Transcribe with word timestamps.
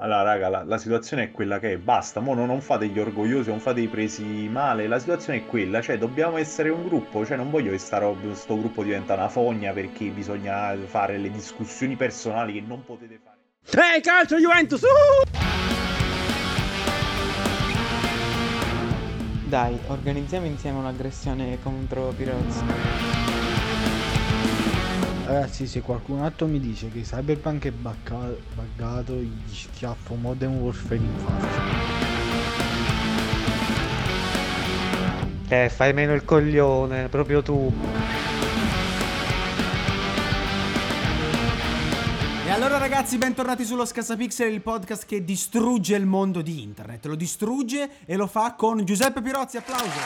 Allora, 0.00 0.22
raga, 0.22 0.48
la, 0.48 0.62
la 0.62 0.78
situazione 0.78 1.24
è 1.24 1.30
quella 1.32 1.58
che 1.58 1.72
è, 1.72 1.76
basta, 1.76 2.20
mo 2.20 2.32
non, 2.32 2.46
non 2.46 2.60
fate 2.60 2.86
gli 2.86 3.00
orgogliosi, 3.00 3.48
non 3.48 3.58
fate 3.58 3.80
i 3.80 3.88
presi 3.88 4.48
male, 4.48 4.86
la 4.86 5.00
situazione 5.00 5.40
è 5.40 5.46
quella, 5.46 5.80
cioè 5.80 5.98
dobbiamo 5.98 6.36
essere 6.36 6.68
un 6.68 6.86
gruppo, 6.86 7.26
cioè 7.26 7.36
non 7.36 7.50
voglio 7.50 7.72
che 7.72 7.78
sta, 7.78 8.00
sto 8.34 8.58
gruppo 8.58 8.84
diventa 8.84 9.14
una 9.14 9.28
fogna 9.28 9.72
perché 9.72 10.04
bisogna 10.10 10.76
fare 10.86 11.18
le 11.18 11.32
discussioni 11.32 11.96
personali 11.96 12.52
che 12.52 12.60
non 12.60 12.84
potete 12.84 13.18
fare. 13.20 13.94
Ehi, 13.94 14.00
calcio 14.00 14.36
Juventus! 14.36 14.82
Uh! 14.82 15.26
Dai, 19.48 19.76
organizziamo 19.88 20.46
insieme 20.46 20.78
un'aggressione 20.78 21.58
contro 21.60 22.12
Pirozzi. 22.16 23.17
Ragazzi, 25.28 25.66
se 25.66 25.82
qualcun 25.82 26.22
altro 26.22 26.46
mi 26.46 26.58
dice 26.58 26.90
che 26.90 27.02
Cyberpunk 27.02 27.66
è 27.66 27.70
bugga- 27.70 28.34
buggato, 28.54 29.12
gli 29.12 29.54
schiaffo 29.54 30.14
Modern 30.14 30.54
Warfare 30.54 30.96
in 30.96 31.18
faccia. 31.18 31.62
Eh, 35.48 35.68
fai 35.68 35.92
meno 35.92 36.14
il 36.14 36.24
coglione, 36.24 37.10
proprio 37.10 37.42
tu. 37.42 37.70
E 42.46 42.50
allora 42.50 42.78
ragazzi, 42.78 43.18
bentornati 43.18 43.66
sullo 43.66 43.84
Scassapixel, 43.84 44.50
il 44.50 44.62
podcast 44.62 45.04
che 45.04 45.22
distrugge 45.26 45.94
il 45.94 46.06
mondo 46.06 46.40
di 46.40 46.62
internet. 46.62 47.04
Lo 47.04 47.16
distrugge 47.16 47.90
e 48.06 48.16
lo 48.16 48.26
fa 48.26 48.54
con 48.54 48.82
Giuseppe 48.82 49.20
Pirozzi, 49.20 49.58
applauso. 49.58 50.00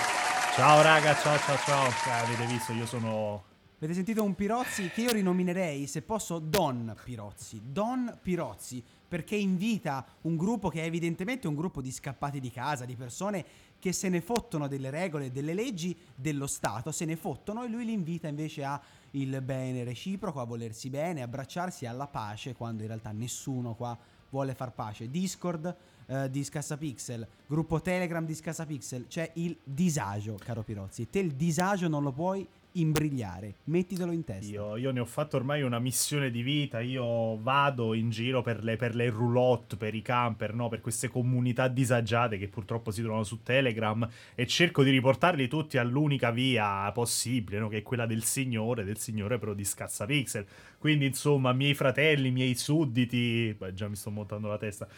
Ciao 0.57 0.83
raga, 0.83 1.15
ciao 1.15 1.39
ciao 1.39 1.57
ciao. 1.65 1.89
Cioè, 2.03 2.13
avete 2.25 2.45
visto, 2.47 2.73
io 2.73 2.87
sono 2.87 3.51
Avete 3.83 3.97
sentito 3.97 4.23
un 4.23 4.37
Pirozzi 4.37 4.91
che 4.91 5.01
io 5.01 5.11
rinominerei, 5.11 5.89
se 5.89 6.03
posso, 6.03 6.39
Don 6.39 6.95
Pirozzi. 7.03 7.61
Don 7.65 8.17
Pirozzi, 8.23 8.81
perché 9.09 9.35
invita 9.35 10.07
un 10.21 10.37
gruppo 10.37 10.69
che 10.69 10.83
è 10.83 10.85
evidentemente 10.85 11.49
un 11.49 11.57
gruppo 11.57 11.81
di 11.81 11.91
scappati 11.91 12.39
di 12.39 12.53
casa, 12.53 12.85
di 12.85 12.95
persone 12.95 13.45
che 13.81 13.93
se 13.93 14.09
ne 14.09 14.21
fottono 14.21 14.69
delle 14.69 14.89
regole, 14.89 15.33
delle 15.33 15.53
leggi 15.53 15.99
dello 16.15 16.47
Stato, 16.47 16.93
se 16.93 17.05
ne 17.05 17.17
fottono 17.17 17.65
e 17.65 17.69
lui 17.69 17.85
li 17.85 17.93
invita 17.93 18.29
invece 18.29 18.63
a 18.63 18.81
il 19.11 19.43
bene 19.43 19.83
reciproco, 19.83 20.39
a 20.39 20.45
volersi 20.45 20.89
bene, 20.89 21.23
abbracciarsi 21.23 21.85
alla 21.85 22.07
pace, 22.07 22.55
quando 22.55 22.83
in 22.83 22.89
realtà 22.89 23.11
nessuno 23.11 23.75
qua 23.75 23.99
vuole 24.31 24.55
far 24.55 24.71
pace. 24.71 25.11
Discord 25.11 25.77
eh, 26.07 26.31
di 26.31 26.45
Scassapixel, 26.45 27.27
gruppo 27.49 27.81
Telegram 27.81 28.25
di 28.25 28.35
Scassapixel, 28.37 29.09
c'è 29.09 29.29
il 29.35 29.59
disagio, 29.65 30.39
caro 30.39 30.63
Pirozzi. 30.63 31.11
Te 31.11 31.19
il 31.19 31.33
disagio 31.33 31.89
non 31.89 32.05
lo 32.05 32.13
puoi 32.13 32.47
imbrigliare, 32.75 33.57
mettitelo 33.65 34.13
in 34.13 34.25
testa. 34.25 34.53
Io, 34.53 34.77
io, 34.77 34.91
ne 34.91 35.01
ho 35.01 35.05
fatto 35.05 35.37
ormai 35.37 35.63
una 35.63 35.79
missione 35.79 36.31
di 36.31 36.43
vita, 36.43 36.81
io 36.81 37.41
vado 37.41 37.95
in 37.95 38.11
giro 38.11 38.43
per 38.43 38.63
le, 38.63 38.77
per 38.77 38.95
le 38.95 39.11
roulotte, 39.11 39.77
per 39.77 39.95
i 39.95 40.03
camper, 40.03 40.55
no? 40.55 40.69
per 40.69 40.81
queste 40.81 41.09
comunità 41.09 41.69
disagiate 41.69 42.39
che 42.39 42.49
purtroppo 42.49 42.91
si 42.91 43.03
trovano 43.03 43.25
su 43.25 43.43
Telegram 43.43 44.09
e 44.35 44.47
cerco 44.47 44.83
di 44.83 44.91
riportarli 44.91 45.49
tutti 45.49 45.79
all'unica 45.79 46.31
via 46.31 46.91
possibile, 46.93 47.59
no? 47.59 47.69
che 47.69 47.79
è 47.79 47.83
quella 47.83 48.07
del 48.07 48.25
Signore, 48.25 48.85
del 48.85 48.99
Signore 48.99 49.39
però 49.39 49.55
di 49.55 49.65
Scazzapixel. 49.65 50.47
Quindi 50.79 51.07
insomma, 51.07 51.53
miei 51.53 51.75
fratelli, 51.75 52.31
miei 52.31 52.55
sudditi, 52.55 53.55
beh, 53.57 53.73
già 53.73 53.89
mi 53.89 53.97
sto 53.97 54.11
montando 54.11 54.49
la 54.49 54.59
testa 54.59 54.89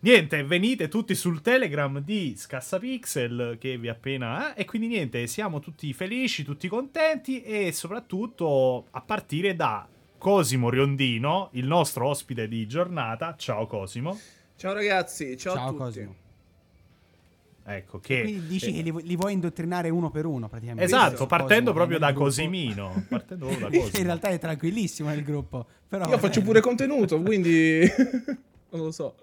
Niente, 0.00 0.44
venite 0.44 0.88
tutti 0.88 1.14
sul 1.14 1.40
Telegram 1.40 2.00
di 2.00 2.34
Scassapixel 2.36 3.56
che 3.58 3.76
vi 3.78 3.88
appena... 3.88 4.54
Eh? 4.54 4.62
E 4.62 4.64
quindi 4.64 4.86
niente, 4.86 5.26
siamo 5.26 5.58
tutti 5.58 5.92
felici, 5.92 6.44
tutti 6.44 6.68
contenti 6.68 7.42
e 7.42 7.72
soprattutto 7.72 8.86
a 8.90 9.00
partire 9.00 9.56
da 9.56 9.88
Cosimo 10.16 10.70
Riondino, 10.70 11.48
il 11.52 11.66
nostro 11.66 12.06
ospite 12.06 12.48
di 12.48 12.66
giornata. 12.66 13.34
Ciao 13.36 13.66
Cosimo. 13.66 14.18
Ciao 14.56 14.72
ragazzi, 14.72 15.36
ciao, 15.36 15.54
ciao 15.54 15.64
a 15.64 15.68
tutti. 15.68 15.82
Cosimo. 15.82 16.14
Ecco 17.70 18.00
che... 18.00 18.22
Quindi 18.22 18.46
dici 18.46 18.70
eh, 18.70 18.72
che 18.72 18.82
li, 18.82 19.02
li, 19.02 19.16
vuoi 19.16 19.34
indottrinare 19.34 19.90
uno 19.90 20.10
per 20.10 20.24
uno 20.24 20.48
praticamente. 20.48 20.84
Esatto, 20.84 21.26
partendo 21.26 21.72
Cosimo, 21.72 21.72
proprio 21.74 21.98
da 21.98 22.12
Cosimino. 22.12 23.04
partendo 23.10 23.46
da 23.46 23.66
Cosimo. 23.66 23.98
In 23.98 24.02
realtà 24.04 24.28
è 24.28 24.38
tranquillissimo 24.38 25.10
nel 25.10 25.22
gruppo. 25.22 25.66
Però, 25.86 26.08
Io 26.08 26.18
faccio 26.18 26.40
pure 26.40 26.60
contenuto, 26.60 27.20
quindi... 27.20 27.80
non 28.70 28.84
lo 28.84 28.90
so. 28.90 29.16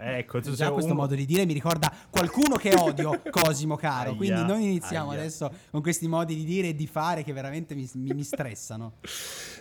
Ecco, 0.00 0.40
tu 0.40 0.52
già 0.52 0.70
questo 0.70 0.92
uno... 0.92 1.00
modo 1.02 1.16
di 1.16 1.26
dire 1.26 1.44
mi 1.44 1.52
ricorda 1.52 1.92
qualcuno 2.08 2.56
che 2.56 2.72
odio, 2.72 3.20
Cosimo 3.30 3.74
caro. 3.74 4.10
Aia, 4.10 4.16
quindi 4.16 4.44
non 4.44 4.60
iniziamo 4.60 5.10
aia. 5.10 5.20
adesso 5.20 5.50
con 5.70 5.82
questi 5.82 6.06
modi 6.06 6.36
di 6.36 6.44
dire 6.44 6.68
e 6.68 6.74
di 6.76 6.86
fare 6.86 7.24
che 7.24 7.32
veramente 7.32 7.74
mi, 7.74 7.88
mi, 7.94 8.12
mi 8.14 8.22
stressano. 8.22 8.94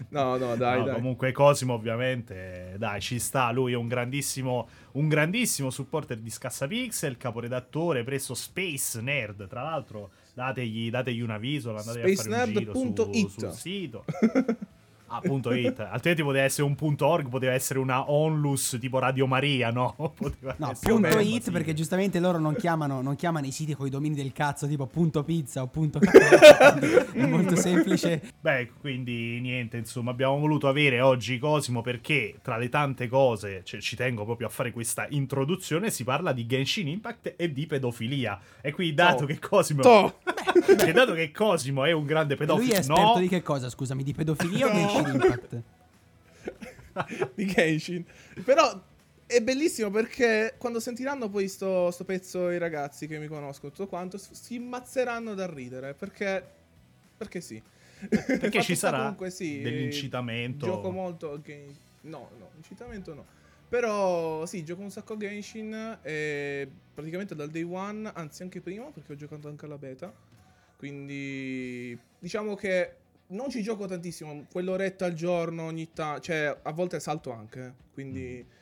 No, 0.09 0.37
no, 0.37 0.55
dai, 0.55 0.79
no, 0.79 0.85
dai. 0.85 0.93
Comunque 0.93 1.31
Cosimo 1.31 1.73
ovviamente, 1.73 2.75
dai, 2.77 3.01
ci 3.01 3.17
sta. 3.17 3.51
Lui 3.51 3.73
è 3.73 3.75
un 3.75 3.87
grandissimo, 3.87 4.67
un 4.93 5.07
grandissimo 5.07 5.71
supporter 5.71 6.17
di 6.19 6.29
Scassapixel, 6.29 7.17
caporedattore 7.17 8.03
presso 8.03 8.35
Space 8.35 9.01
Nerd. 9.01 9.47
Tra 9.47 9.63
l'altro 9.63 10.11
dategli, 10.35 10.91
dategli 10.91 11.21
un 11.21 11.31
avviso, 11.31 11.69
andate 11.69 12.03
a 12.03 12.15
fare 12.15 12.43
un 12.43 12.53
giro 12.53 12.73
su, 12.73 13.27
sul 13.29 13.51
sito. 13.53 14.05
Ah, 15.07 15.21
punto 15.21 15.53
it. 15.53 15.79
Altrimenti 15.79 16.23
poteva 16.23 16.43
essere 16.43 16.63
un 16.63 16.75
punto 16.75 17.07
org, 17.07 17.29
poteva 17.29 17.53
essere 17.53 17.79
una 17.79 18.11
onlus 18.11 18.77
tipo 18.79 18.99
Radio 18.99 19.25
Maria, 19.25 19.71
no? 19.71 19.95
Poteva 20.17 20.55
no, 20.57 20.73
punto 20.79 21.19
it 21.19 21.43
sì. 21.43 21.51
perché 21.51 21.73
giustamente 21.73 22.19
loro 22.19 22.39
non 22.39 22.55
chiamano, 22.55 23.01
non 23.01 23.15
chiamano 23.15 23.45
i 23.45 23.51
siti 23.51 23.73
con 23.73 23.87
i 23.87 23.89
domini 23.89 24.15
del 24.15 24.33
cazzo 24.33 24.67
tipo 24.67 24.85
punto 24.85 25.23
pizza 25.23 25.61
o 25.61 25.67
punto 25.67 25.99
È 26.03 27.25
molto 27.25 27.55
semplice. 27.55 28.33
Beh, 28.39 28.71
quindi 28.79 29.39
niente, 29.39 29.77
insomma, 29.77 30.11
abbiamo 30.11 30.37
voluto 30.39 30.67
avere 30.67 30.99
oggi 30.99 31.37
Cosimo 31.37 31.81
perché 31.81 32.35
tra 32.41 32.57
le 32.57 32.69
tante 32.69 33.07
cose, 33.07 33.61
cioè, 33.63 33.79
ci 33.79 33.95
tengo 33.95 34.25
proprio 34.25 34.47
a 34.47 34.49
fare 34.49 34.71
questa 34.71 35.07
introduzione, 35.09 35.89
si 35.89 36.03
parla 36.03 36.33
di 36.33 36.45
Genshin 36.45 36.87
Impact 36.87 37.35
e 37.37 37.51
di 37.53 37.65
pedofilia. 37.65 38.39
E 38.61 38.71
qui 38.71 38.93
dato 38.93 39.23
oh. 39.23 39.27
che 39.27 39.39
Cosimo... 39.39 39.81
Beh, 40.75 40.91
dato 40.91 41.13
che 41.13 41.31
Cosimo 41.31 41.85
è 41.85 41.91
un 41.91 42.05
grande 42.05 42.35
pedofilo... 42.35 42.65
Lui 42.65 42.75
è 42.75 42.79
esperto 42.79 43.13
no? 43.13 43.19
di 43.19 43.27
che 43.27 43.41
cosa, 43.41 43.69
scusami, 43.69 44.03
di 44.03 44.13
pedofilia 44.13 44.71
no. 44.71 44.71
o 44.71 44.75
Genshin 44.75 45.13
Impact. 45.13 45.61
di 47.35 47.45
Genshin. 47.45 48.05
Però 48.43 48.81
è 49.25 49.41
bellissimo 49.41 49.89
perché 49.89 50.55
quando 50.57 50.79
sentiranno 50.79 51.29
poi 51.29 51.47
sto, 51.47 51.91
sto, 51.91 52.05
pezzo 52.05 52.49
i 52.49 52.57
ragazzi 52.57 53.07
che 53.07 53.19
mi 53.19 53.27
conoscono 53.27 53.71
tutto 53.71 53.87
quanto 53.87 54.17
si 54.17 54.55
immazzeranno 54.55 55.33
da 55.33 55.51
ridere 55.51 55.93
perché 55.93 56.55
perché 57.17 57.41
sì. 57.41 57.61
Perché 57.99 58.61
ci 58.63 58.75
sarà 58.75 58.99
comunque, 58.99 59.31
sì, 59.31 59.61
dell'incitamento. 59.61 60.65
Gioco 60.65 60.91
molto 60.91 61.41
No, 62.01 62.29
no, 62.37 62.49
incitamento 62.55 63.13
no. 63.13 63.25
Però 63.67 64.45
sì, 64.45 64.63
gioco 64.63 64.81
un 64.81 64.91
sacco 64.91 65.13
a 65.13 65.17
Genshin 65.17 65.97
e 66.03 66.69
praticamente 66.93 67.35
dal 67.35 67.49
day 67.49 67.63
one, 67.63 68.09
anzi 68.13 68.43
anche 68.43 68.61
prima 68.61 68.85
perché 68.85 69.13
ho 69.13 69.15
giocato 69.15 69.49
anche 69.49 69.65
alla 69.65 69.77
beta. 69.77 70.13
Quindi 70.77 71.99
diciamo 72.19 72.55
che 72.55 72.95
non 73.27 73.49
ci 73.49 73.61
gioco 73.61 73.85
tantissimo, 73.85 74.45
quell'oretta 74.51 75.05
al 75.05 75.13
giorno 75.13 75.63
ogni 75.63 75.91
tanto, 75.91 76.21
cioè 76.21 76.57
a 76.61 76.71
volte 76.71 76.99
salto 76.99 77.31
anche, 77.31 77.73
quindi... 77.93 78.45
Mm. 78.45 78.55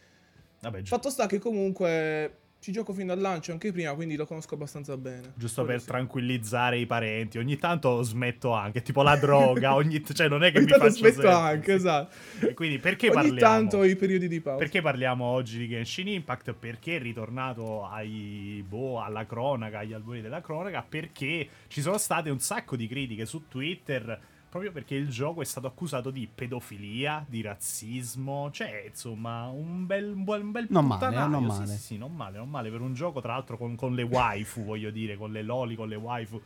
Vabbè, 0.62 0.82
gi- 0.82 0.88
Fatto 0.88 1.10
sta 1.10 1.28
che 1.28 1.38
comunque 1.38 2.38
ci 2.66 2.72
gioco 2.72 2.94
fino 2.94 3.12
al 3.14 3.20
lancio 3.20 3.52
anche 3.52 3.72
prima, 3.72 3.94
quindi 3.94 4.16
lo 4.16 4.26
conosco 4.26 4.56
abbastanza 4.56 4.98
bene. 4.98 5.34
Giusto 5.36 5.62
Quello 5.62 5.78
per 5.78 5.80
sì. 5.82 5.86
tranquillizzare 5.86 6.80
i 6.80 6.88
parenti. 6.88 7.38
Ogni 7.38 7.58
tanto 7.58 8.02
smetto 8.02 8.54
anche, 8.54 8.82
tipo 8.82 9.04
la 9.04 9.16
droga, 9.18 9.76
ogni 9.78 10.04
cioè 10.04 10.28
non 10.28 10.44
è 10.44 10.52
che 10.52 10.58
ogni 10.58 10.66
mi 10.66 10.72
faccio 10.72 10.90
smetto 10.90 11.22
sempre. 11.22 11.30
anche, 11.30 11.74
esatto. 11.74 12.16
E 12.40 12.56
quindi 12.56 12.80
perché 12.80 13.10
ogni 13.10 13.16
parliamo? 13.18 13.40
tanto 13.40 13.84
i 13.84 13.96
periodi 13.96 14.28
di 14.28 14.42
pausa. 14.42 14.58
Perché 14.58 14.82
parliamo 14.82 15.26
oggi 15.26 15.60
di 15.60 15.68
Genshin 15.68 16.08
Impact? 16.08 16.54
Perché 16.54 16.96
è 16.96 17.00
ritornato 17.00 17.86
ai, 17.86 18.66
boh, 18.68 19.00
alla 19.00 19.28
cronaca, 19.28 19.80
agli 19.80 19.94
albori 19.94 20.22
della 20.22 20.42
cronaca? 20.42 20.82
Perché 20.82 21.48
ci 21.68 21.82
sono 21.82 22.00
state 22.00 22.32
un 22.32 22.40
sacco 22.40 22.76
di 22.76 22.88
critiche 22.88 23.28
su 23.28 23.48
Twitter 23.48 24.20
proprio 24.56 24.72
perché 24.72 24.96
il 24.96 25.10
gioco 25.10 25.42
è 25.42 25.46
stato 25.46 25.68
accusato 25.68 26.12
di 26.12 26.30
pedofilia, 26.34 27.26
di 27.28 27.42
razzismo, 27.42 28.50
cioè 28.52 28.86
insomma 28.88 29.48
un 29.48 29.86
bel, 29.86 30.14
un 30.16 30.24
bel, 30.24 30.42
un 30.44 30.52
bel 30.52 30.68
non 30.70 30.86
male, 30.86 31.14
eh, 31.14 31.28
non 31.28 31.44
male. 31.44 31.66
Sì, 31.66 31.74
sì, 31.74 31.80
sì, 31.80 31.98
non 31.98 32.16
male, 32.16 32.38
non 32.38 32.50
male 32.50 32.72
per 32.72 32.80
un 32.80 32.94
gioco 32.94 33.20
tra 33.20 33.34
l'altro 33.34 33.58
con, 33.58 33.76
con 33.76 33.94
le 33.94 34.04
waifu, 34.04 34.64
voglio 34.64 34.92
dire, 34.92 35.18
con 35.18 35.34
le 35.34 35.42
loli, 35.42 35.76
con 35.76 35.90
le 35.90 35.98
waifu. 35.98 36.42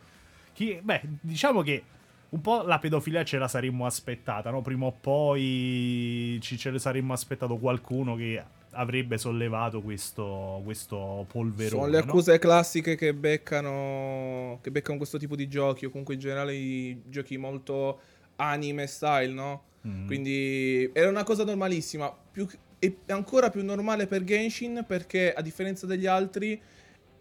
Chi, 0.52 0.80
beh, 0.82 1.02
diciamo 1.20 1.62
che 1.62 1.84
un 2.30 2.40
po' 2.40 2.62
la 2.62 2.80
pedofilia 2.80 3.22
ce 3.22 3.38
la 3.38 3.46
saremmo 3.46 3.86
aspettata, 3.86 4.50
no? 4.50 4.60
Prima 4.60 4.86
o 4.86 4.92
poi 4.92 6.36
ci 6.42 6.58
ce 6.58 6.72
ne 6.72 6.80
saremmo 6.80 7.12
aspettato 7.12 7.58
qualcuno 7.58 8.16
che 8.16 8.42
avrebbe 8.72 9.18
sollevato 9.18 9.80
questo, 9.80 10.60
questo 10.64 11.26
polverone. 11.28 11.68
Sono 11.68 11.86
le 11.86 11.98
no? 11.98 12.04
accuse 12.04 12.38
classiche 12.38 12.94
che 12.96 13.14
beccano, 13.14 14.58
che 14.62 14.70
beccano 14.70 14.98
questo 14.98 15.18
tipo 15.18 15.36
di 15.36 15.48
giochi, 15.48 15.86
o 15.86 15.90
comunque 15.90 16.14
in 16.14 16.20
generale 16.20 16.54
i 16.54 17.02
giochi 17.06 17.36
molto 17.36 18.00
anime 18.36 18.86
style, 18.86 19.32
no? 19.32 19.62
Mm. 19.86 20.06
Quindi 20.06 20.90
era 20.92 21.08
una 21.08 21.24
cosa 21.24 21.44
normalissima. 21.44 22.14
Più, 22.30 22.46
e 22.78 22.96
ancora 23.08 23.50
più 23.50 23.62
normale 23.62 24.06
per 24.06 24.24
Genshin 24.24 24.84
perché, 24.86 25.32
a 25.32 25.42
differenza 25.42 25.86
degli 25.86 26.06
altri, 26.06 26.60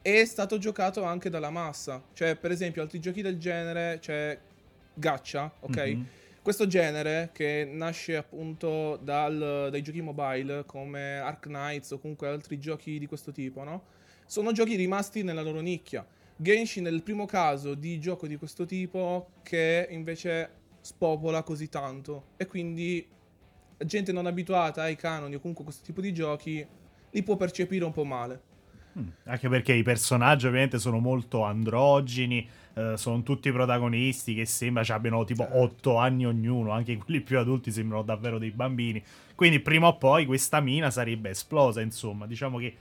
è 0.01 0.25
stato 0.25 0.57
giocato 0.57 1.04
anche 1.04 1.30
dalla 1.30 1.50
massa. 1.50 2.01
Cioè, 2.13 2.36
per 2.36 2.51
esempio, 2.51 2.81
altri 2.81 3.00
giochi 3.00 3.22
del 3.22 3.38
genere, 3.38 3.98
c'è 4.00 4.38
Gacha, 4.94 5.51
ok? 5.60 5.78
Mhm. 5.78 6.06
Questo 6.50 6.66
genere 6.66 7.30
che 7.31 7.63
nasce 7.72 8.18
appunto 8.18 8.98
dal- 9.04 9.68
dai 9.69 9.84
giochi 9.84 10.01
mobile 10.01 10.66
come 10.66 11.19
Ark 11.19 11.46
Knights 11.46 11.92
o 11.92 12.00
comunque 12.00 12.28
altri 12.28 12.57
giochi 12.57 12.98
di 12.98 13.06
questo 13.06 13.31
tipo, 13.31 13.63
no? 13.63 13.84
Sono 14.25 14.51
giochi 14.51 14.75
rimasti 14.75 15.22
nella 15.22 15.44
loro 15.44 15.60
nicchia. 15.60 16.04
Genshin 16.36 16.86
è 16.86 16.90
il 16.90 17.04
primo 17.04 17.28
caso 17.28 17.75
di 17.75 18.00
gioco 18.00 18.25
di 18.25 18.36
questo 18.38 18.66
tipo 18.66 19.34
che 19.44 19.86
invece 19.92 20.50
spopola 20.81 21.44
così 21.44 21.69
tanto 21.69 22.30
e 22.36 22.48
quindi 22.48 23.07
gente 23.86 24.12
non 24.12 24.25
abituata 24.25 24.81
ai 24.81 24.96
canoni 24.96 25.36
o 25.36 25.40
comunque 25.40 25.66
a 25.66 25.68
questo 25.68 25.86
tipo 25.86 26.01
di 26.01 26.12
giochi 26.12 26.68
li 27.12 27.22
può 27.22 27.36
percepire 27.36 27.86
un 27.86 27.92
po' 27.92 28.06
male. 28.06 28.49
Mm, 29.00 29.07
Anche 29.25 29.50
perché 29.50 29.74
i 29.74 29.84
personaggi 29.84 30.48
ovviamente 30.48 30.80
sono 30.80 31.00
molto 31.00 31.44
androgeni, 31.44 32.48
eh, 32.74 32.98
sono 32.98 33.24
tutti 33.24 33.51
protagonisti 33.51 34.34
che 34.34 34.46
sembra 34.46 34.84
ci 34.84 34.92
abbiano 34.92 35.24
tipo 35.25 35.48
8 35.60 35.98
anni 35.98 36.25
ognuno, 36.25 36.72
anche 36.72 36.98
quelli 37.04 37.22
più 37.22 37.38
adulti 37.40 37.72
sembrano 37.72 38.04
davvero 38.04 38.38
dei 38.38 38.51
bambini. 38.51 39.01
Quindi 39.36 39.60
prima 39.60 39.88
o 39.88 39.98
poi 39.98 40.25
questa 40.25 40.60
mina 40.60 40.90
sarebbe 40.92 41.30
esplosa, 41.30 41.81
insomma, 41.81 42.25
diciamo 42.25 42.57
che 42.57 42.75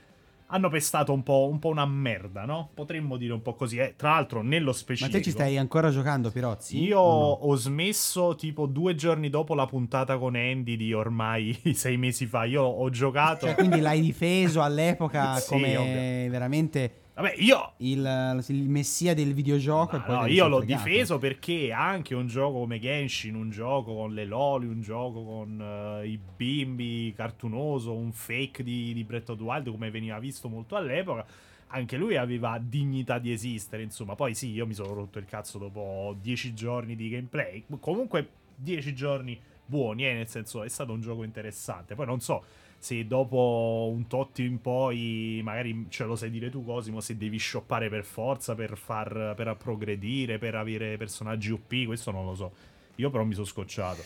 hanno 0.50 0.68
pestato 0.68 1.12
un 1.12 1.22
po', 1.22 1.48
un 1.50 1.58
po' 1.58 1.68
una 1.68 1.86
merda, 1.86 2.44
no? 2.44 2.70
Potremmo 2.72 3.16
dire 3.16 3.32
un 3.32 3.42
po' 3.42 3.54
così. 3.54 3.78
Eh, 3.78 3.94
tra 3.96 4.10
l'altro, 4.10 4.42
nello 4.42 4.70
Ma 4.70 4.72
specifico... 4.72 5.16
te 5.16 5.22
ci 5.22 5.30
stai 5.30 5.58
ancora 5.58 5.90
giocando, 5.90 6.30
Pirozzi? 6.30 6.82
Io 6.82 6.96
no? 6.96 7.02
ho 7.02 7.54
smesso 7.56 8.34
tipo 8.34 8.66
due 8.66 8.94
giorni 8.94 9.28
dopo 9.28 9.54
la 9.54 9.66
puntata 9.66 10.16
con 10.16 10.36
Andy 10.36 10.76
di 10.76 10.92
ormai 10.92 11.58
sei 11.74 11.96
mesi 11.96 12.26
fa. 12.26 12.44
Io 12.44 12.62
ho 12.62 12.88
giocato... 12.90 13.46
Cioè, 13.46 13.54
quindi 13.54 13.80
l'hai 13.80 14.00
difeso 14.00 14.62
all'epoca 14.62 15.36
Sì, 15.40 15.48
come 15.48 15.76
ovvio. 15.76 16.30
veramente 16.30 16.92
Vabbè, 17.18 17.34
io 17.38 17.72
il, 17.78 18.44
il 18.46 18.68
messia 18.68 19.12
del 19.12 19.34
videogioco. 19.34 20.00
no, 20.06 20.22
ne 20.22 20.30
io 20.30 20.46
l'ho 20.46 20.58
fregato. 20.58 20.84
difeso 20.84 21.18
perché 21.18 21.72
anche 21.72 22.14
un 22.14 22.28
gioco 22.28 22.60
come 22.60 22.78
Genshin, 22.78 23.34
un 23.34 23.50
gioco 23.50 23.92
con 23.92 24.14
le 24.14 24.24
loli, 24.24 24.66
un 24.66 24.80
gioco 24.80 25.24
con 25.24 25.60
eh, 25.60 26.06
i 26.06 26.20
bimbi 26.36 27.12
cartunoso, 27.16 27.92
un 27.92 28.12
fake 28.12 28.62
di, 28.62 28.92
di 28.94 29.02
Breath 29.02 29.30
of 29.30 29.38
the 29.38 29.42
Wild 29.42 29.68
come 29.68 29.90
veniva 29.90 30.16
visto 30.20 30.48
molto 30.48 30.76
all'epoca, 30.76 31.26
anche 31.66 31.96
lui 31.96 32.16
aveva 32.16 32.56
dignità 32.62 33.18
di 33.18 33.32
esistere, 33.32 33.82
insomma. 33.82 34.14
Poi 34.14 34.36
sì, 34.36 34.52
io 34.52 34.64
mi 34.64 34.74
sono 34.74 34.94
rotto 34.94 35.18
il 35.18 35.24
cazzo 35.24 35.58
dopo 35.58 36.14
10 36.20 36.54
giorni 36.54 36.94
di 36.94 37.08
gameplay. 37.08 37.64
Comunque 37.80 38.28
10 38.54 38.94
giorni 38.94 39.36
buoni, 39.66 40.06
eh, 40.06 40.12
nel 40.12 40.28
senso 40.28 40.62
è 40.62 40.68
stato 40.68 40.92
un 40.92 41.00
gioco 41.00 41.24
interessante. 41.24 41.96
Poi 41.96 42.06
non 42.06 42.20
so 42.20 42.44
se 42.78 43.06
dopo 43.06 43.90
un 43.92 44.06
tot 44.06 44.38
in 44.38 44.60
poi, 44.60 45.40
magari 45.42 45.86
ce 45.88 46.04
lo 46.04 46.16
sai 46.16 46.30
dire 46.30 46.48
tu 46.48 46.64
Cosimo, 46.64 47.00
se 47.00 47.16
devi 47.16 47.38
shoppare 47.38 47.88
per 47.88 48.04
forza 48.04 48.54
per 48.54 48.76
far 48.76 49.34
per 49.36 49.56
progredire, 49.56 50.38
per 50.38 50.54
avere 50.54 50.96
personaggi 50.96 51.50
UP, 51.50 51.86
questo 51.86 52.10
non 52.10 52.24
lo 52.24 52.34
so. 52.34 52.52
Io 52.96 53.10
però 53.10 53.24
mi 53.24 53.34
sono 53.34 53.46
scocciato. 53.46 54.02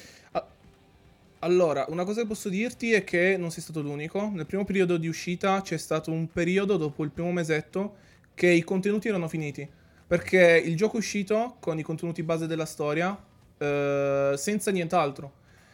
Allora, 1.40 1.84
una 1.88 2.04
cosa 2.04 2.20
che 2.20 2.26
posso 2.28 2.48
dirti 2.48 2.92
è 2.92 3.02
che 3.02 3.36
non 3.36 3.50
sei 3.50 3.62
stato 3.62 3.80
l'unico. 3.80 4.30
Nel 4.32 4.46
primo 4.46 4.64
periodo 4.64 4.96
di 4.96 5.08
uscita 5.08 5.60
c'è 5.60 5.76
stato 5.76 6.12
un 6.12 6.30
periodo 6.30 6.76
dopo 6.76 7.02
il 7.02 7.10
primo 7.10 7.32
mesetto 7.32 7.96
che 8.34 8.48
i 8.48 8.62
contenuti 8.62 9.08
erano 9.08 9.26
finiti. 9.26 9.68
Perché 10.06 10.62
il 10.64 10.76
gioco 10.76 10.96
è 10.96 10.98
uscito 10.98 11.56
con 11.58 11.78
i 11.78 11.82
contenuti 11.82 12.22
base 12.22 12.46
della 12.46 12.64
storia 12.64 13.20
eh, 13.58 14.34
senza 14.36 14.70
nient'altro. 14.70 15.32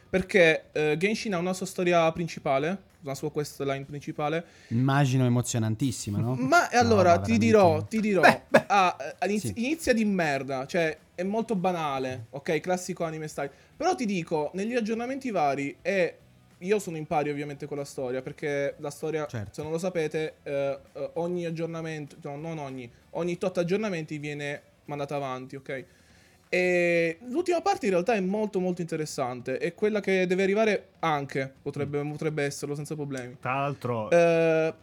Perché 0.09 0.71
eh, 0.73 0.97
Genshin 0.97 1.35
ha 1.35 1.39
una 1.39 1.53
sua 1.53 1.67
storia 1.67 2.11
principale, 2.13 2.83
una 3.03 3.15
sua 3.15 3.31
quest 3.31 3.61
line 3.63 3.85
principale, 3.85 4.45
Immagino 4.69 5.25
emozionantissima, 5.25 6.19
no? 6.19 6.35
ma 6.35 6.69
No, 6.73 6.79
allora 6.79 7.17
ma 7.17 7.21
ti 7.21 7.39
dirò, 7.39 7.83
ti 7.85 8.01
dirò, 8.01 8.23
ah, 8.67 8.97
eh, 9.21 9.27
iniz- 9.27 9.47
Sì. 9.47 9.53
inizia 9.57 9.93
di 9.93 10.05
merda, 10.05 10.67
cioè 10.67 10.97
è 11.15 11.23
molto 11.23 11.55
banale, 11.55 12.27
ok, 12.31 12.61
classico 12.61 13.05
anime 13.05 13.29
style. 13.29 13.51
Però 13.77 13.95
ti 13.95 14.05
dico, 14.05 14.51
negli 14.55 14.75
aggiornamenti 14.75 15.31
vari 15.31 15.77
e 15.83 16.19
io 16.59 16.79
sono 16.81 16.97
in 16.97 17.07
pari 17.07 17.31
ovviamente 17.31 17.67
con 17.67 17.77
la 17.77 17.85
storia, 17.85 18.21
perché 18.21 18.75
la 18.79 18.91
storia, 18.91 19.27
Certo. 19.27 19.55
se 19.55 19.63
non 19.63 19.71
lo 19.71 19.79
sapete, 19.79 20.35
eh, 20.43 20.79
ogni 21.15 21.45
aggiornamento, 21.47 22.17
no, 22.23 22.37
non 22.37 22.59
ogni, 22.59 22.91
ogni 23.11 23.39
tot 23.39 23.59
aggiornamenti 23.59 24.19
viene 24.19 24.63
mandata 24.87 25.15
avanti, 25.15 25.55
ok? 25.57 25.85
E 26.51 27.19
l'ultima 27.29 27.61
parte 27.61 27.87
in 27.87 27.93
realtà 27.93 28.15
è 28.15 28.21
molto 28.21 28.59
molto 28.59 28.81
interessante, 28.81 29.59
è 29.59 29.75
quella 29.75 30.01
che 30.01 30.27
deve 30.27 30.43
arrivare 30.45 30.89
anche, 31.01 31.53
potrebbe, 31.61 32.03
potrebbe 32.03 32.45
esserlo 32.45 32.75
senza 32.75 32.95
problemi. 32.95 33.37
Tra 33.41 33.55
l'altro, 33.55 34.11
Eh, 34.11 34.75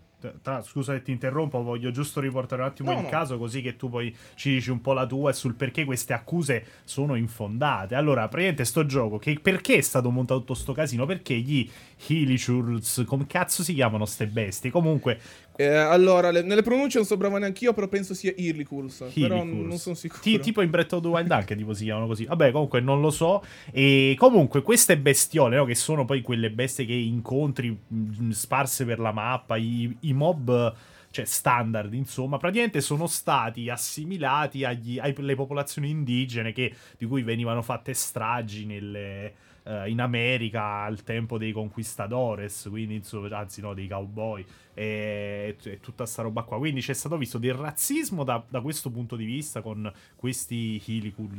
tra- 0.42 0.62
scusa 0.62 0.94
che 0.94 1.02
ti 1.04 1.12
interrompo, 1.12 1.62
voglio 1.62 1.92
giusto 1.92 2.20
riportare 2.20 2.62
un 2.62 2.68
attimo 2.68 2.92
No, 2.92 2.98
il 2.98 3.04
no. 3.04 3.10
caso 3.10 3.38
così 3.38 3.62
che 3.62 3.76
tu 3.76 3.90
poi 3.90 4.16
ci 4.36 4.52
dici 4.52 4.72
un 4.72 4.82
po' 4.82 4.94
la 4.94 5.06
tua 5.06 5.30
e 5.32 5.34
sul 5.34 5.54
perché 5.56 5.86
queste 5.86 6.14
accuse 6.14 6.66
sono 6.84 7.16
infondate. 7.16 7.94
Allora, 7.96 8.22
praticamente 8.28 8.66
sto 8.66 8.86
gioco, 8.86 9.18
che 9.18 9.40
perché 9.40 9.76
è 9.78 9.82
stato 9.82 10.10
montato 10.10 10.40
tutto 10.40 10.54
sto 10.56 10.74
casino? 10.74 11.06
Perché 11.06 11.36
gli 11.36 11.70
Hilichurls, 12.08 13.04
come 13.06 13.26
cazzo 13.28 13.62
si 13.64 13.74
chiamano 13.74 14.06
ste 14.06 14.28
bestie? 14.28 14.72
Comunque, 14.72 15.20
Eh, 15.58 15.66
allora, 15.76 16.32
le- 16.32 16.42
nelle 16.42 16.62
pronunce 16.62 16.98
non 16.98 17.08
so 17.08 17.16
bravo 17.18 17.38
neanche 17.38 17.64
io, 17.64 17.74
però 17.74 17.88
penso 17.88 18.14
sia 18.14 18.34
Irlicurs. 18.36 19.06
Però 19.14 19.44
non 19.68 19.78
sono 19.78 19.96
sicuro. 19.96 20.22
Ti- 20.22 20.40
tipo 20.40 20.62
in 20.62 20.70
Breath 20.70 20.94
of 20.94 21.02
the 21.02 21.08
Wild 21.08 21.32
anche 21.32 21.56
tipo 21.56 21.74
si 21.74 21.86
chiamano 21.86 22.08
così. 22.08 22.26
Vabbè, 22.26 22.52
comunque 22.52 22.82
non 22.82 23.00
lo 23.02 23.10
so. 23.10 23.44
E 23.72 24.16
comunque 24.18 24.62
queste 24.62 24.98
bestiole, 24.98 25.56
no, 25.56 25.66
che 25.66 25.76
sono 25.76 26.04
poi 26.06 26.22
quelle 26.22 26.52
bestie 26.52 26.86
che 26.86 26.94
incontri 26.94 27.70
mh, 27.88 28.30
sparse 28.32 28.86
per 28.86 29.00
la 29.00 29.12
mappa, 29.12 29.56
i, 29.56 29.96
i 30.02 30.14
mob 30.14 30.76
cioè 31.12 31.24
standard, 31.24 31.94
insomma, 31.94 32.36
praticamente 32.38 32.82
sono 32.82 33.08
stati 33.08 33.70
assimilati 33.70 34.66
agli- 34.66 35.00
alle 35.00 35.36
popolazioni 35.36 35.90
indigene 35.90 36.52
che- 36.52 36.74
di 36.98 37.06
cui 37.06 37.22
venivano 37.24 37.62
fatte 37.62 37.94
stragi 37.94 38.66
nelle, 38.66 39.34
eh, 39.66 39.90
in 39.90 40.00
America 40.00 40.84
al 40.84 41.04
tempo 41.04 41.38
dei 41.38 41.52
conquistadores, 41.52 42.68
quindi 42.70 43.02
anzi 43.32 43.62
no, 43.62 43.74
dei 43.74 43.88
cowboy 43.88 44.46
e, 44.74 45.56
e 45.62 45.80
tutta 45.80 46.06
sta 46.06 46.22
roba 46.22 46.44
qua. 46.44 46.58
Quindi 46.58 46.82
c'è 46.82 46.94
stato 46.94 47.18
visto 47.18 47.38
del 47.38 47.54
razzismo 47.54 48.24
da, 48.24 48.44
da 48.48 48.62
questo 48.62 48.90
punto 48.90 49.16
di 49.16 49.26
vista 49.26 49.62
con 49.62 49.92
questi 50.16 50.82
Hilicur, 50.86 51.34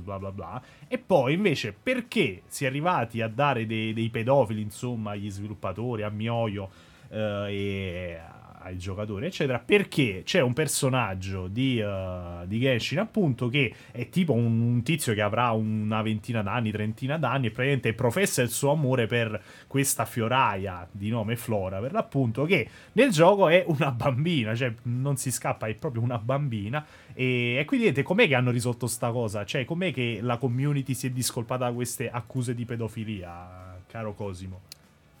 bla 0.00 0.18
bla 0.18 0.32
bla. 0.32 0.62
E 0.88 0.98
poi 0.98 1.34
invece 1.34 1.72
perché 1.72 2.42
si 2.46 2.64
è 2.64 2.66
arrivati 2.68 3.20
a 3.20 3.28
dare 3.28 3.66
dei, 3.66 3.92
dei 3.92 4.10
pedofili, 4.10 4.60
insomma, 4.60 5.12
agli 5.12 5.30
sviluppatori, 5.30 6.02
a 6.02 6.10
Mioio 6.10 6.70
eh, 7.08 7.46
e 7.48 8.20
ai 8.62 8.78
giocatori, 8.78 9.26
eccetera, 9.26 9.58
perché 9.58 10.22
c'è 10.24 10.40
un 10.40 10.52
personaggio 10.52 11.48
di, 11.48 11.78
eh, 11.78 12.46
di 12.46 12.60
Genshin, 12.60 12.98
appunto, 12.98 13.48
che 13.48 13.74
è 13.90 14.08
tipo 14.08 14.32
un, 14.32 14.60
un 14.60 14.82
tizio 14.82 15.14
che 15.14 15.22
avrà 15.22 15.50
una 15.50 16.02
ventina 16.02 16.42
d'anni, 16.42 16.70
trentina 16.70 17.18
d'anni, 17.18 17.46
e 17.46 17.50
praticamente 17.50 17.92
professa 17.94 18.42
il 18.42 18.50
suo 18.50 18.70
amore 18.70 19.06
per 19.06 19.42
questa 19.66 20.04
fioraia 20.04 20.86
di 20.90 21.08
nome 21.08 21.36
Flora, 21.36 21.80
per 21.80 21.92
l'appunto, 21.92 22.44
che 22.44 22.68
nel 22.92 23.10
gioco 23.10 23.48
è 23.48 23.64
una 23.66 23.90
bambina, 23.90 24.54
cioè 24.54 24.72
non 24.84 25.16
si 25.16 25.30
scappa, 25.30 25.66
è 25.66 25.74
proprio 25.74 26.02
una 26.02 26.18
bambina. 26.18 26.84
E, 27.14 27.56
e 27.56 27.64
quindi 27.66 27.86
vedete 27.86 28.02
com'è 28.02 28.26
che 28.26 28.34
hanno 28.34 28.50
risolto 28.50 28.86
sta 28.86 29.10
cosa? 29.10 29.44
Cioè, 29.44 29.64
com'è 29.64 29.92
che 29.92 30.20
la 30.22 30.38
community 30.38 30.94
si 30.94 31.08
è 31.08 31.10
discolpata 31.10 31.66
da 31.66 31.72
queste 31.72 32.10
accuse 32.10 32.54
di 32.54 32.64
pedofilia, 32.64 33.78
caro 33.86 34.14
Cosimo? 34.14 34.60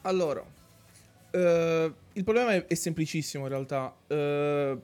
Allora, 0.02 0.42
eh, 1.30 1.92
il 2.14 2.24
problema 2.24 2.52
è, 2.52 2.66
è 2.66 2.74
semplicissimo 2.74 3.44
in 3.44 3.48
realtà. 3.48 3.94
Eh, 4.06 4.78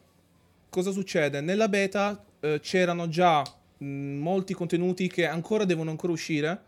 cosa 0.69 0.91
succede? 0.91 1.41
Nella 1.41 1.69
beta 1.69 2.25
eh, 2.41 2.61
c'erano 2.61 3.09
già 3.09 3.43
mh, 3.79 3.87
molti 3.87 4.55
contenuti 4.55 5.09
che 5.09 5.27
ancora 5.27 5.65
devono 5.65 5.91
ancora 5.91 6.13
uscire, 6.13 6.61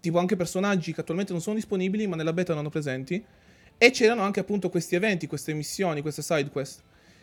tipo 0.00 0.18
anche 0.18 0.36
personaggi 0.36 0.92
che 0.92 1.00
attualmente 1.00 1.32
non 1.32 1.42
sono 1.42 1.56
disponibili, 1.56 2.06
ma 2.06 2.16
nella 2.16 2.32
beta 2.32 2.52
erano 2.52 2.68
presenti. 2.68 3.24
E 3.78 3.90
c'erano 3.90 4.22
anche 4.22 4.40
appunto 4.40 4.70
questi 4.70 4.94
eventi, 4.94 5.26
queste 5.26 5.52
missioni, 5.52 6.00
queste 6.00 6.22
side 6.22 6.48
quest, 6.48 6.80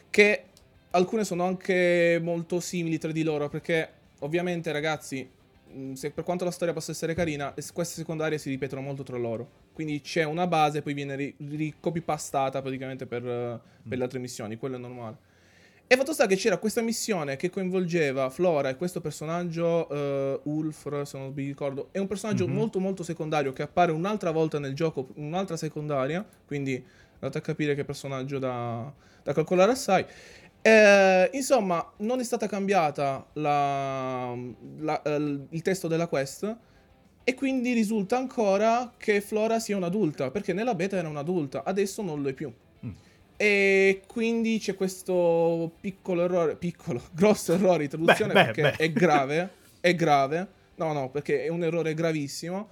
che 0.09 0.43
alcune 0.91 1.23
sono 1.23 1.45
anche 1.45 2.19
molto 2.21 2.59
simili 2.59 3.00
tra 3.00 3.12
di 3.12 3.23
loro, 3.23 3.50
perché 3.50 3.89
ovviamente 4.19 4.71
ragazzi, 4.71 5.27
se 5.93 6.12
per 6.12 6.23
quanto 6.23 6.45
la 6.45 6.51
storia 6.51 6.73
possa 6.73 6.91
essere 6.91 7.15
carina, 7.15 7.55
es- 7.55 7.71
queste 7.71 7.95
secondarie 7.95 8.38
si 8.38 8.50
ripetono 8.50 8.81
molto 8.81 9.01
tra 9.01 9.17
loro. 9.17 9.62
Quindi 9.74 10.01
c'è 10.01 10.24
una 10.24 10.48
base, 10.48 10.82
poi 10.82 10.94
viene 10.94 11.15
ri- 11.15 11.36
ricopipastata 11.38 12.62
praticamente 12.62 13.06
per, 13.08 13.25
eh, 13.25 13.60
per 13.88 13.98
le 13.98 14.03
altre 14.03 14.20
missioni, 14.20 14.56
quello 14.58 14.75
è 14.75 14.80
normale. 14.80 15.32
E 15.86 15.98
fatto 15.98 16.13
sta 16.13 16.25
che 16.27 16.36
c'era 16.38 16.58
questa 16.58 16.82
missione 16.82 17.36
che 17.36 17.50
coinvolgeva 17.50 18.30
Flora 18.30 18.70
e 18.70 18.75
questo 18.77 19.01
personaggio, 19.01 19.89
eh, 19.89 20.39
Ulf, 20.44 21.01
se 21.03 21.18
non 21.18 21.34
mi 21.36 21.46
ricordo, 21.46 21.89
è 21.92 22.00
un 22.00 22.08
personaggio 22.08 22.48
Mhm. 22.48 22.53
molto 22.53 22.80
molto 22.80 23.03
secondario 23.03 23.51
che 23.51 23.63
appare 23.63 23.92
un'altra 23.92 24.32
volta 24.32 24.60
nel 24.60 24.74
gioco, 24.74 25.10
un'altra 25.15 25.58
secondaria, 25.58 26.25
quindi 26.46 26.84
andate 27.15 27.38
a 27.38 27.42
capire 27.42 27.75
che 27.75 27.84
personaggio 27.84 28.39
da, 28.39 28.92
da 29.24 29.34
calcolare 29.34 29.72
assai. 29.72 30.06
Eh, 30.62 31.30
insomma, 31.34 31.86
non 31.98 32.20
è 32.20 32.24
stata 32.24 32.48
cambiata 32.48 33.27
la- 33.34 34.34
la- 34.77 35.01
eh, 35.01 35.39
il 35.50 35.62
testo 35.62 35.88
della 35.88 36.08
quest 36.08 36.56
e 37.24 37.34
quindi 37.36 37.74
risulta 37.74 38.18
ancora 38.18 38.94
che 38.98 39.22
Flora 39.22 39.60
sia 39.60 39.77
un'adulta, 39.77 40.30
perché 40.30 40.53
nella 40.53 40.75
beta 40.75 40.98
era 40.98 41.08
un'adulta, 41.08 41.63
adesso 41.63 42.01
non 42.01 42.22
lo 42.22 42.30
è 42.30 42.34
più. 42.34 42.51
Mm. 42.86 42.92
E 43.38 44.01
quindi 44.08 44.60
c'è 44.60 44.75
questo 44.75 45.72
piccolo 45.80 46.24
errore, 46.24 46.56
piccolo, 46.56 47.01
grosso 47.13 47.53
errore 47.53 47.84
di 47.84 47.89
traduzione 47.89 48.34
Beh, 48.34 48.39
beh, 48.39 48.46
perché 48.46 48.62
beh. 48.62 48.75
è 48.75 48.92
grave, 48.92 49.50
è 49.80 49.96
grave. 49.96 50.48
No, 50.75 50.92
no, 50.92 51.10
perché 51.10 51.46
è 51.46 51.50
un 51.50 51.63
errore 51.63 51.94
gravissimo. 51.94 52.70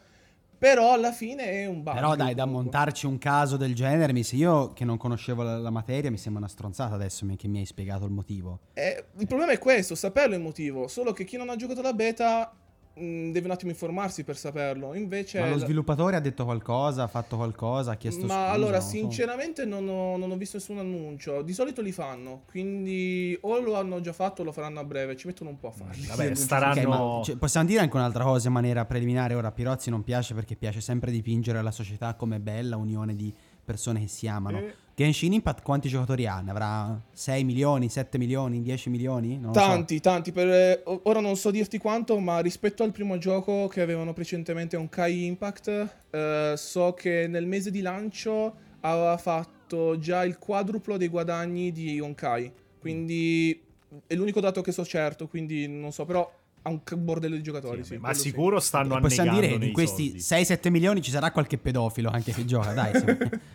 Però 0.61 0.93
alla 0.93 1.11
fine 1.11 1.43
è 1.45 1.65
un 1.65 1.81
bug. 1.81 1.95
Però 1.95 2.15
dai, 2.15 2.35
da 2.35 2.45
montarci 2.45 3.07
un 3.07 3.17
caso 3.17 3.57
del 3.57 3.73
genere, 3.73 4.13
mi 4.13 4.21
se 4.21 4.35
io 4.35 4.73
che 4.73 4.85
non 4.85 4.95
conoscevo 4.95 5.41
la, 5.41 5.57
la 5.57 5.71
materia 5.71 6.11
mi 6.11 6.19
sembra 6.19 6.43
una 6.43 6.51
stronzata 6.51 6.93
adesso 6.93 7.25
che 7.35 7.47
mi 7.47 7.59
hai 7.59 7.65
spiegato 7.65 8.05
il 8.05 8.11
motivo. 8.11 8.59
Eh, 8.73 9.05
il 9.17 9.25
problema 9.25 9.53
è 9.53 9.57
questo, 9.57 9.95
saperlo 9.95 10.35
è 10.35 10.37
il 10.37 10.43
motivo. 10.43 10.87
Solo 10.87 11.13
che 11.13 11.23
chi 11.23 11.35
non 11.35 11.49
ha 11.49 11.55
giocato 11.55 11.81
la 11.81 11.93
beta 11.93 12.53
mh, 12.93 13.31
deve 13.31 13.45
un 13.45 13.51
attimo 13.51 13.71
informarsi 13.71 14.23
per 14.23 14.37
saperlo. 14.37 14.93
Invece. 14.93 15.39
Ma 15.39 15.47
lo 15.49 15.55
la- 15.55 15.63
sviluppatore 15.65 16.15
ha 16.15 16.19
detto 16.19 16.43
qualcosa, 16.45 17.03
ha 17.03 17.07
fatto 17.07 17.35
qualcosa, 17.37 17.91
ha 17.91 17.95
chiesto 17.95 18.25
Ma 18.25 18.33
scusa, 18.33 18.49
allora, 18.49 18.77
non 18.77 18.81
so. 18.81 18.89
sinceramente 18.89 19.65
non 19.65 19.87
ho, 19.87 20.17
non 20.17 20.31
ho 20.31 20.35
visto 20.37 20.57
nessun 20.57 20.77
annuncio. 20.77 21.41
Di 21.41 21.53
solito 21.53 21.81
li 21.81 21.91
fanno, 21.91 22.43
quindi 22.49 23.37
o 23.41 23.59
lo 23.59 23.75
hanno 23.77 23.99
già 24.01 24.13
fatto 24.13 24.41
o 24.41 24.45
lo 24.45 24.51
faranno 24.51 24.79
a 24.79 24.83
breve. 24.83 25.15
Ci 25.15 25.27
mettono 25.27 25.49
un 25.51 25.57
po' 25.59 25.67
a 25.67 25.71
farli. 25.71 26.05
Vabbè, 26.05 26.35
staranno- 26.35 26.79
Ok, 26.81 26.85
ma, 27.17 27.23
cioè, 27.23 27.35
possiamo 27.37 27.67
dire 27.67 27.81
anche 27.81 27.95
un'altra 27.95 28.23
cosa 28.23 28.47
in 28.47 28.53
maniera 28.53 28.85
preliminare. 28.85 29.33
Ora, 29.35 29.51
Pirozzi 29.51 29.89
non 29.89 30.03
piace 30.03 30.33
perché 30.33 30.55
piace 30.55 30.81
sempre 30.81 31.11
dipingere 31.11 31.61
la 31.61 31.71
società 31.71 32.15
come 32.15 32.39
bella 32.39 32.77
unione 32.77 33.15
di 33.15 33.33
persone 33.71 34.01
che 34.01 34.07
si 34.07 34.27
amano. 34.27 34.59
Eh. 34.59 34.75
Genshin 34.95 35.33
Impact 35.33 35.63
quanti 35.63 35.89
giocatori 35.89 36.27
ha? 36.27 36.41
Ne 36.41 36.51
avrà 36.51 37.01
6 37.11 37.43
milioni, 37.43 37.89
7 37.89 38.17
milioni, 38.17 38.61
10 38.61 38.89
milioni? 38.89 39.39
Non 39.39 39.51
lo 39.51 39.59
so. 39.59 39.59
Tanti, 39.59 39.99
tanti. 39.99 40.31
Per, 40.31 40.47
eh, 40.47 40.83
ora 41.03 41.19
non 41.19 41.35
so 41.35 41.49
dirti 41.49 41.77
quanto, 41.77 42.19
ma 42.19 42.39
rispetto 42.39 42.83
al 42.83 42.91
primo 42.91 43.17
gioco 43.17 43.67
che 43.67 43.81
avevano 43.81 44.13
precedentemente 44.13 44.77
un 44.77 44.89
Kai 44.89 45.25
Impact, 45.25 45.95
eh, 46.11 46.53
so 46.55 46.93
che 46.93 47.25
nel 47.27 47.47
mese 47.47 47.71
di 47.71 47.81
lancio 47.81 48.53
aveva 48.81 49.17
fatto 49.17 49.97
già 49.97 50.23
il 50.23 50.37
quadruplo 50.37 50.97
dei 50.97 51.07
guadagni 51.07 51.71
di 51.71 51.99
Honkai. 51.99 52.51
Quindi 52.79 53.59
è 54.07 54.15
l'unico 54.15 54.39
dato 54.39 54.61
che 54.61 54.71
so 54.71 54.85
certo, 54.85 55.27
quindi 55.27 55.67
non 55.67 55.91
so, 55.91 56.05
però 56.05 56.29
ha 56.63 56.69
un 56.69 56.81
bordello 56.97 57.35
di 57.35 57.41
giocatori. 57.41 57.83
Sì, 57.83 57.93
sì, 57.93 57.93
ma 57.95 58.09
quello 58.09 58.15
sì. 58.15 58.29
sicuro 58.29 58.59
stanno 58.59 58.99
Possiamo 58.99 59.31
annegando 59.31 59.39
dire 59.39 59.53
che 59.53 59.57
nei 59.57 59.67
di 59.67 59.73
questi 59.73 60.19
soldi. 60.19 60.43
6-7 60.43 60.69
milioni 60.69 61.01
ci 61.01 61.11
sarà 61.11 61.31
qualche 61.31 61.57
pedofilo 61.57 62.09
anche 62.09 62.31
che 62.31 62.45
gioca, 62.45 62.73
dai. 62.73 62.93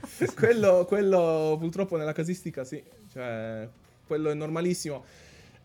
sì. 0.07 0.27
quello, 0.35 0.85
quello 0.87 1.57
purtroppo 1.59 1.97
nella 1.97 2.13
casistica 2.13 2.65
sì, 2.65 2.83
cioè 3.13 3.69
quello 4.07 4.31
è 4.31 4.35
normalissimo. 4.35 5.05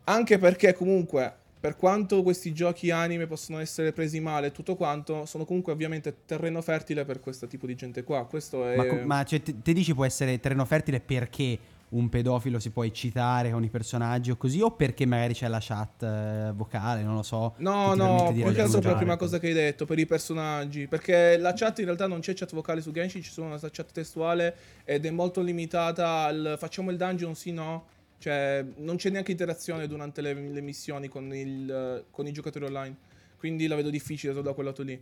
Anche 0.06 0.38
perché 0.38 0.74
comunque, 0.74 1.34
per 1.60 1.76
quanto 1.76 2.22
questi 2.22 2.54
giochi 2.54 2.92
anime 2.92 3.28
possono 3.28 3.60
essere 3.60 3.92
presi 3.92 4.20
male 4.20 4.48
e 4.48 4.52
tutto 4.52 4.76
quanto, 4.76 5.26
sono 5.26 5.46
comunque 5.46 5.72
ovviamente 5.72 6.16
terreno 6.26 6.62
fertile 6.62 7.06
per 7.06 7.20
questo 7.20 7.48
tipo 7.48 7.66
di 7.66 7.76
gente 7.76 8.04
qua. 8.04 8.26
Questo 8.26 8.68
è... 8.68 8.76
Ma, 8.76 9.06
ma 9.06 9.24
cioè, 9.24 9.42
te, 9.42 9.62
te 9.62 9.74
dici 9.74 9.94
può 9.94 10.06
essere 10.06 10.40
terreno 10.40 10.66
fertile 10.66 11.00
perché 11.00 11.58
un 11.92 12.10
pedofilo 12.10 12.60
si 12.60 12.70
può 12.70 12.84
eccitare 12.84 13.52
con 13.52 13.64
i 13.64 13.70
personaggi 13.70 14.32
o 14.32 14.38
così, 14.38 14.62
o 14.62 14.72
perché 14.72 15.06
magari 15.06 15.34
c'è 15.34 15.48
la 15.48 15.60
chat 15.62 16.04
eh, 16.04 16.52
vocale, 16.56 17.04
non 17.04 17.16
lo 17.16 17.24
so. 17.24 17.56
No, 17.58 17.94
no, 17.96 18.32
più 18.34 18.52
che 18.54 18.62
altro 18.62 18.80
per 18.80 18.92
la 18.92 18.98
prima 18.98 19.18
cosa 19.18 19.40
che 19.40 19.48
hai 19.48 19.54
detto, 19.54 19.86
per 19.86 20.00
i 20.00 20.06
personaggi. 20.06 20.88
Perché 20.88 21.38
la 21.38 21.54
chat 21.54 21.80
in 21.80 21.86
realtà 21.86 22.08
non 22.08 22.20
c'è 22.20 22.34
chat 22.34 22.54
vocale 22.54 22.82
su 22.82 22.92
Genshin, 22.92 23.22
ci 23.22 23.32
sono 23.32 23.48
una 23.48 23.60
chat 23.60 23.92
testuale 23.92 24.56
ed 24.86 25.06
è 25.06 25.10
molto 25.10 25.42
limitata 25.42 26.24
al 26.24 26.56
facciamo 26.58 26.92
il 26.92 26.98
dungeon, 26.98 27.36
sì, 27.36 27.52
no. 27.52 27.86
Cioè, 28.18 28.64
non 28.78 28.98
c'è 28.98 29.10
neanche 29.10 29.32
interazione 29.32 29.88
durante 29.88 30.22
le, 30.22 30.34
le 30.34 30.62
missioni 30.62 31.08
con, 31.08 31.34
il, 31.34 32.06
con 32.12 32.28
i 32.28 32.32
giocatori 32.32 32.66
online. 32.66 32.96
Quindi 33.38 33.66
la 33.66 33.76
vedo 33.76 33.90
difficile 33.90 34.40
da 34.42 34.54
quel 34.54 34.68
lato 34.68 34.84
lì. 34.84 35.02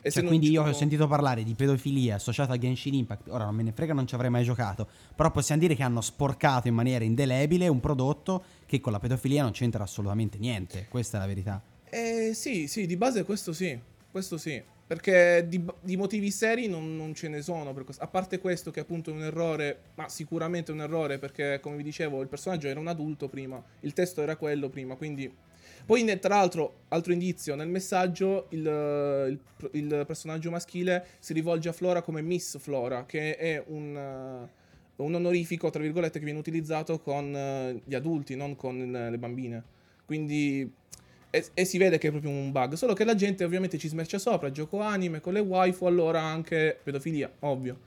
E 0.00 0.10
Cioè, 0.10 0.24
quindi 0.24 0.50
io 0.50 0.62
ho 0.62 0.72
sentito 0.72 1.06
parlare 1.08 1.42
di 1.42 1.54
pedofilia 1.54 2.16
associata 2.16 2.52
a 2.52 2.58
Genshin 2.58 2.94
Impact. 2.94 3.28
Ora 3.28 3.44
non 3.44 3.54
me 3.54 3.62
ne 3.62 3.72
frega, 3.72 3.92
non 3.92 4.06
ci 4.06 4.14
avrei 4.14 4.30
mai 4.30 4.44
giocato. 4.44 4.86
Però 5.14 5.30
possiamo 5.30 5.60
dire 5.60 5.74
che 5.74 5.82
hanno 5.82 6.00
sporcato 6.00 6.68
in 6.68 6.74
maniera 6.74 7.04
indelebile 7.04 7.66
un 7.68 7.80
prodotto 7.80 8.42
che 8.66 8.80
con 8.80 8.92
la 8.92 9.00
pedofilia 9.00 9.42
non 9.42 9.52
c'entra 9.52 9.82
assolutamente 9.82 10.38
niente. 10.38 10.86
Questa 10.88 11.16
è 11.16 11.20
la 11.20 11.26
verità. 11.26 11.62
Eh, 11.90 12.30
sì, 12.34 12.68
sì, 12.68 12.86
di 12.86 12.96
base 12.96 13.24
questo 13.24 13.52
sì. 13.52 13.78
Questo 14.10 14.38
sì. 14.38 14.62
Perché 14.86 15.44
di, 15.48 15.62
di 15.82 15.96
motivi 15.96 16.30
seri 16.30 16.66
non, 16.66 16.96
non 16.96 17.14
ce 17.14 17.28
ne 17.28 17.42
sono. 17.42 17.74
A 17.98 18.06
parte 18.06 18.38
questo, 18.38 18.70
che 18.70 18.80
appunto 18.80 19.10
è 19.10 19.12
un 19.12 19.22
errore, 19.22 19.80
ma 19.96 20.08
sicuramente 20.08 20.72
un 20.72 20.80
errore. 20.80 21.18
Perché, 21.18 21.58
come 21.60 21.76
vi 21.76 21.82
dicevo, 21.82 22.22
il 22.22 22.28
personaggio 22.28 22.68
era 22.68 22.80
un 22.80 22.86
adulto 22.86 23.28
prima. 23.28 23.62
Il 23.80 23.92
testo 23.92 24.22
era 24.22 24.36
quello 24.36 24.68
prima. 24.68 24.94
Quindi. 24.94 25.46
Poi, 25.88 26.04
tra 26.18 26.34
l'altro, 26.36 26.80
altro 26.88 27.14
indizio: 27.14 27.54
nel 27.54 27.68
messaggio 27.68 28.48
il, 28.50 28.66
il- 28.66 29.68
il 29.72 30.04
personaggio 30.06 30.50
maschile 30.50 31.06
si 31.18 31.32
rivolge 31.32 31.70
a 31.70 31.72
Flora 31.72 32.02
come 32.02 32.20
Miss 32.20 32.58
Flora, 32.58 33.06
che 33.06 33.36
è 33.36 33.62
un. 33.68 33.96
eh, 33.96 34.56
un 34.96 35.14
onorifico, 35.14 35.70
tra 35.70 35.80
virgolette, 35.80 36.18
che 36.18 36.24
viene 36.24 36.40
utilizzato 36.40 36.98
con 36.98 37.34
eh, 37.34 37.80
gli 37.84 37.94
adulti, 37.94 38.36
non 38.36 38.54
con 38.56 38.94
eh, 38.94 39.10
le 39.10 39.16
bambine. 39.16 39.62
Quindi 40.04 40.70
e, 41.30 41.44
e 41.54 41.64
si 41.64 41.78
vede 41.78 41.96
che 41.98 42.08
è 42.08 42.10
proprio 42.10 42.32
un 42.32 42.52
bug. 42.52 42.74
Solo 42.74 42.92
che 42.94 43.04
la 43.04 43.14
gente 43.14 43.44
ovviamente 43.44 43.78
ci 43.78 43.88
smercia 43.88 44.18
sopra. 44.18 44.50
Gioco 44.50 44.80
anime 44.80 45.20
con 45.20 45.32
le 45.32 45.40
waifu, 45.40 45.86
allora 45.86 46.20
anche 46.20 46.78
pedofilia, 46.82 47.32
ovvio. 47.40 47.78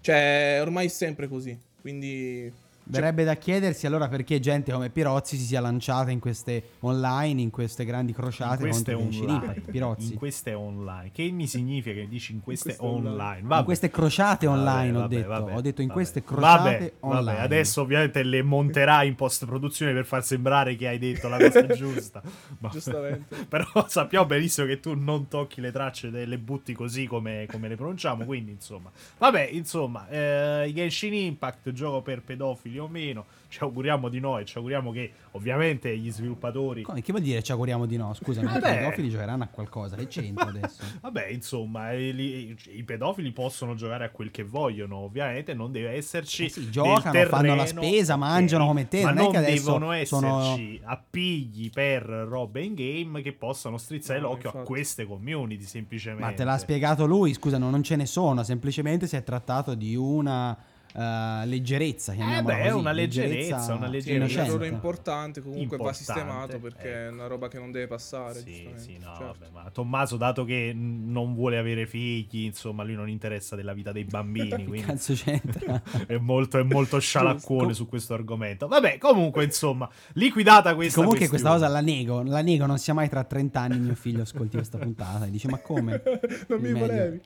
Cioè, 0.00 0.58
ormai 0.60 0.86
è 0.86 0.90
sempre 0.90 1.26
così. 1.26 1.58
Quindi. 1.80 2.52
Verrebbe 2.90 3.24
da 3.24 3.34
chiedersi 3.36 3.86
allora 3.86 4.08
perché 4.08 4.40
gente 4.40 4.72
come 4.72 4.88
Pirozzi 4.88 5.36
si 5.36 5.44
sia 5.44 5.60
lanciata 5.60 6.10
in 6.10 6.18
queste 6.20 6.70
online, 6.80 7.40
in 7.42 7.50
queste 7.50 7.84
grandi 7.84 8.12
crociate 8.14 8.62
in 8.62 8.70
queste 8.70 8.94
contro 8.94 9.18
online. 9.20 9.34
Impact. 9.46 9.70
Pirozzi. 9.70 10.12
In 10.12 10.18
queste 10.18 10.54
online. 10.54 11.10
Che 11.12 11.30
mi 11.30 11.46
significa 11.46 12.00
che 12.00 12.08
dici 12.08 12.32
in 12.32 12.40
queste, 12.40 12.68
queste 12.76 12.84
online? 12.84 13.08
online. 13.10 13.42
Vabbè. 13.42 13.58
In 13.58 13.64
queste 13.64 13.90
crociate 13.90 14.46
online 14.46 14.92
Vabbè, 14.92 14.96
ho 14.96 15.00
vabbè, 15.00 15.14
detto. 15.16 15.28
vabbè, 15.28 15.54
ho 15.56 15.60
detto 15.60 15.80
in 15.82 15.86
vabbè. 15.88 15.98
queste 16.00 16.24
crociate 16.24 16.70
Vabbè, 16.78 16.92
online. 17.00 17.24
vabbè, 17.24 17.40
adesso 17.40 17.80
ovviamente 17.82 18.22
le 18.22 18.42
monterà 18.42 19.02
in 19.02 19.14
post 19.14 19.44
produzione 19.44 19.92
per 19.92 20.04
far 20.06 20.24
sembrare 20.24 20.74
che 20.76 20.88
hai 20.88 20.98
detto 20.98 21.28
la 21.28 21.36
cosa 21.36 21.66
giusta. 21.74 22.22
Ma- 22.58 22.68
Giustamente. 22.70 23.36
Però 23.48 23.66
sappiamo 23.86 24.24
benissimo 24.24 24.66
che 24.66 24.80
tu 24.80 24.94
non 24.94 25.28
tocchi 25.28 25.60
le 25.60 25.72
tracce 25.72 26.08
e 26.08 26.24
le 26.24 26.38
butti 26.38 26.72
così 26.72 27.06
come, 27.06 27.46
come 27.50 27.68
le 27.68 27.76
pronunciamo. 27.76 28.24
Quindi, 28.24 28.52
insomma, 28.52 28.90
vabbè, 29.18 29.48
insomma, 29.52 30.08
eh, 30.08 30.70
Genshin 30.74 31.12
Impact, 31.12 31.72
gioco 31.72 32.00
per 32.00 32.22
pedofili 32.22 32.77
o 32.78 32.88
meno. 32.88 33.24
Ci 33.48 33.62
auguriamo 33.62 34.10
di 34.10 34.20
no 34.20 34.36
e 34.38 34.44
ci 34.44 34.58
auguriamo 34.58 34.90
che 34.92 35.10
ovviamente 35.30 35.96
gli 35.96 36.10
sviluppatori. 36.12 36.82
Come- 36.82 37.00
Che 37.00 37.12
vuol 37.12 37.24
dire 37.24 37.42
ci 37.42 37.50
auguriamo 37.50 37.86
di 37.86 37.96
no? 37.96 38.12
Scusa, 38.12 38.42
i 38.42 38.44
Vabbè. 38.44 38.76
pedofili 38.76 39.08
giocheranno 39.08 39.44
a 39.44 39.46
qualcosa. 39.46 39.96
Che 39.96 40.06
c'entra 40.06 40.44
adesso? 40.52 40.82
Vabbè, 41.00 41.28
insomma, 41.28 41.92
eh, 41.92 42.10
li- 42.12 42.54
i 42.74 42.82
pedofili 42.82 43.32
possono 43.32 43.74
giocare 43.74 44.04
a 44.04 44.10
quel 44.10 44.30
che 44.30 44.42
vogliono, 44.42 44.96
ovviamente 44.96 45.54
non 45.54 45.72
deve 45.72 45.92
esserci. 45.92 46.44
Eh 46.44 46.48
sì, 46.50 46.68
giocano, 46.70 47.00
fanno 47.26 47.54
la 47.54 47.64
terreno, 47.64 47.82
spesa, 47.82 48.16
mangiano 48.16 48.66
come 48.66 48.86
te, 48.86 49.00
Ma 49.02 49.08
non 49.12 49.18
è 49.18 49.22
non 49.22 49.30
che 49.32 49.36
adesso 49.38 49.64
devono 49.78 50.04
sono- 50.04 50.40
esserci 50.42 50.80
appigli 50.84 51.70
per 51.70 52.02
robe 52.02 52.62
in 52.62 52.74
game 52.74 53.22
che 53.22 53.32
possano 53.32 53.78
strizzare 53.78 54.20
No, 54.20 54.28
l'occhio 54.28 54.50
a 54.50 54.52
infatti. 54.52 54.66
queste 54.70 55.06
community, 55.06 55.64
semplicemente. 55.64 56.22
Ma 56.24 56.32
te 56.34 56.44
l'ha 56.44 56.58
spiegato 56.58 57.06
lui, 57.06 57.32
scusa, 57.32 57.56
no, 57.56 57.70
non 57.70 57.82
ce 57.82 57.96
ne 57.96 58.04
sono, 58.04 58.42
semplicemente 58.42 59.06
si 59.06 59.16
è 59.16 59.22
trattato 59.22 59.74
di 59.74 59.96
una 59.96 60.54
eh, 60.94 61.42
leggerezza, 61.46 62.12
Eh 62.12 62.16
chiamiamola 62.16 62.54
beh, 62.54 62.60
è 62.62 62.64
così, 62.70 62.78
una 62.80 62.92
leggerezza, 62.92 63.56
una 63.56 63.64
Sì, 63.66 63.72
è 63.82 63.86
un 63.86 63.90
leggerezza. 63.90 64.44
errore 64.44 64.66
importante. 64.68 65.40
Comunque 65.40 65.76
va 65.76 65.84
Importante, 65.84 65.98
sistemato 65.98 66.58
perché 66.58 66.92
è 66.92 67.04
ecco. 67.06 67.14
una 67.14 67.26
roba 67.26 67.48
che 67.48 67.58
non 67.58 67.70
deve 67.70 67.86
passare. 67.86 68.40
Sì, 68.40 68.68
sì, 68.76 68.98
no, 68.98 69.14
Certo. 69.16 69.36
vabbè, 69.38 69.46
ma 69.52 69.70
Tommaso, 69.70 70.16
dato 70.16 70.44
che 70.44 70.72
non 70.74 71.34
vuole 71.34 71.58
avere 71.58 71.86
figli, 71.86 72.44
insomma, 72.44 72.82
lui 72.84 72.94
non 72.94 73.08
interessa 73.08 73.54
della 73.56 73.72
vita 73.74 73.92
dei 73.92 74.04
bambini, 74.04 74.48
Che 74.56 74.64
quindi 74.64 74.86
cazzo 74.86 75.12
c'entra? 75.14 75.82
è 76.06 76.16
molto, 76.16 76.58
è 76.58 76.62
molto 76.62 76.98
scialacquone 76.98 77.72
su 77.74 77.86
questo 77.88 78.14
argomento. 78.14 78.66
Vabbè, 78.68 78.98
comunque, 78.98 79.44
insomma, 79.44 79.88
liquidata 80.14 80.74
questa 80.74 80.94
Comunque 81.00 81.26
questa 81.28 81.48
questione. 81.50 81.54
cosa 81.54 81.68
la 81.68 81.80
nego, 81.80 82.22
la 82.22 82.40
nego, 82.42 82.66
non 82.66 82.78
sia 82.78 82.94
mai 82.94 83.08
tra 83.08 83.24
30 83.24 83.60
anni 83.60 83.78
mio 83.78 83.94
figlio 83.94 84.22
ascolti 84.22 84.56
questa 84.56 84.78
puntata 84.78 85.26
e 85.26 85.30
dice 85.30 85.48
ma 85.48 85.58
come? 85.58 86.02
Non 86.48 86.60
mi 86.60 86.72
Meglio. 86.72 86.78
volevi. 86.78 87.20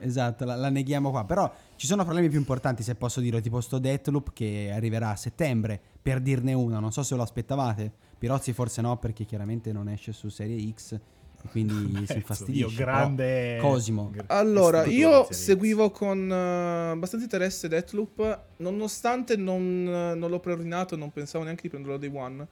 Esatto, 0.00 0.44
la, 0.44 0.56
la 0.56 0.68
neghiamo 0.68 1.10
qua, 1.10 1.24
però 1.24 1.52
ci 1.76 1.86
sono 1.86 2.04
problemi 2.04 2.28
più 2.28 2.38
importanti 2.38 2.82
se 2.82 2.94
posso 2.94 3.20
dire, 3.20 3.40
tipo 3.40 3.60
sto 3.60 3.78
Deathloop 3.78 4.32
che 4.32 4.70
arriverà 4.74 5.10
a 5.10 5.16
settembre, 5.16 5.80
per 6.00 6.20
dirne 6.20 6.52
una, 6.52 6.78
non 6.78 6.92
so 6.92 7.02
se 7.02 7.14
lo 7.14 7.22
aspettavate, 7.22 7.92
Pirozzi 8.18 8.52
forse 8.52 8.80
no 8.80 8.96
perché 8.96 9.24
chiaramente 9.24 9.72
non 9.72 9.88
esce 9.88 10.12
su 10.12 10.28
Serie 10.28 10.72
X, 10.72 10.98
quindi 11.50 11.74
si 12.06 12.12
Dio, 12.12 12.16
infastidisce. 12.16 12.76
grande- 12.76 13.56
Però, 13.56 13.68
Cosimo. 13.68 14.10
Allora, 14.26 14.84
io 14.84 15.26
seguivo 15.30 15.90
con 15.90 16.30
eh, 16.30 16.90
abbastanza 16.90 17.24
interesse 17.24 17.68
Deathloop, 17.68 18.40
nonostante 18.58 19.36
non, 19.36 19.82
non 19.84 20.30
l'ho 20.30 20.40
preordinato, 20.40 20.96
non 20.96 21.12
pensavo 21.12 21.44
neanche 21.44 21.62
di 21.62 21.68
prenderlo 21.68 21.98
day 21.98 22.10
one. 22.12 22.46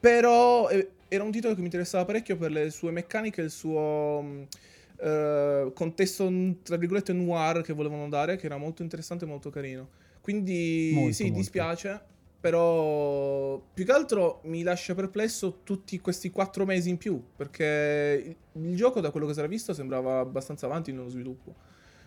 Però 0.00 0.68
eh, 0.68 0.90
era 1.08 1.24
un 1.24 1.30
titolo 1.30 1.54
che 1.54 1.60
mi 1.60 1.66
interessava 1.66 2.04
parecchio 2.04 2.36
per 2.36 2.50
le 2.50 2.70
sue 2.70 2.90
meccaniche, 2.90 3.42
il 3.42 3.50
suo 3.50 4.46
eh, 5.00 5.70
contesto, 5.74 6.30
tra 6.62 6.76
virgolette, 6.76 7.12
noir 7.12 7.62
che 7.62 7.72
volevano 7.72 8.08
dare, 8.08 8.36
che 8.36 8.46
era 8.46 8.56
molto 8.56 8.82
interessante 8.82 9.24
e 9.24 9.28
molto 9.28 9.50
carino. 9.50 9.88
Quindi 10.20 10.90
Molto, 10.94 11.12
sì, 11.14 11.22
molto. 11.24 11.38
dispiace, 11.38 12.00
però 12.40 13.60
più 13.72 13.84
che 13.84 13.92
altro 13.92 14.40
mi 14.44 14.62
lascia 14.62 14.94
perplesso 14.94 15.60
tutti 15.64 15.98
questi 16.00 16.30
quattro 16.30 16.64
mesi 16.66 16.90
in 16.90 16.98
più, 16.98 17.22
perché 17.34 18.22
il, 18.26 18.36
il 18.62 18.76
gioco, 18.76 19.00
da 19.00 19.10
quello 19.10 19.26
che 19.26 19.32
si 19.32 19.38
era 19.38 19.48
visto, 19.48 19.72
sembrava 19.72 20.20
abbastanza 20.20 20.66
avanti 20.66 20.92
nello 20.92 21.08
sviluppo. 21.08 21.54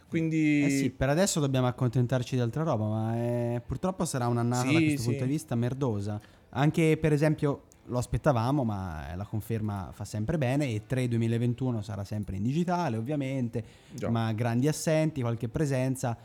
Quindi... 0.08 0.64
Eh 0.66 0.70
sì, 0.70 0.90
per 0.90 1.10
adesso 1.10 1.40
dobbiamo 1.40 1.68
accontentarci 1.68 2.36
di 2.36 2.42
altra 2.42 2.64
roba, 2.64 2.86
ma 2.86 3.16
eh, 3.16 3.62
purtroppo 3.66 4.04
sarà 4.06 4.28
un'annata 4.28 4.68
Sì, 4.68 4.74
da 4.74 4.80
questo 4.80 5.02
sì. 5.02 5.08
punto 5.08 5.24
di 5.24 5.30
vista 5.32 5.56
merdosa. 5.56 6.22
Anche 6.50 6.98
per 6.98 7.14
esempio 7.14 7.64
lo 7.86 7.98
aspettavamo, 7.98 8.64
ma 8.64 9.12
eh, 9.12 9.16
la 9.16 9.26
conferma 9.26 9.90
fa 9.94 10.06
sempre 10.06 10.38
bene 10.38 10.68
e 10.70 10.84
3 10.86 11.08
2021 11.08 11.82
sarà 11.82 12.04
sempre 12.04 12.36
in 12.38 12.44
digitale, 12.44 12.98
ovviamente, 12.98 13.64
Già. 13.94 14.10
ma 14.10 14.32
grandi 14.34 14.68
assenti, 14.68 15.22
qualche 15.22 15.50
presenza 15.50 16.18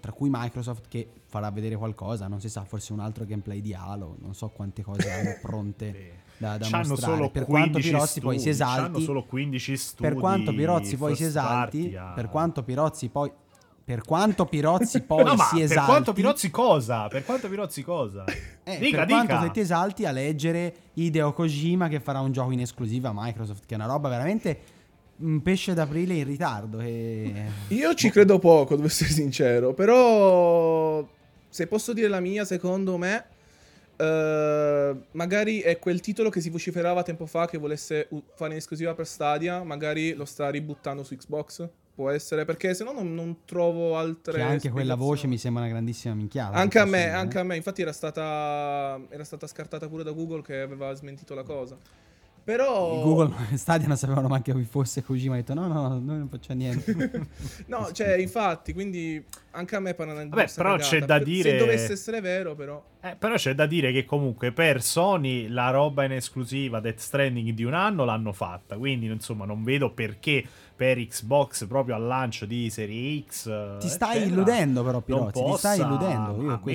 tra 0.00 0.12
cui 0.12 0.28
Microsoft 0.30 0.88
che 0.88 1.08
farà 1.24 1.50
vedere 1.50 1.74
qualcosa, 1.76 2.28
non 2.28 2.38
si 2.40 2.48
sa, 2.50 2.64
forse 2.64 2.92
un 2.92 3.00
altro 3.00 3.24
gameplay 3.24 3.60
di 3.62 3.72
Halo, 3.74 4.16
non 4.20 4.34
so 4.34 4.48
quante 4.48 4.82
cose 4.82 5.10
hanno 5.10 5.38
pronte 5.40 6.20
da, 6.36 6.58
da 6.58 6.66
C'hanno 6.66 6.88
mostrare. 6.88 7.14
solo 7.16 7.30
per 7.30 7.44
quanto 7.46 7.78
15 7.78 7.90
Pirozzi 7.90 8.20
poi 8.20 8.34
si 8.34 8.40
studi, 8.40 8.50
esalti, 8.50 9.02
solo 9.02 9.24
15 9.24 9.76
studi. 9.76 10.02
per 10.08 10.18
quanto 10.20 10.52
Pirozzi 10.52 10.96
poi 10.98 11.16
si 11.16 11.24
esalti, 11.24 11.96
a- 11.96 12.12
per 12.14 12.28
quanto 12.28 12.62
Pirozzi 12.62 13.08
poi 13.08 13.32
per 13.84 14.02
quanto 14.02 14.46
Pirozzi 14.46 15.02
poi 15.04 15.24
No, 15.24 15.36
si 15.36 15.56
per 15.56 15.64
esalti 15.64 15.90
quanto 15.90 16.12
Pirozzi 16.12 16.50
cosa? 16.50 17.08
Per 17.08 17.24
quanto 17.24 17.48
Pirozzi 17.48 17.82
cosa? 17.82 18.24
eh, 18.64 18.78
dica, 18.78 18.98
per 18.98 19.08
quanto 19.08 19.34
dica. 19.34 19.46
te 19.46 19.50
ti 19.52 19.60
esalti 19.60 20.06
a 20.06 20.10
leggere 20.10 20.74
Hideo 20.94 21.32
Kojima 21.32 21.88
che 21.88 22.00
farà 22.00 22.20
un 22.20 22.32
gioco 22.32 22.52
in 22.52 22.60
esclusiva 22.60 23.10
a 23.10 23.12
Microsoft 23.14 23.66
che 23.66 23.74
è 23.74 23.76
una 23.76 23.86
roba 23.86 24.08
veramente 24.08 24.72
un 25.16 25.42
pesce 25.42 25.74
d'aprile 25.74 26.14
in 26.14 26.24
ritardo 26.24 26.80
e... 26.80 27.44
Io 27.68 27.94
ci 27.94 28.10
credo 28.10 28.38
poco, 28.38 28.74
devo 28.74 28.88
essere 28.88 29.10
sincero, 29.10 29.72
però 29.74 31.06
se 31.48 31.66
posso 31.68 31.92
dire 31.92 32.08
la 32.08 32.18
mia, 32.18 32.44
secondo 32.44 32.96
me, 32.96 33.24
eh, 33.96 34.96
magari 35.12 35.60
è 35.60 35.78
quel 35.78 36.00
titolo 36.00 36.30
che 36.30 36.40
si 36.40 36.50
vociferava 36.50 37.04
tempo 37.04 37.26
fa 37.26 37.46
che 37.46 37.58
volesse 37.58 38.08
fare 38.34 38.52
in 38.52 38.58
esclusiva 38.58 38.92
per 38.94 39.06
Stadia, 39.06 39.62
magari 39.62 40.14
lo 40.14 40.24
sta 40.24 40.50
ributtando 40.50 41.04
su 41.04 41.14
Xbox. 41.14 41.68
Può 41.94 42.10
essere, 42.10 42.44
perché 42.44 42.74
se 42.74 42.82
no 42.82 42.90
non, 42.90 43.14
non 43.14 43.44
trovo 43.44 43.96
altre... 43.96 44.32
che 44.32 44.40
anche 44.40 44.70
quella 44.70 44.96
voce 44.96 45.28
mi 45.28 45.38
sembra 45.38 45.62
una 45.62 45.70
grandissima 45.70 46.12
minchiata 46.14 46.56
Anche 46.56 46.80
a 46.80 46.84
me, 46.84 47.04
dire, 47.04 47.10
anche 47.10 47.36
eh. 47.36 47.40
a 47.40 47.44
me. 47.44 47.54
Infatti 47.54 47.82
era 47.82 47.92
stata, 47.92 49.00
era 49.08 49.22
stata 49.22 49.46
scartata 49.46 49.88
pure 49.88 50.02
da 50.02 50.10
Google 50.10 50.42
che 50.42 50.60
aveva 50.60 50.92
smentito 50.94 51.34
la 51.34 51.44
cosa. 51.44 51.78
Però... 52.44 53.00
Google 53.02 53.34
e 53.52 53.56
Stadia 53.56 53.88
non 53.88 53.96
sapevano 53.96 54.28
manche 54.28 54.52
chi 54.52 54.64
fosse 54.64 55.02
Kojima 55.02 55.32
ha 55.32 55.36
detto 55.38 55.54
no 55.54 55.66
no 55.66 55.88
noi 55.98 56.18
non 56.18 56.28
facciamo 56.28 56.58
niente 56.60 56.94
No, 57.66 57.90
cioè, 57.90 58.16
infatti, 58.20 58.74
quindi 58.74 59.24
anche 59.52 59.76
a 59.76 59.80
me 59.80 59.94
pare 59.94 60.10
una 60.10 60.26
Vabbè, 60.26 60.52
però 60.54 60.76
c'è 60.76 61.00
da 61.00 61.18
dire- 61.18 61.50
Se 61.50 61.56
dovesse 61.56 61.92
essere 61.92 62.20
vero, 62.20 62.54
però... 62.54 62.84
Eh, 63.00 63.16
però 63.16 63.36
c'è 63.36 63.54
da 63.54 63.64
dire 63.64 63.92
che 63.92 64.04
comunque 64.04 64.52
per 64.52 64.82
Sony 64.82 65.48
la 65.48 65.70
roba 65.70 66.04
in 66.04 66.12
esclusiva 66.12 66.80
Death 66.80 66.98
Stranding 66.98 67.50
di 67.52 67.64
un 67.64 67.72
anno 67.72 68.04
l'hanno 68.04 68.32
fatta, 68.32 68.76
quindi 68.76 69.06
insomma 69.06 69.46
non 69.46 69.62
vedo 69.62 69.92
perché 69.92 70.44
per 70.76 70.98
Xbox 70.98 71.66
proprio 71.66 71.94
al 71.94 72.02
lancio 72.04 72.46
di 72.46 72.68
Serie 72.68 73.22
X 73.26 73.78
ti 73.78 73.88
stai 73.88 74.16
eccetera, 74.16 74.34
illudendo 74.34 74.82
però 74.82 75.00
Pirozzi 75.00 75.42
ti 75.44 75.52
stai 75.56 75.78
possa- 75.78 75.86
illudendo 75.86 76.42
io 76.42 76.50
a 76.52 76.60
me 76.64 76.72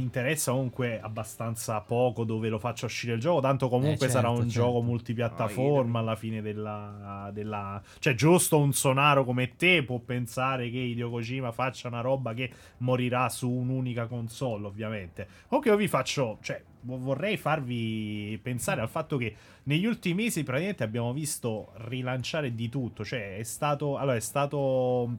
interessa 0.00 0.52
comunque 0.52 1.00
abbastanza 1.00 1.80
poco 1.80 2.24
dove 2.24 2.48
lo 2.50 2.58
faccia 2.58 2.84
uscire 2.86 3.14
il 3.14 3.20
gioco 3.20 3.40
tanto 3.40 3.68
comunque 3.70 4.06
Eh, 4.06 4.10
sarà 4.10 4.28
certo, 4.28 4.42
un 4.42 4.50
certo. 4.50 4.66
gioco 4.66 4.82
multipiattaforma 4.82 5.98
alla 5.98 6.16
fine 6.16 6.42
della, 6.42 7.30
della 7.32 7.80
cioè 7.98 8.14
giusto 8.14 8.58
un 8.58 8.72
sonaro 8.72 9.24
come 9.24 9.56
te 9.56 9.82
può 9.82 9.98
pensare 9.98 10.70
che 10.70 10.78
Hideo 10.78 11.08
Kojima 11.10 11.50
faccia 11.52 11.88
una 11.88 12.00
roba 12.00 12.34
che 12.34 12.50
morirà 12.78 13.28
su 13.28 13.48
un'unica 13.50 14.06
console 14.06 14.66
ovviamente. 14.66 15.26
Comunque 15.48 15.70
io 15.72 15.76
vi 15.78 15.88
faccio 15.88 16.38
cioè 16.42 16.62
vorrei 16.82 17.36
farvi 17.36 18.38
pensare 18.42 18.80
al 18.80 18.88
fatto 18.88 19.16
che 19.16 19.34
negli 19.64 19.84
ultimi 19.84 20.22
mesi 20.22 20.42
praticamente 20.42 20.84
abbiamo 20.84 21.12
visto 21.12 21.72
rilanciare 21.86 22.54
di 22.54 22.68
tutto 22.68 23.04
cioè 23.04 23.36
è 23.38 23.42
stato 23.42 23.98
allora 23.98 24.16
è 24.16 24.20
stato 24.20 25.18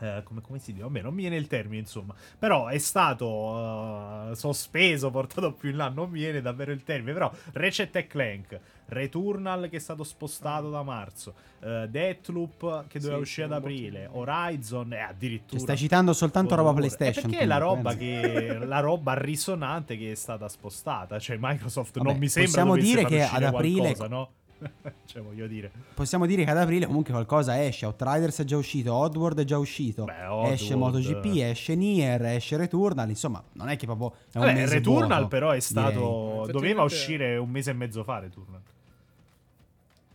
eh, 0.00 0.22
come, 0.22 0.40
come 0.40 0.58
si 0.58 0.72
dice? 0.72 0.84
Vabbè, 0.84 1.00
non 1.02 1.14
mi 1.14 1.22
viene 1.22 1.36
il 1.36 1.46
termine, 1.46 1.80
insomma. 1.80 2.14
Però 2.38 2.68
è 2.68 2.78
stato 2.78 4.30
eh, 4.30 4.36
sospeso, 4.36 5.10
portato 5.10 5.52
più 5.52 5.70
in 5.70 5.76
là. 5.76 5.88
Non 5.88 6.10
mi 6.10 6.20
viene 6.20 6.40
davvero 6.40 6.72
il 6.72 6.84
termine. 6.84 7.12
Però 7.12 7.32
Ratchet 7.52 7.94
e 7.96 8.06
Clank, 8.06 8.60
Returnal 8.88 9.68
che 9.68 9.76
è 9.76 9.80
stato 9.80 10.02
spostato 10.02 10.70
da 10.70 10.82
marzo, 10.82 11.34
eh, 11.60 11.86
Deathloop 11.90 12.86
che 12.86 12.98
doveva 12.98 13.16
Sì, 13.16 13.22
uscire 13.22 13.46
ad 13.46 13.52
aprile, 13.52 14.08
Horizon 14.10 14.92
e 14.94 15.00
addirittura. 15.00 15.52
Cioè, 15.52 15.60
stai 15.60 15.76
citando 15.76 16.12
soltanto 16.14 16.54
roba 16.54 16.70
War. 16.70 16.78
PlayStation 16.78 17.24
Eh, 17.24 17.28
perché 17.28 17.44
è 17.44 17.46
la 17.46 17.58
roba, 17.58 17.94
che, 17.94 18.58
la 18.64 18.80
roba 18.80 19.12
risonante 19.14 19.98
che 19.98 20.12
è 20.12 20.14
stata 20.14 20.48
spostata. 20.48 21.18
Cioè, 21.18 21.36
Microsoft 21.38 21.98
Vabbè, 21.98 22.08
non 22.10 22.18
mi 22.18 22.28
sembra 22.28 22.62
possiamo 22.64 22.76
dire 22.76 23.04
che 23.04 23.22
ad 23.22 23.42
aprile- 23.42 23.80
qualcosa, 23.94 24.08
no? 24.08 24.30
cioè, 25.06 25.22
voglio 25.22 25.46
dire. 25.46 25.70
possiamo 25.94 26.26
dire 26.26 26.42
che 26.42 26.50
ad 26.50 26.56
aprile 26.56 26.86
comunque 26.86 27.12
qualcosa 27.12 27.64
esce 27.64 27.86
Outriders 27.86 28.40
è 28.40 28.44
già 28.44 28.56
uscito 28.56 28.92
Oddworld 28.92 29.38
è 29.38 29.44
già 29.44 29.56
uscito 29.56 30.02
Beh, 30.02 30.50
esce 30.50 30.74
MotoGP 30.74 31.26
esce 31.36 31.76
Nier 31.76 32.20
esce 32.24 32.56
Returnal 32.56 33.08
insomma 33.08 33.40
non 33.52 33.68
è 33.68 33.76
che 33.76 33.86
proprio 33.86 34.14
è 34.32 34.38
un 34.38 34.46
Vabbè, 34.46 34.54
mese 34.54 34.74
Returnal 34.74 35.08
vuoto, 35.08 35.28
però 35.28 35.50
è 35.50 35.60
stato... 35.60 36.48
Doveva 36.50 36.82
uscire 36.82 37.36
un 37.36 37.48
mese 37.50 37.70
e 37.70 37.74
mezzo 37.74 38.02
fa 38.02 38.18
Returnal. 38.18 38.60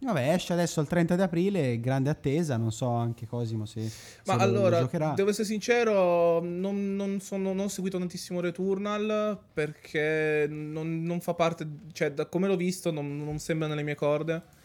Vabbè, 0.03 0.33
esce 0.33 0.53
adesso 0.53 0.81
il 0.81 0.87
30 0.87 1.15
di 1.15 1.21
aprile, 1.21 1.79
grande 1.79 2.09
attesa, 2.09 2.57
non 2.57 2.71
so 2.71 2.89
anche 2.89 3.25
Cosimo 3.25 3.65
se, 3.65 3.81
se 3.87 4.21
Ma 4.25 4.35
lo 4.35 4.41
allora, 4.41 4.79
giocherà. 4.79 5.13
devo 5.13 5.29
essere 5.29 5.47
sincero, 5.47 6.41
non, 6.41 6.95
non 6.95 7.19
sono, 7.19 7.53
non 7.53 7.65
ho 7.65 7.67
seguito 7.67 7.97
tantissimo 7.97 8.39
Returnal 8.39 9.37
perché 9.53 10.45
non, 10.49 11.03
non 11.03 11.21
fa 11.21 11.33
parte, 11.33 11.67
cioè 11.91 12.11
da 12.11 12.25
come 12.25 12.47
l'ho 12.47 12.55
visto 12.55 12.91
non, 12.91 13.23
non 13.23 13.39
sembra 13.39 13.67
nelle 13.67 13.83
mie 13.83 13.95
corde. 13.95 14.61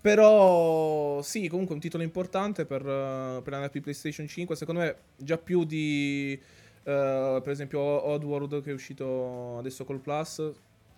Però 0.00 1.22
sì, 1.22 1.48
comunque 1.48 1.72
è 1.72 1.76
un 1.76 1.82
titolo 1.82 2.02
importante 2.02 2.66
per, 2.66 2.82
per 2.82 3.52
la 3.52 3.70
PlayStation 3.70 4.28
5, 4.28 4.54
secondo 4.54 4.82
me 4.82 4.96
già 5.16 5.38
più 5.38 5.64
di 5.64 6.38
eh, 6.86 7.40
per 7.42 7.48
esempio 7.50 7.80
Oddworld 7.80 8.62
che 8.62 8.70
è 8.70 8.74
uscito 8.74 9.56
adesso 9.58 9.84
col 9.86 10.00
Plus. 10.00 10.42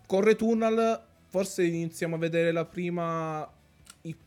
Con 0.07 0.23
Returnal 0.23 1.01
forse 1.29 1.65
iniziamo 1.65 2.17
a 2.17 2.19
vedere 2.19 2.51
la 2.51 2.65
prima 2.65 3.49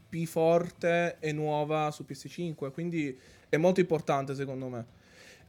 IP 0.09 0.27
forte 0.27 1.17
e 1.19 1.31
nuova 1.31 1.91
su 1.91 2.05
PS5, 2.07 2.71
quindi 2.71 3.17
è 3.47 3.57
molto 3.57 3.79
importante 3.79 4.35
secondo 4.35 4.67
me. 4.67 4.85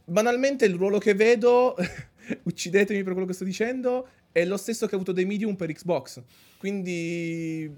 Banalmente 0.03 0.65
il 0.65 0.75
ruolo 0.75 0.97
che 0.97 1.13
vedo, 1.13 1.75
uccidetemi 2.43 3.03
per 3.03 3.13
quello 3.13 3.27
che 3.27 3.33
sto 3.33 3.43
dicendo, 3.43 4.07
è 4.31 4.45
lo 4.45 4.57
stesso 4.57 4.85
che 4.85 4.93
ha 4.93 4.95
avuto 4.95 5.11
dei 5.11 5.25
medium 5.25 5.55
per 5.55 5.71
Xbox. 5.71 6.21
Quindi 6.57 7.73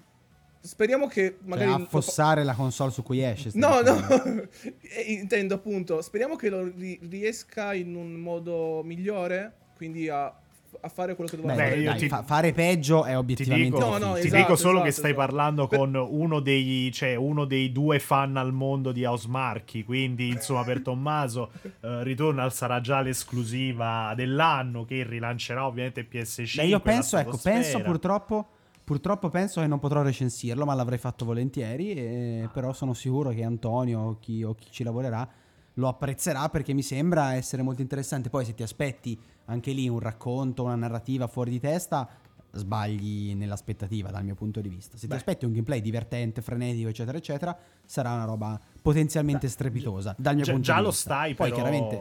speriamo 0.60 1.08
che 1.08 1.36
Cioè, 1.38 1.48
magari... 1.48 1.84
affossare 1.84 2.44
la 2.44 2.54
console 2.54 2.92
su 2.92 3.04
cui 3.04 3.24
esce. 3.24 3.52
No, 3.54 3.82
dicendo. 3.82 4.24
no, 4.24 4.48
intendo 5.08 5.56
appunto, 5.56 6.02
speriamo 6.02 6.36
che 6.36 6.50
lo 6.50 6.64
ri- 6.64 7.00
riesca 7.10 7.74
in 7.74 7.96
un 7.96 8.14
modo 8.14 8.82
migliore, 8.84 9.54
quindi 9.76 10.08
a, 10.10 10.34
a 10.82 10.90
fare 10.90 11.16
quello 11.16 11.30
che 11.30 11.36
doveva 11.38 11.54
Beh, 11.56 11.64
fare. 11.70 11.80
io 11.80 11.90
dai, 11.90 12.00
ti- 12.00 12.08
fa- 12.08 12.24
fare 12.24 12.52
peggio 12.52 13.04
è 13.06 13.12
Ti 13.12 13.16
obiettivamente 13.16 13.76
dico, 13.76 13.80
No, 13.80 13.86
no, 13.86 13.94
difficile. 13.98 14.20
ti 14.22 14.28
esatto, 14.28 14.42
dico 14.42 14.56
solo 14.56 14.82
che 14.82 14.88
esatto, 14.90 15.08
stai 15.08 15.12
esatto. 15.12 15.26
parlando 15.28 15.68
Per- 15.68 15.80
con 15.80 15.96
uno 15.96 16.40
dei, 16.40 16.92
cioè, 16.94 17.16
uno 17.16 17.46
dei 17.46 17.72
due 17.72 18.00
fan 18.00 18.38
al 18.38 18.52
mondo 18.54 18.92
di 18.92 19.06
House 19.06 19.28
Marchi. 19.28 19.84
Quindi, 19.84 20.30
insomma, 20.30 20.64
per 20.64 20.82
Tommaso, 20.82 21.52
eh, 21.82 22.04
Returnal 22.04 22.52
sarà 22.54 22.80
già 22.82 23.02
l'esclusiva 23.02 24.14
dell'anno 24.16 24.86
che 24.86 25.04
rilancerà 25.04 25.66
ovviamente 25.66 26.08
PS5. 26.10 26.56
Beh, 26.56 26.66
io 26.66 26.80
penso, 26.80 27.18
ecco, 27.18 27.38
penso 27.42 27.82
purtroppo, 27.82 28.48
purtroppo 28.84 29.30
penso 29.30 29.62
che 29.62 29.68
non 29.68 29.80
potrò 29.80 30.02
recensirlo, 30.02 30.66
ma 30.66 30.74
l'avrei 30.74 30.98
fatto 30.98 31.26
volentieri, 31.26 31.92
e- 31.94 32.50
però 32.54 32.74
sono 32.74 32.94
sicuro 32.94 33.30
che 33.32 33.44
Antonio 33.44 34.00
o 34.00 34.18
chi, 34.20 34.44
o 34.44 34.54
chi 34.56 34.68
ci 34.70 34.84
lavorerà 34.84 35.28
lo 35.76 35.88
apprezzerà 35.88 36.50
perché 36.50 36.74
mi 36.74 36.84
sembra 36.84 37.34
essere 37.34 37.62
molto 37.62 37.82
interessante. 37.82 38.30
Poi 38.30 38.46
se 38.46 38.54
ti 38.54 38.64
aspetti 38.64 39.20
anche 39.46 39.72
lì 39.72 39.88
un 39.88 40.00
racconto, 40.00 40.64
una 40.64 40.76
narrativa 40.76 41.28
fuori 41.28 41.52
di 41.52 41.60
testa, 41.60 42.08
sbagli 42.52 43.34
nell'aspettativa 43.34 44.12
dal 44.12 44.24
mio 44.24 44.36
punto 44.36 44.62
di 44.62 44.70
vista. 44.70 44.98
Se 44.98 45.08
Beh. 45.08 45.14
ti 45.14 45.20
aspetti 45.20 45.46
un 45.46 45.52
gameplay 45.52 45.82
divertente, 45.82 46.42
frenetico, 46.42 46.90
eccetera, 46.90 47.18
eccetera, 47.18 47.58
sarà 47.86 48.14
una 48.14 48.26
roba 48.26 48.60
potenzialmente 48.82 49.48
strepitosa 49.48 50.16
dal 50.18 50.36
mio 50.36 50.44
Già, 50.44 50.52
punto 50.52 50.68
già 50.68 50.76
di 50.76 50.82
lo 50.82 50.90
vista. 50.90 51.10
stai 51.10 51.34
Poi 51.34 51.50
però 51.50 51.62
chiaramente 51.62 51.96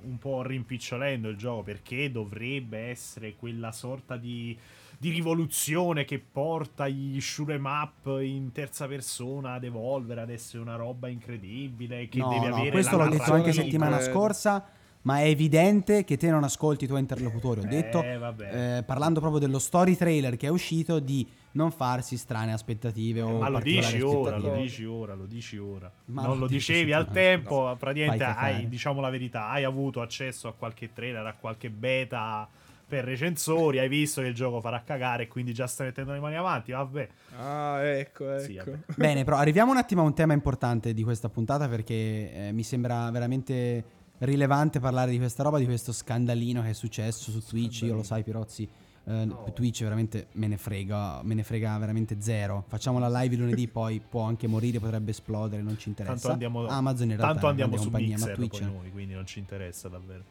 un 0.00 0.18
po' 0.18 0.42
rimpicciolendo 0.42 1.28
il 1.28 1.36
gioco 1.36 1.62
perché 1.62 2.10
dovrebbe 2.10 2.78
essere 2.88 3.34
quella 3.36 3.72
sorta 3.72 4.16
di 4.16 4.56
di 5.00 5.10
rivoluzione 5.10 6.04
che 6.04 6.18
porta 6.18 6.88
gli 6.88 7.20
shoot'em 7.20 7.64
up 7.64 8.20
in 8.20 8.50
terza 8.50 8.88
persona 8.88 9.52
ad 9.52 9.62
evolvere, 9.62 10.22
ad 10.22 10.30
essere 10.30 10.60
una 10.60 10.74
roba 10.74 11.06
incredibile, 11.06 12.08
che 12.08 12.18
no, 12.18 12.28
deve 12.30 12.48
no, 12.48 12.56
avere 12.56 12.70
questo 12.72 12.96
la 12.96 13.04
l'ho 13.04 13.10
detto 13.10 13.32
anche 13.32 13.52
settimana 13.52 14.00
scorsa, 14.00 14.68
ma 15.02 15.20
è 15.20 15.28
evidente 15.28 16.02
che 16.02 16.16
te 16.16 16.28
non 16.28 16.42
ascolti 16.42 16.84
i 16.84 16.86
tuoi 16.88 16.98
interlocutori. 16.98 17.60
Ho 17.60 17.64
Eh, 17.64 17.68
detto, 17.68 18.02
eh, 18.02 18.82
parlando 18.84 19.20
proprio 19.20 19.40
dello 19.40 19.60
story 19.60 19.94
trailer 19.94 20.36
che 20.36 20.48
è 20.48 20.50
uscito, 20.50 20.98
di 20.98 21.24
non 21.52 21.70
farsi 21.70 22.16
strane 22.16 22.52
aspettative 22.52 23.22
o 23.22 23.36
Eh, 23.36 23.38
Ma 23.38 23.48
lo 23.48 23.60
dici 23.60 24.00
ora, 24.00 24.36
lo 24.36 24.56
dici 24.56 24.84
ora, 24.84 25.14
lo 25.14 25.26
dici 25.26 25.56
ora. 25.56 25.90
Ma 26.06 26.22
non 26.22 26.34
lo 26.34 26.40
lo 26.40 26.46
dicevi 26.48 26.92
al 26.92 27.08
tempo, 27.10 27.74
praticamente 27.78 28.24
hai, 28.24 28.68
diciamo 28.68 29.00
la 29.00 29.10
verità, 29.10 29.48
hai 29.48 29.62
avuto 29.62 30.00
accesso 30.00 30.48
a 30.48 30.52
qualche 30.52 30.92
trailer, 30.92 31.24
a 31.24 31.34
qualche 31.34 31.70
beta 31.70 32.48
per 32.88 33.04
recensori, 33.04 33.78
hai 33.78 33.88
visto 33.88 34.22
che 34.22 34.28
il 34.28 34.34
gioco 34.34 34.62
farà 34.62 34.82
cagare 34.82 35.24
e 35.24 35.28
quindi 35.28 35.52
già 35.52 35.66
stai 35.66 35.88
mettendo 35.88 36.12
le 36.12 36.20
mani 36.20 36.36
avanti, 36.36 36.72
vabbè. 36.72 37.08
Ah, 37.36 37.82
ecco, 37.84 38.32
ecco. 38.32 38.42
Sì, 38.42 38.56
vabbè. 38.56 38.78
Bene, 38.96 39.24
però 39.24 39.36
arriviamo 39.36 39.70
un 39.70 39.76
attimo 39.76 40.00
a 40.00 40.04
un 40.04 40.14
tema 40.14 40.32
importante 40.32 40.94
di 40.94 41.02
questa 41.02 41.28
puntata 41.28 41.68
perché 41.68 42.48
eh, 42.48 42.52
mi 42.52 42.62
sembra 42.62 43.10
veramente 43.10 43.84
rilevante 44.20 44.80
parlare 44.80 45.10
di 45.10 45.18
questa 45.18 45.42
roba, 45.42 45.58
di 45.58 45.66
questo 45.66 45.92
scandalino 45.92 46.62
che 46.62 46.70
è 46.70 46.72
successo 46.72 47.30
su 47.30 47.44
Twitch. 47.44 47.82
Io 47.82 47.94
lo 47.94 48.02
sai, 48.02 48.22
Pirozzi. 48.22 48.66
eh, 49.04 49.52
Twitch 49.54 49.82
veramente 49.82 50.28
me 50.32 50.46
ne 50.46 50.56
frega, 50.56 51.20
me 51.22 51.34
ne 51.34 51.42
frega 51.42 51.76
veramente 51.76 52.16
zero. 52.20 52.64
Facciamo 52.68 52.98
la 52.98 53.20
live 53.20 53.36
lunedì, 53.36 53.68
poi 53.68 54.00
può 54.00 54.22
anche 54.22 54.46
morire, 54.46 54.78
potrebbe 54.80 55.10
esplodere, 55.10 55.60
non 55.60 55.78
ci 55.78 55.90
interessa. 55.90 56.14
Tanto 56.14 56.32
andiamo, 56.32 56.66
Amazon 56.66 57.10
in 57.10 57.16
realtà 57.16 57.32
tanto 57.32 57.48
andiamo 57.48 57.76
su 57.76 57.82
compagnia, 57.82 58.16
Mixer 58.16 58.28
ma 58.30 58.34
Twitch 58.34 58.58
poi 58.62 58.72
noi, 58.72 58.90
quindi 58.90 59.12
non 59.12 59.26
ci 59.26 59.38
interessa 59.38 59.88
davvero. 59.88 60.24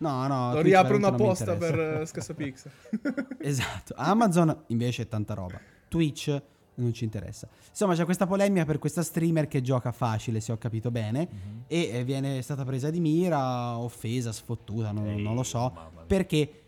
No, 0.00 0.26
no, 0.26 0.46
Lo 0.46 0.52
Twitch 0.60 0.64
riapro 0.66 0.96
una 0.96 1.10
veramente 1.10 1.44
non 1.44 1.56
mi 1.56 1.56
posta 1.56 1.56
per 1.56 2.00
eh, 2.02 2.06
Scassapix. 2.06 2.66
Esatto. 3.40 3.94
Amazon 3.96 4.64
invece 4.68 5.02
è 5.02 5.08
tanta 5.08 5.34
roba. 5.34 5.58
Twitch 5.88 6.42
non 6.76 6.92
ci 6.94 7.04
interessa. 7.04 7.46
Insomma, 7.68 7.94
c'è 7.94 8.04
questa 8.06 8.26
polemica 8.26 8.64
per 8.64 8.78
questa 8.78 9.02
streamer 9.02 9.46
che 9.48 9.60
gioca 9.60 9.92
facile, 9.92 10.40
se 10.40 10.52
ho 10.52 10.56
capito 10.58 10.90
bene, 10.90 11.28
Mhm. 11.30 11.62
e 11.66 11.90
eh, 11.92 12.04
viene 12.04 12.40
stata 12.42 12.64
presa 12.64 12.88
di 12.90 13.00
mira, 13.00 13.76
offesa, 13.76 14.32
sfottuta, 14.32 14.90
non, 14.90 15.06
Ehi, 15.06 15.22
non 15.22 15.34
lo 15.34 15.42
so, 15.42 15.72
perché 16.06 16.62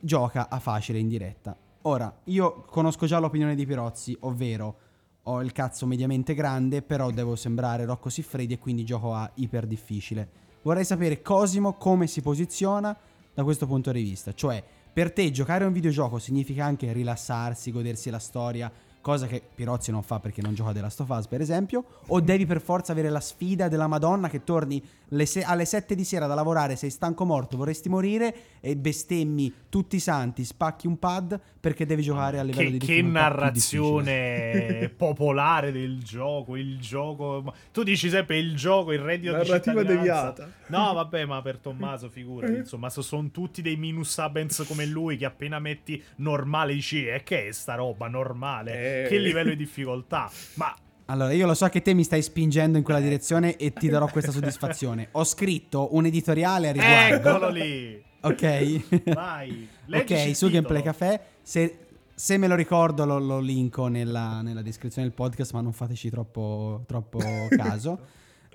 gioca 0.00 0.48
a 0.48 0.58
facile 0.58 0.98
in 0.98 1.08
diretta. 1.08 1.54
Ora, 1.82 2.20
io 2.24 2.62
conosco 2.62 3.04
già 3.06 3.18
l'opinione 3.18 3.54
di 3.54 3.66
Pirozzi, 3.66 4.16
ovvero 4.20 4.76
ho 5.24 5.42
il 5.42 5.52
cazzo 5.52 5.86
mediamente 5.86 6.32
grande, 6.32 6.80
però 6.80 7.10
devo 7.10 7.36
sembrare 7.36 7.84
Rocco 7.84 8.08
Siffredi 8.08 8.54
e 8.54 8.58
quindi 8.58 8.84
gioco 8.84 9.12
a 9.12 9.30
iper 9.34 9.66
difficile. 9.66 10.46
Vorrei 10.62 10.84
sapere 10.84 11.22
Cosimo 11.22 11.74
come 11.74 12.06
si 12.06 12.20
posiziona 12.20 12.96
da 13.32 13.44
questo 13.44 13.66
punto 13.66 13.92
di 13.92 14.02
vista, 14.02 14.32
cioè 14.34 14.62
per 14.92 15.12
te 15.12 15.30
giocare 15.30 15.64
a 15.64 15.66
un 15.68 15.72
videogioco 15.72 16.18
significa 16.18 16.64
anche 16.64 16.92
rilassarsi, 16.92 17.70
godersi 17.70 18.10
la 18.10 18.18
storia, 18.18 18.72
cosa 19.08 19.26
che 19.26 19.40
Pirozzi 19.54 19.90
non 19.90 20.02
fa 20.02 20.20
perché 20.20 20.42
non 20.42 20.52
gioca 20.52 20.72
della 20.72 20.84
Last 20.84 21.00
of 21.00 21.08
Us, 21.08 21.26
per 21.28 21.40
esempio, 21.40 21.82
o 22.08 22.20
devi 22.20 22.44
per 22.44 22.60
forza 22.60 22.92
avere 22.92 23.08
la 23.08 23.20
sfida 23.20 23.66
della 23.68 23.86
Madonna 23.86 24.28
che 24.28 24.44
torni 24.44 24.82
le 25.12 25.24
se- 25.24 25.42
alle 25.42 25.64
7 25.64 25.94
di 25.94 26.04
sera 26.04 26.26
da 26.26 26.34
lavorare, 26.34 26.76
sei 26.76 26.90
stanco 26.90 27.24
morto, 27.24 27.56
vorresti 27.56 27.88
morire 27.88 28.34
e 28.60 28.76
bestemmi 28.76 29.50
tutti 29.70 29.96
i 29.96 30.00
santi, 30.00 30.44
spacchi 30.44 30.86
un 30.86 30.98
pad 30.98 31.40
perché 31.58 31.86
devi 31.86 32.02
giocare 32.02 32.38
a 32.38 32.42
livello 32.42 32.70
Che, 32.70 32.76
di 32.76 32.86
che 32.86 33.00
narrazione 33.02 34.90
popolare 34.96 35.72
del 35.72 36.02
gioco, 36.02 36.56
il 36.56 36.78
gioco... 36.78 37.54
Tu 37.72 37.82
dici 37.82 38.10
sempre 38.10 38.38
il 38.38 38.54
gioco, 38.56 38.92
il 38.92 38.98
reddito 39.00 39.32
di 39.32 39.38
Narrativa 39.38 39.80
cittadinanza. 39.80 40.32
deviata. 40.32 40.52
No, 40.66 40.92
vabbè, 40.92 41.24
ma 41.24 41.40
per 41.40 41.58
Tommaso, 41.58 42.10
figurati, 42.10 42.56
insomma, 42.56 42.90
so- 42.90 43.02
sono 43.02 43.30
tutti 43.30 43.62
dei 43.62 43.76
minus 43.76 44.18
abens 44.18 44.64
come 44.66 44.84
lui 44.84 45.16
che 45.16 45.24
appena 45.24 45.58
metti 45.58 46.02
normale 46.16 46.74
dici, 46.74 47.06
e 47.06 47.22
che 47.22 47.48
è 47.48 47.52
sta 47.52 47.74
roba 47.74 48.08
normale? 48.08 48.72
Eh. 48.97 48.97
Che 49.06 49.18
livello 49.18 49.50
di 49.50 49.56
difficoltà? 49.56 50.30
Ma 50.54 50.74
Allora, 51.06 51.32
io 51.32 51.46
lo 51.46 51.54
so 51.54 51.68
che 51.68 51.82
te 51.82 51.94
mi 51.94 52.04
stai 52.04 52.22
spingendo 52.22 52.78
in 52.78 52.84
quella 52.84 53.00
direzione 53.00 53.56
e 53.56 53.72
ti 53.72 53.88
darò 53.88 54.06
questa 54.08 54.32
soddisfazione. 54.32 55.08
Ho 55.12 55.24
scritto 55.24 55.94
un 55.94 56.06
editoriale 56.06 56.68
a 56.68 56.72
riguardo. 56.72 57.28
eccolo 57.28 57.48
lì! 57.50 58.02
Ok. 58.20 59.12
Vai, 59.14 59.68
ok, 59.90 60.36
su 60.36 60.50
Gameplay. 60.50 60.82
Caffè. 60.82 61.20
Se, 61.40 61.78
se 62.14 62.36
me 62.36 62.48
lo 62.48 62.56
ricordo 62.56 63.04
lo, 63.04 63.18
lo 63.18 63.38
linko 63.38 63.86
nella, 63.86 64.42
nella 64.42 64.62
descrizione 64.62 65.06
del 65.06 65.16
podcast, 65.16 65.52
ma 65.52 65.60
non 65.60 65.72
fateci 65.72 66.10
troppo, 66.10 66.82
troppo 66.86 67.18
caso. 67.56 67.98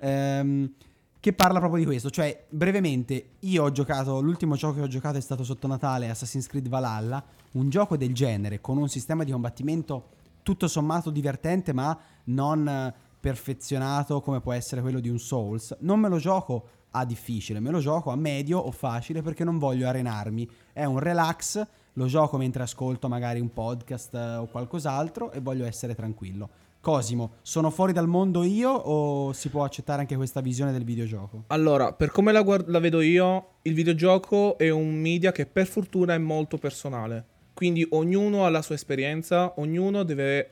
Ehm, 0.00 0.72
che 1.18 1.32
parla 1.32 1.58
proprio 1.58 1.80
di 1.80 1.86
questo. 1.86 2.10
Cioè, 2.10 2.44
brevemente, 2.50 3.30
io 3.40 3.64
ho 3.64 3.72
giocato, 3.72 4.20
l'ultimo 4.20 4.56
gioco 4.56 4.74
che 4.74 4.82
ho 4.82 4.88
giocato 4.88 5.16
è 5.16 5.22
stato 5.22 5.42
sotto 5.42 5.66
Natale, 5.66 6.10
Assassin's 6.10 6.46
Creed 6.46 6.68
Valhalla, 6.68 7.24
un 7.52 7.70
gioco 7.70 7.96
del 7.96 8.12
genere, 8.12 8.60
con 8.60 8.76
un 8.76 8.90
sistema 8.90 9.24
di 9.24 9.32
combattimento 9.32 10.10
tutto 10.44 10.68
sommato 10.68 11.10
divertente, 11.10 11.72
ma 11.72 11.98
non 12.24 12.68
eh, 12.68 12.94
perfezionato 13.18 14.20
come 14.20 14.40
può 14.40 14.52
essere 14.52 14.82
quello 14.82 15.00
di 15.00 15.08
un 15.08 15.18
Souls. 15.18 15.74
Non 15.80 15.98
me 15.98 16.08
lo 16.08 16.18
gioco 16.18 16.68
a 16.92 17.04
difficile, 17.04 17.58
me 17.58 17.70
lo 17.70 17.80
gioco 17.80 18.10
a 18.12 18.16
medio 18.16 18.58
o 18.58 18.70
facile 18.70 19.22
perché 19.22 19.42
non 19.42 19.58
voglio 19.58 19.88
arenarmi. 19.88 20.48
È 20.72 20.84
un 20.84 21.00
relax, 21.00 21.66
lo 21.94 22.06
gioco 22.06 22.36
mentre 22.36 22.62
ascolto 22.62 23.08
magari 23.08 23.40
un 23.40 23.52
podcast 23.52 24.14
eh, 24.14 24.36
o 24.36 24.46
qualcos'altro 24.46 25.32
e 25.32 25.40
voglio 25.40 25.64
essere 25.64 25.94
tranquillo. 25.94 26.48
Cosimo, 26.80 27.36
sono 27.40 27.70
fuori 27.70 27.94
dal 27.94 28.06
mondo 28.06 28.42
io 28.42 28.70
o 28.70 29.32
si 29.32 29.48
può 29.48 29.64
accettare 29.64 30.02
anche 30.02 30.16
questa 30.16 30.42
visione 30.42 30.70
del 30.70 30.84
videogioco? 30.84 31.44
Allora, 31.46 31.94
per 31.94 32.10
come 32.10 32.30
la, 32.30 32.42
guard- 32.42 32.68
la 32.68 32.78
vedo 32.78 33.00
io, 33.00 33.52
il 33.62 33.72
videogioco 33.72 34.58
è 34.58 34.68
un 34.68 34.92
media 34.92 35.32
che 35.32 35.46
per 35.46 35.66
fortuna 35.66 36.12
è 36.12 36.18
molto 36.18 36.58
personale. 36.58 37.32
Quindi 37.54 37.86
ognuno 37.90 38.44
ha 38.44 38.50
la 38.50 38.62
sua 38.62 38.74
esperienza, 38.74 39.54
ognuno 39.56 40.02
deve 40.02 40.50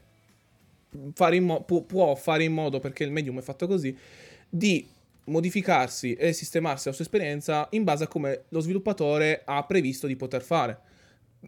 fare 1.15 1.37
in 1.37 1.45
mo- 1.45 1.63
può, 1.63 1.83
può 1.83 2.15
fare 2.15 2.45
in 2.45 2.53
modo, 2.53 2.79
perché 2.79 3.05
il 3.05 3.11
medium 3.11 3.39
è 3.39 3.43
fatto 3.43 3.67
così, 3.67 3.95
di 4.49 4.87
modificarsi 5.25 6.15
e 6.15 6.33
sistemarsi 6.33 6.89
la 6.89 6.95
sua 6.95 7.05
esperienza 7.05 7.67
in 7.73 7.85
base 7.85 8.05
a 8.05 8.09
come 8.09 8.45
lo 8.49 8.61
sviluppatore 8.61 9.43
ha 9.45 9.63
previsto 9.65 10.07
di 10.07 10.17
poter 10.17 10.43
fare. 10.43 10.79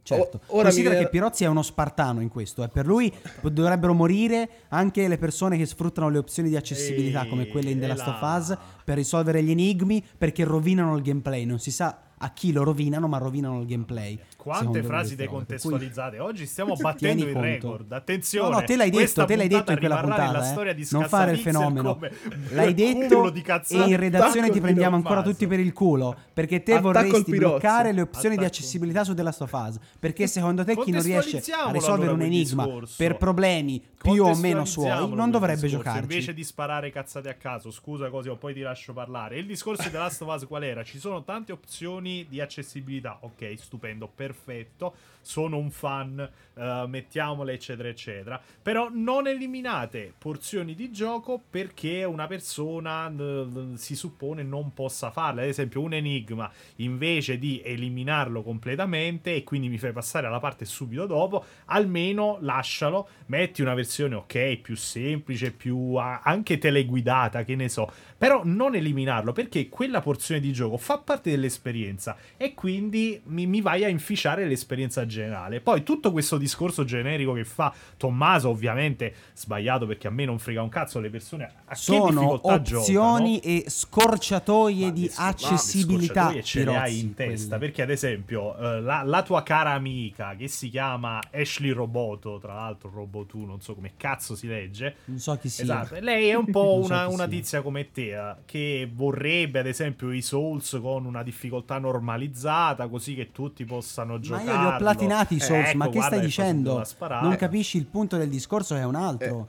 Certo. 0.03 0.40
O- 0.47 0.55
ora 0.57 0.62
Considera 0.64 0.90
viene- 0.95 1.05
che 1.05 1.11
Pirozzi 1.11 1.45
è 1.45 1.47
uno 1.47 1.62
spartano 1.62 2.21
in 2.21 2.29
questo, 2.29 2.64
eh. 2.64 2.69
per 2.69 2.85
lui 2.85 3.12
dovrebbero 3.43 3.95
morire 3.95 4.49
anche 4.71 5.07
le 5.07 5.19
persone 5.19 5.57
che 5.57 5.67
sfruttano 5.67 6.09
le 6.09 6.19
opzioni 6.19 6.49
di 6.49 6.57
accessibilità 6.57 7.23
Ehi, 7.23 7.29
come 7.29 7.47
quelle 7.47 7.71
in 7.71 7.79
The 7.79 7.87
Last 7.87 8.07
of 8.09 8.21
Us 8.21 8.57
per 8.85 8.97
risolvere 8.97 9.40
gli 9.43 9.53
enigmi 9.53 10.05
perché 10.19 10.43
rovinano 10.43 10.97
il 10.97 11.03
gameplay, 11.03 11.45
non 11.45 11.61
si 11.61 11.71
sa 11.71 11.97
a 12.24 12.30
chi 12.30 12.52
lo 12.52 12.62
rovinano, 12.62 13.06
ma 13.06 13.18
rovinano 13.18 13.60
il 13.60 13.66
gameplay. 13.66 14.18
Quante 14.37 14.82
frasi. 14.82 15.14
Per 15.14 15.16
cui- 15.16 15.24
decontestualizzate. 15.26 16.18
Oggi 16.18 16.46
stiamo 16.46 16.74
battendo 16.80 17.26
il 17.26 17.34
record. 17.34 17.92
Attenzione. 17.92 18.48
No, 18.48 18.58
no, 18.58 18.64
te 18.64 18.76
l'hai 18.76 18.90
detto, 18.90 19.24
te 19.26 19.37
l'hai 19.37 19.48
detto 19.48 19.72
in 19.72 19.78
quella 19.78 19.98
puntata. 19.98 20.68
eh. 20.70 20.74
di 20.74 20.87
non 20.90 21.06
fare 21.06 21.32
il 21.32 21.38
fenomeno. 21.38 21.98
L'hai 22.50 22.72
detto 22.74 23.30
di 23.30 23.42
e 23.68 23.76
in 23.76 23.96
redazione 23.96 24.50
ti 24.50 24.60
prendiamo 24.60 24.96
ancora 24.96 25.22
tutti 25.22 25.46
per 25.46 25.60
il 25.60 25.72
culo. 25.72 26.16
Perché 26.32 26.62
te 26.62 26.72
Attacco 26.74 26.92
vorresti 26.92 27.37
bloccare 27.37 27.92
le 27.92 28.00
opzioni 28.00 28.37
di 28.37 28.44
Attacco. 28.44 28.56
accessibilità 28.58 29.04
su 29.04 29.14
The 29.14 29.22
Last 29.22 29.42
of 29.42 29.52
Us. 29.52 29.78
Perché 29.98 30.26
secondo 30.26 30.64
te 30.64 30.76
chi 30.78 30.90
non 30.90 31.02
riesce 31.02 31.42
a 31.52 31.70
risolvere 31.70 32.10
allora 32.10 32.12
un 32.12 32.22
enigma 32.22 32.68
per 32.96 33.16
problemi 33.16 33.82
più 34.00 34.24
o 34.24 34.34
meno 34.37 34.64
suoi 34.64 35.08
non 35.14 35.30
dovrebbe 35.30 35.66
giocarci. 35.66 36.00
Invece 36.00 36.34
di 36.34 36.44
sparare 36.44 36.90
cazzate 36.90 37.28
a 37.28 37.34
caso, 37.34 37.70
scusa 37.70 38.08
così 38.10 38.28
o 38.28 38.37
poi 38.37 38.54
ti 38.54 38.60
lascio 38.60 38.92
parlare. 38.92 39.38
Il 39.38 39.46
discorso 39.46 39.82
di 39.82 39.90
The 39.90 39.98
Last 39.98 40.22
of 40.22 40.34
Us 40.34 40.46
qual 40.46 40.62
era? 40.62 40.82
Ci 40.82 40.98
sono 40.98 41.22
tante 41.22 41.52
opzioni 41.52 42.13
di 42.29 42.40
accessibilità. 42.40 43.18
Ok, 43.22 43.55
stupendo, 43.57 44.09
perfetto. 44.12 44.94
Sono 45.20 45.57
un 45.57 45.70
fan, 45.70 46.18
eh, 46.55 46.85
mettiamole, 46.87 47.55
eccetera, 47.55 47.88
eccetera. 47.88 48.40
Però 48.62 48.88
non 48.92 49.27
eliminate 49.27 50.12
porzioni 50.16 50.74
di 50.74 50.92
gioco 50.92 51.40
perché 51.48 52.05
una 52.05 52.27
persona 52.27 53.11
eh, 53.11 53.72
si 53.74 53.96
suppone 53.96 54.42
non 54.42 54.72
possa 54.74 55.11
farle. 55.11 55.42
Ad 55.42 55.48
esempio, 55.48 55.81
un 55.81 55.94
enigma 55.94 56.50
invece 56.77 57.38
di 57.38 57.61
eliminarlo 57.64 58.42
completamente 58.42 59.35
e 59.35 59.44
quindi 59.44 59.68
mi 59.68 59.79
fai 59.79 59.92
passare 59.92 60.27
alla 60.27 60.40
parte 60.40 60.64
subito 60.64 61.07
dopo, 61.07 61.44
almeno 61.66 62.38
lascialo, 62.40 63.09
metti 63.27 63.62
una 63.62 63.74
versione 63.74 64.14
ok, 64.16 64.57
più 64.57 64.77
semplice, 64.77 65.53
più 65.53 65.96
anche 65.96 66.59
teleguidata, 66.59 67.44
che 67.44 67.57
ne 67.57 67.68
so, 67.68 67.90
però 68.16 68.42
non 68.44 68.74
eliminarlo 68.74 69.33
perché 69.33 69.68
quella 69.68 70.00
porzione 70.00 70.40
di 70.40 70.53
gioco 70.53 70.77
fa 70.77 70.98
parte 70.98 71.31
dell'esperienza 71.31 71.93
e 72.37 72.54
quindi 72.54 73.20
mi, 73.26 73.46
mi 73.46 73.61
vai 73.61 73.85
a 73.85 73.88
inficiare 73.88 74.46
l'esperienza 74.46 75.07
generale. 75.07 75.61
Poi 75.61 75.83
tutto 75.83 76.12
questo 76.12 76.37
discorso 76.38 76.85
generico 76.85 77.33
che 77.33 77.44
fa 77.44 77.72
Tommaso, 77.96 78.48
ovviamente 78.48 79.14
sbagliato 79.35 79.87
perché 79.87 80.07
a 80.09 80.11
me 80.11 80.24
non 80.24 80.38
frega 80.38 80.62
un 80.62 80.68
cazzo 80.68 81.00
le 81.00 81.11
persone 81.11 81.44
a 81.44 81.74
che 81.74 81.76
Sono 81.76 82.07
difficoltà 82.11 82.54
opzioni 82.54 83.35
giocano. 83.40 83.54
e 83.54 83.64
scorciatoie 83.68 84.85
Ma 84.87 84.90
di 84.92 85.11
ma 85.16 85.26
accessibilità. 85.26 86.12
scorciatoie 86.30 86.42
ce 86.42 86.64
le 86.64 86.76
hai 86.76 86.98
in 87.00 87.14
testa 87.14 87.46
quelle. 87.57 87.59
perché 87.66 87.83
ad 87.83 87.90
esempio 87.90 88.57
eh, 88.57 88.80
la, 88.80 89.02
la 89.02 89.22
tua 89.22 89.42
cara 89.42 89.70
amica 89.70 90.35
che 90.37 90.48
si 90.48 90.68
chiama 90.70 91.20
Ashley 91.33 91.70
Roboto 91.70 92.38
tra 92.38 92.54
l'altro 92.54 92.90
Robotu 92.92 93.44
non 93.44 93.61
so 93.61 93.74
come 93.74 93.92
cazzo 93.96 94.35
si 94.37 94.46
legge 94.46 94.96
Non 95.07 95.18
so 95.18 95.37
chi 95.37 95.48
sia. 95.48 95.64
Esatto, 95.64 95.96
lei 96.00 96.28
è 96.28 96.35
un 96.35 96.46
po' 96.50 96.76
Non 96.80 96.85
so 96.85 96.92
una, 96.92 97.09
una 97.09 97.28
tizia 97.28 97.62
come 97.62 97.90
te 97.90 98.14
eh, 98.14 98.35
che 98.44 98.88
vorrebbe 98.92 99.59
ad 99.61 99.66
esempio 99.66 100.12
i 100.12 100.22
Souls 100.22 100.78
con 100.80 101.04
una 101.04 101.22
difficoltà 101.22 101.78
normalizzata, 101.85 102.88
così 102.88 103.14
che 103.14 103.31
tutti 103.33 103.64
possano 103.64 104.14
Ma 104.14 104.20
giocare. 104.20 104.44
io 104.44 104.61
li 104.61 104.66
ho 104.66 104.77
platinati 104.77 105.35
i 105.37 105.40
Souls, 105.40 105.73
ma 105.75 105.88
che 105.88 106.01
stai 106.01 106.20
dicendo? 106.20 106.81
Eh. 106.83 106.87
Non 107.23 107.37
capisci 107.37 107.77
il 107.77 107.87
punto 107.87 108.16
del 108.16 108.29
discorso, 108.29 108.75
è 108.75 108.85
un 108.85 108.94
altro. 108.94 109.49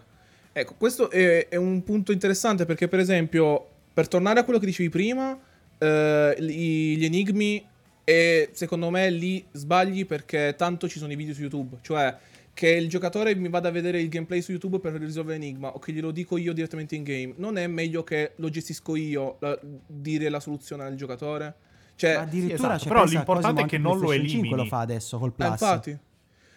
Ecco, 0.52 0.76
questo 0.78 1.10
è, 1.10 1.48
è 1.50 1.56
un 1.56 1.84
punto 1.84 2.12
interessante 2.12 2.66
perché, 2.66 2.88
per 2.88 3.00
esempio, 3.00 3.68
per 3.94 4.08
tornare 4.08 4.40
a 4.40 4.44
quello 4.44 4.60
che 4.60 4.66
dicevi 4.66 4.90
prima, 4.90 5.38
eh, 5.78 6.36
gli, 6.40 6.98
gli 6.98 7.06
enigmi, 7.06 7.66
e 8.04 8.50
secondo 8.54 8.90
me 8.90 9.10
lì 9.10 9.44
sbagli 9.52 10.06
perché 10.06 10.54
tanto 10.56 10.88
ci 10.88 11.00
sono 11.00 11.12
i 11.12 11.16
video 11.16 11.34
su 11.34 11.42
YouTube. 11.42 11.78
Cioè, 11.82 12.16
che 12.54 12.70
il 12.70 12.88
giocatore 12.88 13.36
mi 13.36 13.50
vada 13.50 13.68
a 13.68 13.72
vedere 13.72 14.00
il 14.00 14.08
gameplay 14.08 14.42
su 14.42 14.52
YouTube 14.52 14.80
per 14.80 14.94
risolvere 14.94 15.38
l'enigma 15.38 15.74
o 15.74 15.80
che 15.80 15.92
glielo 15.92 16.12
dico 16.12 16.38
io 16.38 16.54
direttamente 16.54 16.96
in 16.96 17.04
game. 17.04 17.34
Non 17.36 17.58
è 17.58 17.68
meglio 17.68 18.06
che 18.06 18.32
lo 18.38 18.50
gestisco 18.50 18.96
io, 18.96 19.36
la- 19.40 19.60
dire 19.62 20.30
la 20.30 20.40
soluzione 20.40 20.84
al 20.84 20.96
giocatore? 20.96 21.54
Cioè, 21.96 22.12
addirittura 22.12 22.76
esatto, 22.76 22.84
c'è 22.84 22.88
però 22.90 23.06
l'importante 23.06 23.62
è 23.62 23.66
che 23.66 23.78
non 23.78 24.00
lo 24.00 24.12
5 24.12 24.18
lo 24.18 24.24
elimini. 24.24 24.68
fa 24.68 24.80
adesso 24.80 25.18
col 25.18 25.30
Eh, 25.30 25.34
Plus. 25.34 25.50
infatti. 25.50 25.98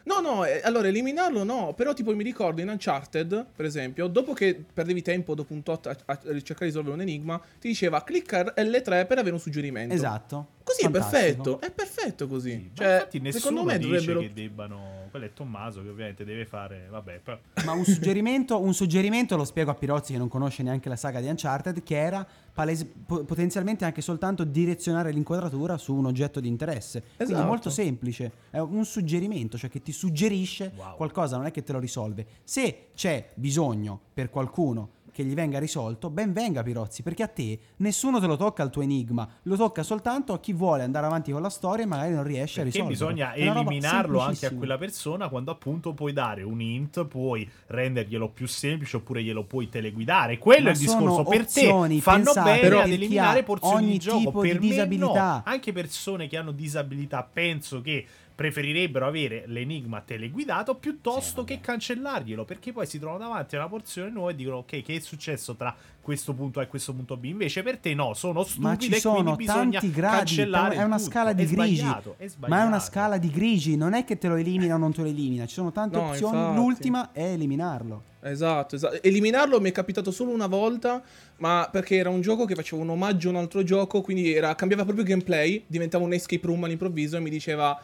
No, 0.05 0.20
no, 0.20 0.44
eh, 0.46 0.62
allora 0.64 0.88
eliminarlo 0.88 1.44
no, 1.44 1.74
però 1.77 1.92
tipo 1.92 2.14
mi 2.14 2.24
ricordo 2.24 2.62
in 2.62 2.68
Uncharted, 2.70 3.44
per 3.55 3.66
esempio, 3.66 4.07
dopo 4.07 4.33
che 4.33 4.59
perdevi 4.72 5.03
tempo 5.03 5.35
dopo 5.35 5.53
un 5.53 5.62
tot 5.62 5.87
a, 5.87 5.96
a 6.07 6.16
cercare 6.16 6.44
di 6.61 6.64
risolvere 6.66 6.94
un 6.94 7.03
enigma, 7.03 7.38
ti 7.61 7.68
diceva 7.68 8.03
clicca 8.03 8.55
L3 8.55 9.07
per 9.07 9.18
avere 9.18 9.33
un 9.33 9.38
suggerimento. 9.38 9.92
Esatto. 9.94 10.46
Così 10.68 10.83
Fantastico. 10.83 11.16
è 11.16 11.20
perfetto, 11.22 11.61
è 11.61 11.70
perfetto 11.72 12.26
così. 12.28 12.54
Ma 12.54 12.70
Cioè, 12.74 12.92
infatti 12.94 13.18
nessuno 13.20 13.40
secondo 13.40 13.64
me 13.64 13.78
dice 13.78 13.88
dovrebbero 13.90 14.20
che 14.20 14.33
debbano... 14.35 14.96
Quello 15.11 15.24
è 15.24 15.33
Tommaso 15.33 15.83
che 15.83 15.88
ovviamente 15.88 16.24
deve 16.24 16.44
fare... 16.44 16.87
Vabbè, 16.90 17.20
però... 17.24 17.38
Ma 17.64 17.72
un 17.72 17.85
suggerimento, 17.85 18.61
un 18.61 18.74
suggerimento 18.74 19.37
lo 19.37 19.44
spiego 19.46 19.70
a 19.70 19.74
Pirozzi 19.74 20.12
che 20.12 20.18
non 20.18 20.28
conosce 20.28 20.62
neanche 20.62 20.90
la 20.90 20.96
saga 20.96 21.20
di 21.20 21.26
Uncharted, 21.28 21.83
che 21.83 21.96
era 21.96 22.26
palese- 22.52 22.90
po- 23.07 23.24
potenzialmente 23.24 23.87
anche 23.87 24.02
soltanto 24.02 24.44
direzionare 24.44 25.11
l'inquadratura 25.11 25.78
su 25.78 25.94
un 25.94 26.04
oggetto 26.04 26.40
di 26.40 26.48
interesse. 26.48 27.00
Quindi 27.16 27.33
Esatto. 27.33 27.46
è 27.46 27.48
molto 27.48 27.70
semplice, 27.70 28.33
è 28.50 28.59
un 28.59 28.85
suggerimento, 28.85 29.57
cioè 29.57 29.70
che 29.70 29.81
ti 29.81 29.92
suggerisce 29.92 30.72
Wow. 30.76 30.96
qualcosa, 30.96 31.37
non 31.38 31.46
è 31.46 31.50
che 31.50 31.62
te 31.62 31.72
lo 31.72 31.78
risolve. 31.78 32.26
Se 32.44 32.88
c'è 32.94 33.31
bisogno 33.35 33.98
per 34.12 34.28
qualcuno 34.28 34.90
che 35.18 35.24
gli 35.24 35.35
venga 35.35 35.59
risolto, 35.59 36.11
ben 36.11 36.33
venga 36.33 36.62
Pirozzi, 36.62 37.02
perché 37.02 37.24
a 37.24 37.26
te 37.26 37.59
nessuno 37.78 38.20
te 38.20 38.28
lo 38.28 38.37
tocca 38.37 38.62
il 38.62 38.70
tuo 38.70 38.83
enigma, 38.83 39.28
lo 39.42 39.57
tocca 39.57 39.83
soltanto 39.83 40.33
a 40.33 40.38
chi 40.38 40.52
vuole 40.52 40.85
andare 40.85 41.07
avanti 41.07 41.33
con 41.33 41.42
la 41.42 41.50
storia 41.50 41.83
e 41.83 41.88
magari 41.88 42.14
non 42.14 42.22
riesce 42.22 42.62
Perché 42.62 42.78
a 42.78 42.87
risolverlo. 42.87 43.16
bisogna 43.16 43.35
eliminarlo 43.35 44.20
anche 44.20 44.46
a 44.46 44.54
quella 44.54 44.78
persona 44.78 45.28
quando 45.28 45.50
appunto 45.50 45.92
puoi 45.92 46.12
dare 46.12 46.44
un 46.44 46.61
int, 46.61 47.04
puoi 47.07 47.50
renderglielo 47.66 48.28
più 48.28 48.46
semplice 48.46 48.98
oppure 48.98 49.20
glielo 49.24 49.42
puoi 49.42 49.68
teleguidare. 49.68 50.38
Quello 50.38 50.62
Ma 50.62 50.68
è 50.68 50.72
il 50.74 50.78
discorso. 50.78 51.24
Per 51.24 51.46
te 51.50 52.00
fanno 52.00 52.33
bene 52.33 52.61
per 52.61 52.72
ad 52.74 52.88
eliminare 52.88 53.42
porzioni 53.42 53.87
di 53.87 53.98
gioco. 53.98 54.18
tipo 54.18 54.42
di 54.42 54.48
per 54.50 54.61
me 54.61 54.68
disabilità. 54.68 55.33
no. 55.33 55.42
Anche 55.44 55.72
persone 55.72 56.28
che 56.28 56.37
hanno 56.37 56.52
disabilità 56.52 57.28
penso 57.28 57.81
che 57.81 58.07
preferirebbero 58.38 59.05
avere 59.05 59.42
l'enigma 59.46 60.01
teleguidato 60.01 60.77
piuttosto 60.77 61.42
che 61.42 61.59
cancellarglielo 61.59 62.44
perché 62.44 62.70
poi 62.70 62.87
si 62.87 63.01
trovano 63.01 63.24
davanti 63.24 63.57
a 63.57 63.59
una 63.59 63.68
porzione 63.68 64.11
nuova 64.11 64.31
e 64.31 64.37
dicono 64.37 64.59
ok 64.59 64.81
che 64.83 64.94
è 64.94 65.01
successo 65.01 65.57
tra 65.57 65.74
questo 66.01 66.35
punto 66.35 66.61
A 66.61 66.62
e 66.62 66.68
questo 66.68 66.94
punto 66.94 67.16
B 67.16 67.24
invece 67.24 67.64
per 67.64 67.79
te 67.79 67.94
no 67.94 68.14
sono 68.14 68.38
Ma 68.38 68.44
stupide 68.44 69.01
ci 69.01 69.07
e 69.09 69.11
quindi 69.11 69.44
sono 69.44 69.68
tanti 69.68 69.90
gradi, 69.90 70.37
è 70.77 70.83
una 70.85 70.96
tutto. 70.98 71.11
scala 71.11 71.33
di 71.33 71.42
È 71.42 71.46
grigi. 71.46 71.77
sbagliato, 71.79 72.14
è 72.16 72.29
Ma 72.46 72.62
è 72.62 72.64
una 72.64 72.79
scala 72.79 73.18
di 73.18 73.29
grigi, 73.29 73.77
non 73.77 73.92
è 73.94 74.05
che 74.05 74.16
te 74.18 74.29
lo 74.29 74.37
elimina 74.37 74.77
o 74.77 74.79
non 74.79 74.92
te 74.92 75.03
lo 75.03 75.09
elimina, 75.09 75.44
ci 75.44 75.55
sono 75.55 75.72
tante 75.72 75.96
No, 75.96 76.11
opzioni, 76.11 76.37
infatti. 76.38 76.57
l'ultima 76.57 77.11
è 77.11 77.24
eliminarlo. 77.33 78.03
Esatto, 78.20 78.77
esatto. 78.77 79.03
Eliminarlo 79.03 79.61
mi 79.61 79.70
è 79.70 79.72
capitato 79.72 80.12
solo 80.12 80.31
una 80.31 80.46
volta, 80.46 81.03
ma 81.38 81.68
perché 81.72 81.96
era 81.96 82.09
un 82.09 82.20
gioco 82.20 82.44
che 82.44 82.55
faceva 82.55 82.83
un 82.83 82.90
omaggio 82.90 83.29
a 83.29 83.33
un 83.33 83.38
altro 83.38 83.64
gioco, 83.64 84.01
quindi 84.01 84.33
era- 84.33 84.55
cambiava 84.55 84.85
proprio 84.85 85.05
il 85.05 85.11
gameplay, 85.11 85.64
diventava 85.66 86.05
un 86.05 86.12
escape 86.12 86.46
room 86.46 86.62
all'improvviso 86.62 87.16
e 87.16 87.20
mi 87.20 87.31
diceva... 87.31 87.77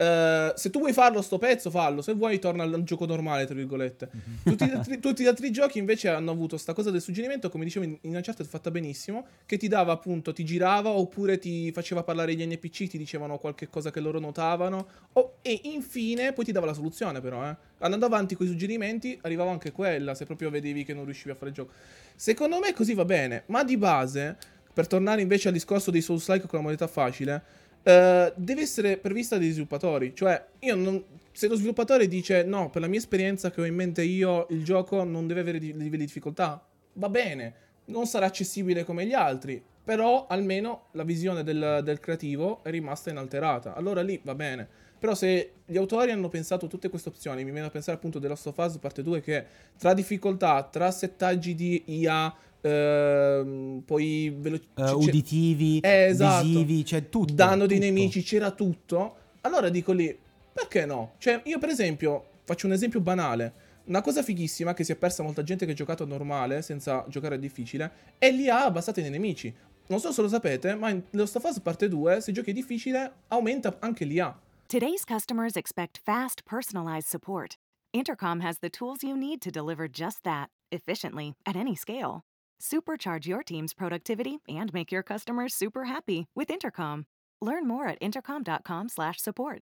"Eh, 0.00 0.52
se 0.56 0.70
tu 0.70 0.78
vuoi 0.78 0.94
farlo 0.94 1.20
sto 1.20 1.36
pezzo 1.36 1.68
fallo. 1.68 2.00
Se 2.00 2.14
vuoi 2.14 2.38
torna 2.38 2.62
al 2.62 2.82
gioco 2.84 3.04
normale 3.04 3.44
tra 3.44 3.54
virgolette. 3.54 4.08
Tutti, 4.42 4.64
gli 4.64 4.70
altri, 4.70 4.98
tutti 4.98 5.22
gli 5.22 5.26
altri 5.26 5.50
giochi 5.52 5.78
invece 5.78 6.08
hanno 6.08 6.30
avuto 6.30 6.56
sta 6.56 6.72
cosa 6.72 6.90
del 6.90 7.02
suggerimento 7.02 7.50
come 7.50 7.64
dicevo 7.64 7.84
in, 7.84 7.98
in 8.00 8.14
Uncharted 8.14 8.46
fatta 8.46 8.70
benissimo 8.70 9.26
che 9.44 9.58
ti 9.58 9.68
dava 9.68 9.92
appunto 9.92 10.32
ti 10.32 10.42
girava 10.42 10.88
oppure 10.88 11.38
ti 11.38 11.70
faceva 11.72 12.02
parlare 12.02 12.34
gli 12.34 12.46
NPC 12.46 12.88
ti 12.88 12.96
dicevano 12.96 13.36
qualche 13.36 13.68
cosa 13.68 13.90
che 13.90 14.00
loro 14.00 14.18
notavano. 14.18 14.86
O- 15.12 15.34
e 15.42 15.60
infine 15.64 16.32
poi 16.32 16.46
ti 16.46 16.52
dava 16.52 16.64
la 16.64 16.74
soluzione 16.74 17.20
però 17.20 17.46
eh. 17.46 17.54
andando 17.80 18.06
avanti 18.06 18.34
con 18.34 18.46
i 18.46 18.48
suggerimenti 18.48 19.18
arrivava 19.20 19.50
anche 19.50 19.70
quella 19.70 20.14
se 20.14 20.24
proprio 20.24 20.48
vedevi 20.48 20.82
che 20.82 20.94
non 20.94 21.04
riuscivi 21.04 21.30
a 21.30 21.34
fare 21.34 21.48
il 21.48 21.54
gioco. 21.54 21.72
Secondo 22.16 22.58
me 22.58 22.72
così 22.72 22.94
va 22.94 23.04
bene 23.04 23.42
ma 23.46 23.64
di 23.64 23.76
base 23.76 24.36
per 24.72 24.86
tornare 24.86 25.20
invece 25.20 25.48
al 25.48 25.54
discorso 25.54 25.90
dei 25.90 26.00
Souls-like 26.00 26.46
con 26.46 26.58
la 26.58 26.64
modalità 26.64 26.86
facile 26.86 27.68
eh, 27.82 28.32
deve 28.36 28.60
essere 28.62 28.96
prevista 28.98 29.38
dai 29.38 29.50
sviluppatori. 29.50 30.14
Cioè, 30.14 30.44
io 30.60 30.74
non. 30.74 31.02
Se 31.32 31.46
lo 31.46 31.54
sviluppatore 31.54 32.08
dice 32.08 32.42
no, 32.42 32.70
per 32.70 32.82
la 32.82 32.88
mia 32.88 32.98
esperienza 32.98 33.50
che 33.50 33.60
ho 33.60 33.64
in 33.64 33.74
mente 33.74 34.02
io, 34.02 34.46
il 34.50 34.64
gioco 34.64 35.04
non 35.04 35.26
deve 35.26 35.40
avere 35.40 35.58
livelli 35.58 35.88
di 35.88 35.96
difficoltà, 35.96 36.62
va 36.94 37.08
bene, 37.08 37.54
non 37.86 38.06
sarà 38.06 38.26
accessibile 38.26 38.84
come 38.84 39.06
gli 39.06 39.12
altri, 39.12 39.62
però 39.82 40.26
almeno 40.26 40.88
la 40.92 41.04
visione 41.04 41.42
del, 41.42 41.80
del 41.84 42.00
creativo 42.00 42.62
è 42.64 42.70
rimasta 42.70 43.10
inalterata. 43.10 43.74
Allora 43.74 44.02
lì 44.02 44.20
va 44.22 44.34
bene. 44.34 44.68
Però 45.00 45.14
se 45.14 45.52
gli 45.64 45.78
autori 45.78 46.10
hanno 46.10 46.28
pensato 46.28 46.66
tutte 46.66 46.90
queste 46.90 47.08
opzioni, 47.08 47.42
mi 47.42 47.52
viene 47.52 47.68
a 47.68 47.70
pensare 47.70 47.96
appunto 47.96 48.18
della 48.18 48.34
Last 48.34 48.48
of 48.48 48.58
Us 48.58 48.76
parte 48.76 49.02
2 49.02 49.22
che 49.22 49.46
tra 49.78 49.94
difficoltà, 49.94 50.62
tra 50.64 50.90
settaggi 50.90 51.54
di 51.54 51.84
IA, 51.86 52.34
ehm, 52.60 53.82
poi 53.84 54.34
velo- 54.38 54.56
Eh, 54.56 54.60
c'è- 54.74 54.84
c'è- 54.84 54.92
uditivi, 54.92 55.78
eh, 55.80 56.04
esatto. 56.06 56.44
visivi, 56.46 56.82
c'è 56.82 57.08
tutto. 57.08 57.32
danno 57.32 57.66
dei 57.66 57.78
tutto. 57.78 57.90
nemici, 57.92 58.22
c'era 58.22 58.50
tutto. 58.50 59.16
Allora 59.42 59.68
dico 59.68 59.92
lì, 59.92 60.16
perché 60.52 60.84
no? 60.86 61.12
Cioè, 61.18 61.40
io 61.44 61.58
per 61.58 61.68
esempio, 61.70 62.24
faccio 62.44 62.66
un 62.66 62.72
esempio 62.72 63.00
banale. 63.00 63.68
Una 63.84 64.02
cosa 64.02 64.22
fighissima 64.22 64.74
che 64.74 64.84
si 64.84 64.92
è 64.92 64.96
persa 64.96 65.22
molta 65.22 65.42
gente 65.42 65.64
che 65.66 65.72
ha 65.72 65.74
giocato 65.74 66.02
a 66.02 66.06
normale, 66.06 66.62
senza 66.62 67.04
giocare 67.08 67.34
a 67.36 67.38
difficile, 67.38 67.90
è 68.18 68.30
l'IA 68.30 68.64
abbassata 68.64 69.00
nei 69.00 69.10
nemici. 69.10 69.52
Non 69.88 69.98
so 69.98 70.12
se 70.12 70.22
lo 70.22 70.28
sapete, 70.28 70.74
ma 70.76 70.90
in 70.90 71.02
Last 71.10 71.34
of 71.36 71.44
Us 71.44 71.58
parte 71.60 71.88
2, 71.88 72.20
se 72.20 72.30
giochi 72.30 72.52
difficile, 72.52 73.12
aumenta 73.28 73.76
anche 73.80 74.04
l'IA. 74.04 74.38
Today's 74.66 75.02
customers 75.04 75.56
expect 75.56 76.00
fast, 76.04 76.42
personalized 76.48 77.08
support. 77.08 77.54
Intercom 77.92 78.40
has 78.42 78.58
the 78.60 78.70
tools 78.70 79.02
you 79.02 79.16
need 79.16 79.40
to 79.40 79.50
deliver 79.50 79.88
just 79.90 80.20
that, 80.22 80.48
efficiently, 80.68 81.34
at 81.42 81.56
any 81.56 81.74
scale. 81.74 82.20
Supercharge 82.60 83.26
your 83.26 83.42
team's 83.42 83.72
productivity 83.72 84.40
and 84.46 84.70
make 84.74 84.92
your 84.92 85.02
customers 85.02 85.54
super 85.54 85.84
happy 85.84 86.26
with 86.34 86.50
Intercom. 86.50 87.06
Learn 87.40 87.66
more 87.66 87.88
at 87.88 87.96
intercom.com/support. 88.00 89.62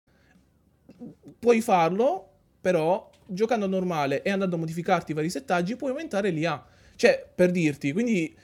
Puoi 1.38 1.60
farlo, 1.60 2.28
però, 2.60 3.08
giocando 3.28 3.68
normale 3.68 4.22
e 4.22 4.30
andando 4.30 4.56
a 4.56 4.58
modificarti 4.58 5.12
i 5.12 5.14
vari 5.14 5.30
settaggi, 5.30 5.76
puoi 5.76 5.90
aumentare 5.90 6.30
l'IA. 6.30 6.66
Cioè, 6.96 7.30
per 7.32 7.52
dirti, 7.52 7.92
quindi 7.92 8.36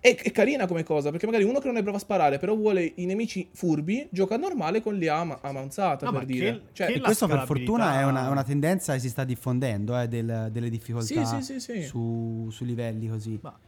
è, 0.00 0.16
è 0.16 0.30
carina 0.32 0.66
come 0.66 0.82
cosa, 0.82 1.10
perché 1.10 1.26
magari 1.26 1.44
uno 1.44 1.58
che 1.60 1.66
non 1.66 1.76
è 1.76 1.82
bravo 1.82 1.98
a 1.98 2.00
sparare, 2.00 2.38
però 2.38 2.56
vuole 2.56 2.92
i 2.96 3.04
nemici 3.04 3.48
furbi, 3.52 4.08
gioca 4.10 4.36
normale 4.36 4.80
con 4.82 4.94
l'IA 4.94 5.16
am- 5.16 5.38
avanzata, 5.42 6.06
No, 6.06 6.12
per 6.12 6.24
dire. 6.24 6.50
che- 6.50 6.60
Cioè, 6.72 6.86
che 6.86 6.92
E 6.94 7.00
questo 7.00 7.26
per 7.26 7.44
fortuna 7.44 8.00
è 8.00 8.04
una, 8.04 8.28
una 8.30 8.42
tendenza 8.42 8.94
che 8.94 8.98
si 9.00 9.08
sta 9.10 9.24
diffondendo, 9.24 9.98
eh, 9.98 10.08
del- 10.08 10.48
delle 10.50 10.70
difficoltà 10.70 11.24
Sì, 11.24 11.42
sì, 11.42 11.60
sì, 11.60 11.72
sì. 11.78 11.82
Su, 11.82 12.48
su 12.50 12.64
livelli 12.64 13.08
così. 13.08 13.38
Ma- 13.42 13.58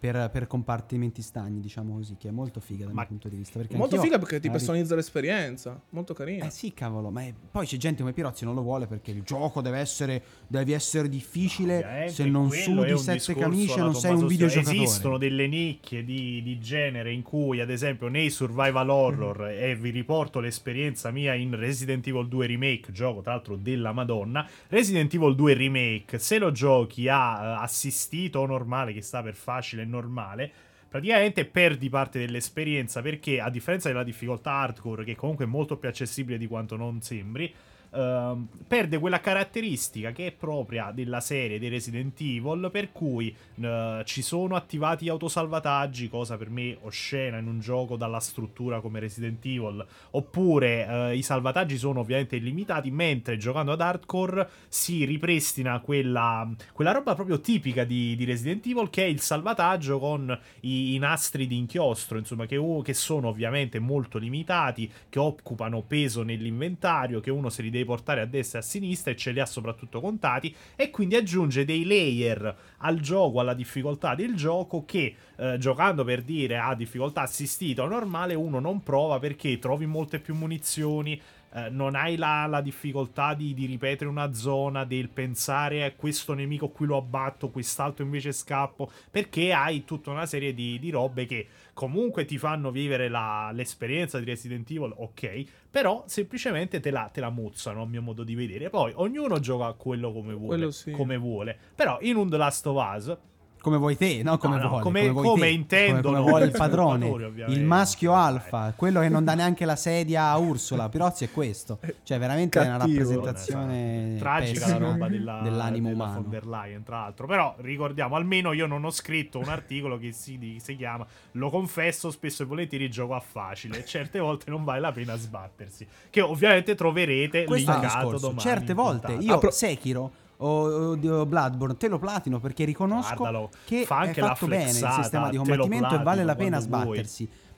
Per, 0.00 0.30
per 0.32 0.46
compartimenti 0.46 1.20
stagni, 1.20 1.60
diciamo 1.60 1.92
così, 1.96 2.16
che 2.18 2.28
è 2.28 2.30
molto 2.30 2.58
figa 2.58 2.84
dal 2.86 2.94
Ma- 2.94 3.00
mio 3.00 3.08
punto 3.10 3.28
di 3.28 3.36
vista. 3.36 3.58
Perché 3.58 3.76
molto 3.76 4.00
figa 4.00 4.18
perché 4.18 4.40
ti 4.40 4.46
magari- 4.46 4.52
personalizza 4.52 4.94
l'esperienza. 4.94 5.78
Molto 5.90 6.14
carina. 6.14 6.46
Eh 6.46 6.50
sì, 6.50 6.72
cavolo, 6.72 7.10
ma 7.10 7.20
è- 7.22 7.34
poi 7.50 7.66
c'è 7.66 7.76
gente 7.76 8.00
come 8.00 8.14
Pirozzi 8.14 8.46
non 8.46 8.54
lo 8.54 8.62
vuole 8.62 8.86
perché 8.86 9.10
il 9.10 9.22
gioco 9.22 9.60
deve 9.60 9.78
essere, 9.78 10.22
devi 10.46 10.72
essere 10.72 11.06
difficile. 11.10 12.06
Se 12.08 12.24
non 12.24 12.50
sudi 12.50 12.96
sette 12.96 13.34
camicie 13.34 13.78
non 13.78 13.94
sei 13.94 14.14
un 14.14 14.26
videogiocatore. 14.26 14.82
Esistono 14.82 15.18
delle 15.18 15.46
nicchie 15.46 16.02
di, 16.02 16.42
di 16.42 16.58
genere 16.58 17.12
in 17.12 17.20
cui, 17.22 17.60
ad 17.60 17.68
esempio, 17.68 18.08
nei 18.08 18.30
survival 18.30 18.88
horror, 18.88 19.48
e 19.48 19.76
vi 19.76 19.90
riporto 19.90 20.40
l'esperienza 20.40 21.10
mia 21.10 21.34
in 21.34 21.54
Resident 21.54 22.06
Evil 22.06 22.26
2 22.26 22.46
Remake, 22.46 22.90
gioco 22.92 23.20
tra 23.20 23.32
l'altro 23.32 23.56
della 23.56 23.92
Madonna. 23.92 24.48
Resident 24.68 25.12
Evil 25.12 25.34
2 25.34 25.52
Remake, 25.52 26.18
se 26.18 26.38
lo 26.38 26.52
giochi 26.52 27.06
a 27.08 27.58
eh, 27.58 27.62
assistito 27.62 28.38
o 28.40 28.46
normale, 28.46 28.94
che 28.94 29.02
sta 29.02 29.22
per 29.22 29.34
facile 29.34 29.84
normale, 29.90 30.50
praticamente 30.88 31.44
perdi 31.44 31.88
parte 31.90 32.18
dell'esperienza 32.18 33.02
perché, 33.02 33.40
a 33.40 33.50
differenza 33.50 33.88
della 33.88 34.02
difficoltà 34.02 34.52
hardcore, 34.52 35.04
che 35.04 35.14
comunque 35.14 35.44
è 35.44 35.48
molto 35.48 35.76
più 35.76 35.88
accessibile 35.88 36.38
di 36.38 36.46
quanto 36.46 36.76
non 36.76 37.02
sembri, 37.02 37.52
ehm, 37.90 38.48
perde 38.66 38.98
quella 38.98 39.20
caratteristica 39.20 40.12
che 40.12 40.28
è 40.28 40.32
propria 40.32 40.90
della 40.92 41.20
serie 41.20 41.58
dei 41.58 41.68
Resident 41.68 42.18
Evil, 42.20 42.68
per 42.70 42.92
cui 42.92 43.34
eh, 43.60 44.02
ci 44.04 44.22
sono 44.22 44.56
attivati 44.56 45.08
autosalvataggi, 45.08 46.08
cosa 46.08 46.36
per 46.36 46.50
me 46.50 46.76
oscena 46.82 47.38
in 47.38 47.46
un 47.46 47.60
gioco 47.60 47.96
dalla 47.96 48.20
struttura 48.20 48.80
come 48.80 49.00
Resident 49.00 49.44
Evil, 49.44 49.84
oppure 50.12 50.86
eh, 50.86 51.16
i 51.16 51.22
salvataggi 51.22 51.76
sono 51.76 52.00
ovviamente 52.00 52.36
illimitati, 52.36 52.90
mentre 52.90 53.36
giocando 53.36 53.72
ad 53.72 53.80
hardcore 53.80 54.48
si 54.68 55.04
ripristina 55.04 55.80
quella, 55.80 56.48
quella 56.72 56.92
roba 56.92 57.14
proprio 57.14 57.40
tipica 57.40 57.84
di, 57.84 58.14
di 58.16 58.24
Resident 58.24 58.64
Evil, 58.66 58.90
che 58.90 59.04
è 59.04 59.08
il 59.08 59.20
salvataggio 59.20 59.98
con 59.98 60.38
i, 60.60 60.94
i 60.94 60.98
nastri 60.98 61.46
di 61.46 61.56
inchiostro, 61.56 62.18
insomma, 62.18 62.46
che, 62.46 62.58
che 62.82 62.94
sono 62.94 63.28
ovviamente 63.28 63.78
molto 63.78 64.18
limitati, 64.18 64.90
che 65.08 65.18
occupano 65.18 65.82
peso 65.82 66.22
nell'inventario, 66.22 67.20
che 67.20 67.30
uno 67.30 67.48
se 67.48 67.62
li 67.62 67.70
deve 67.70 67.79
portare 67.84 68.20
a 68.20 68.26
destra 68.26 68.58
e 68.58 68.62
a 68.62 68.64
sinistra 68.64 69.10
e 69.10 69.16
ce 69.16 69.32
li 69.32 69.40
ha 69.40 69.46
soprattutto 69.46 70.00
contati, 70.00 70.54
e 70.76 70.90
quindi 70.90 71.16
aggiunge 71.16 71.64
dei 71.64 71.84
layer 71.84 72.56
al 72.78 73.00
gioco, 73.00 73.40
alla 73.40 73.54
difficoltà 73.54 74.14
del 74.14 74.34
gioco, 74.34 74.84
che 74.84 75.14
eh, 75.36 75.58
giocando 75.58 76.04
per 76.04 76.22
dire 76.22 76.58
a 76.58 76.74
difficoltà 76.74 77.22
assistita 77.22 77.82
o 77.82 77.88
normale 77.88 78.34
uno 78.34 78.58
non 78.60 78.82
prova 78.82 79.18
perché 79.18 79.58
trovi 79.58 79.86
molte 79.86 80.18
più 80.18 80.34
munizioni. 80.34 81.20
Eh, 81.52 81.68
non 81.68 81.96
hai 81.96 82.16
la, 82.16 82.46
la 82.46 82.60
difficoltà 82.60 83.34
di, 83.34 83.54
di, 83.54 83.66
ripetere 83.66 84.08
una 84.08 84.32
zona, 84.32 84.84
del 84.84 85.08
pensare 85.08 85.84
a 85.84 85.92
questo 85.92 86.32
nemico 86.32 86.68
qui 86.68 86.86
lo 86.86 86.96
abbatto, 86.96 87.50
quest'altro 87.50 88.04
invece 88.04 88.30
scappo, 88.30 88.88
perché 89.10 89.52
hai 89.52 89.84
tutta 89.84 90.10
una 90.10 90.26
serie 90.26 90.54
di, 90.54 90.78
di 90.78 90.90
robe 90.90 91.26
che 91.26 91.46
comunque 91.80 92.26
ti 92.26 92.36
fanno 92.36 92.70
vivere 92.70 93.08
la, 93.08 93.50
l'esperienza 93.54 94.18
di 94.18 94.26
Resident 94.26 94.70
Evil, 94.70 94.92
ok, 94.94 95.44
però 95.70 96.04
semplicemente 96.06 96.78
te 96.78 96.90
la, 96.90 97.08
te 97.10 97.20
la 97.20 97.30
mozzano 97.30 97.80
a 97.80 97.86
mio 97.86 98.02
modo 98.02 98.22
di 98.22 98.34
vedere. 98.34 98.68
Poi 98.68 98.92
ognuno 98.96 99.40
gioca 99.40 99.72
quello 99.72 100.12
come 100.12 100.34
vuole, 100.34 100.72
sì. 100.72 100.90
come 100.90 101.16
vuole. 101.16 101.56
Però 101.74 101.96
in 102.02 102.16
un 102.16 102.28
The 102.28 102.36
Last 102.36 102.66
of 102.66 102.76
Us 102.94 103.16
come 103.60 103.76
vuoi 103.76 103.96
te, 103.96 104.22
no? 104.22 104.38
Come, 104.38 104.56
no, 104.56 104.62
no, 104.62 104.68
vuoi, 104.68 104.82
come, 104.82 105.08
come, 105.12 105.28
come 105.28 105.40
te, 105.40 105.48
intendono 105.48 106.00
come, 106.02 106.16
come 106.18 106.30
vuole 106.30 106.44
il 106.46 106.50
padrone, 106.50 107.32
il 107.48 107.62
maschio 107.64 108.14
alfa, 108.14 108.72
quello 108.76 109.00
che 109.00 109.08
non 109.08 109.24
dà 109.24 109.34
neanche 109.34 109.64
la 109.64 109.76
sedia 109.76 110.28
a 110.30 110.36
Ursula. 110.38 110.88
Pirozzi 110.88 111.24
è 111.24 111.30
questo, 111.30 111.78
cioè 112.02 112.18
veramente 112.18 112.58
Cattivo. 112.58 112.72
è 112.72 112.76
una 112.76 112.84
rappresentazione 112.86 114.16
tragica 114.18 114.68
la 114.68 114.76
roba 114.78 115.08
della, 115.08 115.40
dell'animo 115.42 115.88
della 115.88 116.04
umano. 116.04 116.20
von 116.22 116.30
der 116.30 116.46
Leyen, 116.46 116.82
tra 116.82 117.00
l'altro. 117.00 117.26
Però 117.26 117.54
ricordiamo, 117.58 118.16
almeno 118.16 118.52
io 118.52 118.66
non 118.66 118.84
ho 118.84 118.90
scritto 118.90 119.38
un 119.38 119.48
articolo 119.48 119.98
che 119.98 120.12
si, 120.12 120.56
si 120.60 120.76
chiama 120.76 121.06
Lo 121.32 121.50
confesso, 121.50 122.10
spesso 122.10 122.42
e 122.42 122.46
volentieri 122.46 122.90
gioco 122.90 123.14
a 123.14 123.20
facile. 123.20 123.84
Certe 123.84 124.18
volte 124.18 124.50
non 124.50 124.64
vale 124.64 124.80
la 124.80 124.92
pena 124.92 125.16
sbattersi. 125.16 125.86
Che 126.10 126.20
ovviamente 126.20 126.74
troverete 126.74 127.44
Questo 127.44 127.70
linkato 127.72 128.18
domani. 128.18 128.40
Certe 128.40 128.74
volte 128.74 129.06
puntata. 129.06 129.24
io 129.24 129.34
Ah, 129.34 129.38
pro- 129.38 129.50
Sekiro 129.50 130.10
o, 130.42 130.96
Bloodborne 131.26 131.76
te 131.76 131.88
lo 131.88 131.98
platino 131.98 132.38
perché 132.40 132.64
riconosco 132.64 133.14
Guardalo, 133.16 133.50
che 133.64 133.84
fa 133.84 133.98
anche 133.98 134.20
è 134.20 134.24
fatto 134.24 134.46
bene 134.46 134.70
il 134.70 134.74
sistema 134.74 135.28
di 135.30 135.36
combattimento 135.36 135.94
e 135.94 136.02
vale 136.02 136.24
la 136.24 136.34
pena 136.34 136.58
quando 136.58 136.84
vuoi. 136.84 137.06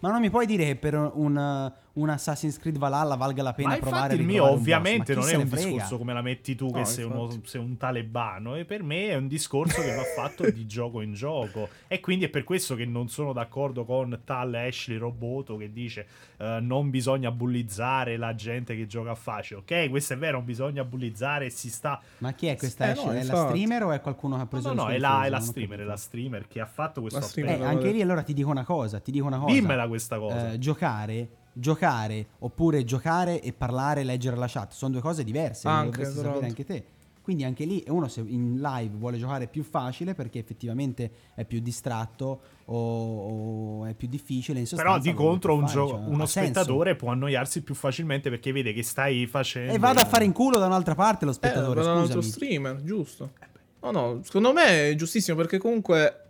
Ma 0.03 0.11
non 0.11 0.21
mi 0.21 0.31
puoi 0.31 0.47
dire 0.47 0.65
che 0.65 0.77
per 0.77 0.95
un, 0.95 1.73
un 1.93 2.09
Assassin's 2.09 2.59
Creed 2.59 2.77
Valhalla 2.79 3.15
valga 3.15 3.43
la 3.43 3.53
pena 3.53 3.69
Ma 3.71 3.77
provare 3.77 4.15
il 4.15 4.25
mio 4.25 4.51
ovviamente 4.51 5.15
non 5.15 5.29
è 5.29 5.35
un 5.35 5.47
frega? 5.47 5.67
discorso 5.69 5.97
come 5.99 6.13
la 6.13 6.23
metti 6.23 6.55
tu 6.57 6.71
che 6.73 6.79
No, 6.81 6.85
sei, 6.85 7.05
uno, 7.05 7.31
sei 7.45 7.61
un 7.61 7.77
talebano 7.77 8.57
e 8.57 8.65
per 8.65 8.83
me 8.83 9.09
è 9.11 9.15
un 9.15 9.29
discorso 9.29 9.81
che 9.81 9.95
va 9.95 10.03
fatto 10.17 10.51
di 10.51 10.67
gioco 10.67 11.01
in 11.03 11.13
gioco 11.15 11.69
e 11.87 12.01
quindi 12.01 12.25
è 12.25 12.29
per 12.31 12.43
questo 12.45 12.75
che 12.75 12.85
non 12.85 13.09
sono 13.09 13.33
d'accordo 13.33 13.85
con 13.85 14.21
tal 14.25 14.53
Ashley 14.55 14.97
Roboto 14.97 15.57
che 15.57 15.73
dice 15.73 16.07
eh, 16.39 16.59
non 16.61 16.91
bisogna 16.91 17.31
bullizzare 17.31 18.17
la 18.17 18.35
gente 18.35 18.75
che 18.75 18.87
gioca 18.87 19.13
a 19.13 19.15
facile 19.15 19.61
ok 19.61 19.89
questo 19.89 20.15
è 20.15 20.19
vero 20.19 20.39
non 20.39 20.45
bisogna 20.47 20.83
bullizzare 20.83 21.47
e 21.47 21.51
si 21.51 21.71
sta 21.71 22.01
Ma 22.19 22.33
chi 22.33 22.47
è 22.49 22.57
questa? 22.57 22.91
Eh, 22.91 22.95
no, 22.95 23.01
Ashley? 23.03 23.13
è 23.13 23.15
la 23.19 23.21
infatti. 23.35 23.49
streamer 23.49 23.83
o 23.85 23.93
è 23.93 24.01
qualcuno 24.01 24.35
che 24.35 24.41
ha 24.41 24.45
no 24.45 24.49
preso 24.51 24.67
no, 24.69 24.73
il 24.73 24.77
no 24.81 24.85
suo 24.87 24.93
è 24.95 24.99
la, 24.99 25.23
è 25.25 25.29
la 25.29 25.41
streamer 25.41 25.79
è 25.81 25.85
la 25.85 25.97
streamer 25.97 26.49
che 26.49 26.61
ha 26.61 26.67
fatto 26.67 27.01
questo 27.03 27.21
La 27.21 27.27
Eh, 27.53 27.65
anche 27.65 27.93
lì 27.93 28.03
allora 28.03 28.23
ti 28.23 28.33
dico 28.35 28.51
una 28.51 28.65
cosa, 28.65 28.99
ti 28.99 29.11
dico 29.13 29.27
una 29.27 29.39
cosa. 29.39 29.53
dimmela 29.53 29.87
questa 29.93 30.19
cosa 30.19 30.53
Eh, 30.53 30.59
giocare, 30.59 31.29
giocare 31.53 32.27
oppure 32.41 32.85
giocare 32.85 33.41
e 33.41 33.53
parlare 33.53 34.05
leggere 34.05 34.37
la 34.37 34.47
chat 34.49 34.73
sono 34.73 34.93
due 34.93 35.01
cose 35.01 35.23
diverse, 35.23 35.69
lo 35.69 35.75
Anche, 35.75 35.91
dovresti 35.91 36.13
esatto. 36.19 36.29
sapere 36.29 36.47
anche 36.49 36.65
te. 36.65 36.85
Quindi 37.23 37.45
anche 37.45 37.65
lì 37.65 37.85
uno 37.87 38.09
se 38.09 38.21
in 38.27 38.59
live 38.61 38.97
vuole 38.97 39.17
giocare 39.17 39.47
più 39.47 39.63
facile 39.63 40.13
perché 40.13 40.41
effettivamente 40.41 41.11
è 41.37 41.45
più 41.45 41.61
distratto 41.61 42.41
o, 42.65 43.79
o 43.79 43.85
è 43.87 43.95
più 43.95 44.09
difficile 44.09 44.59
in 44.59 44.67
però 44.75 44.99
di 44.99 45.11
lo 45.11 45.17
contro 45.17 45.55
un 45.55 45.61
fare, 45.69 45.73
gio- 45.73 45.89
cioè, 45.89 45.99
uno 46.07 46.23
ha 46.25 46.27
senso. 46.27 46.51
spettatore 46.53 46.97
può 46.97 47.11
annoiarsi 47.11 47.63
più 47.63 47.75
facilmente 47.77 48.29
perché 48.29 48.51
vede 48.51 48.73
che 48.73 48.83
stai 48.83 49.27
facendo 49.29 49.73
E 49.73 49.79
vada 49.79 50.01
a 50.03 50.05
fare 50.05 50.25
in 50.25 50.33
culo 50.33 50.59
da 50.59 50.67
un'altra 50.67 50.97
parte 50.97 51.25
lo 51.25 51.31
Eh, 51.31 51.35
spettatore, 51.35 51.83
da 51.83 51.93
un 51.93 51.99
altro 51.99 52.21
streamer, 52.23 52.83
giusto. 52.83 53.31
No, 53.83 53.91
no, 53.93 54.21
secondo 54.25 54.53
me 54.53 54.91
è 54.91 54.95
giustissimo 54.97 55.37
perché 55.37 55.59
comunque 55.59 56.22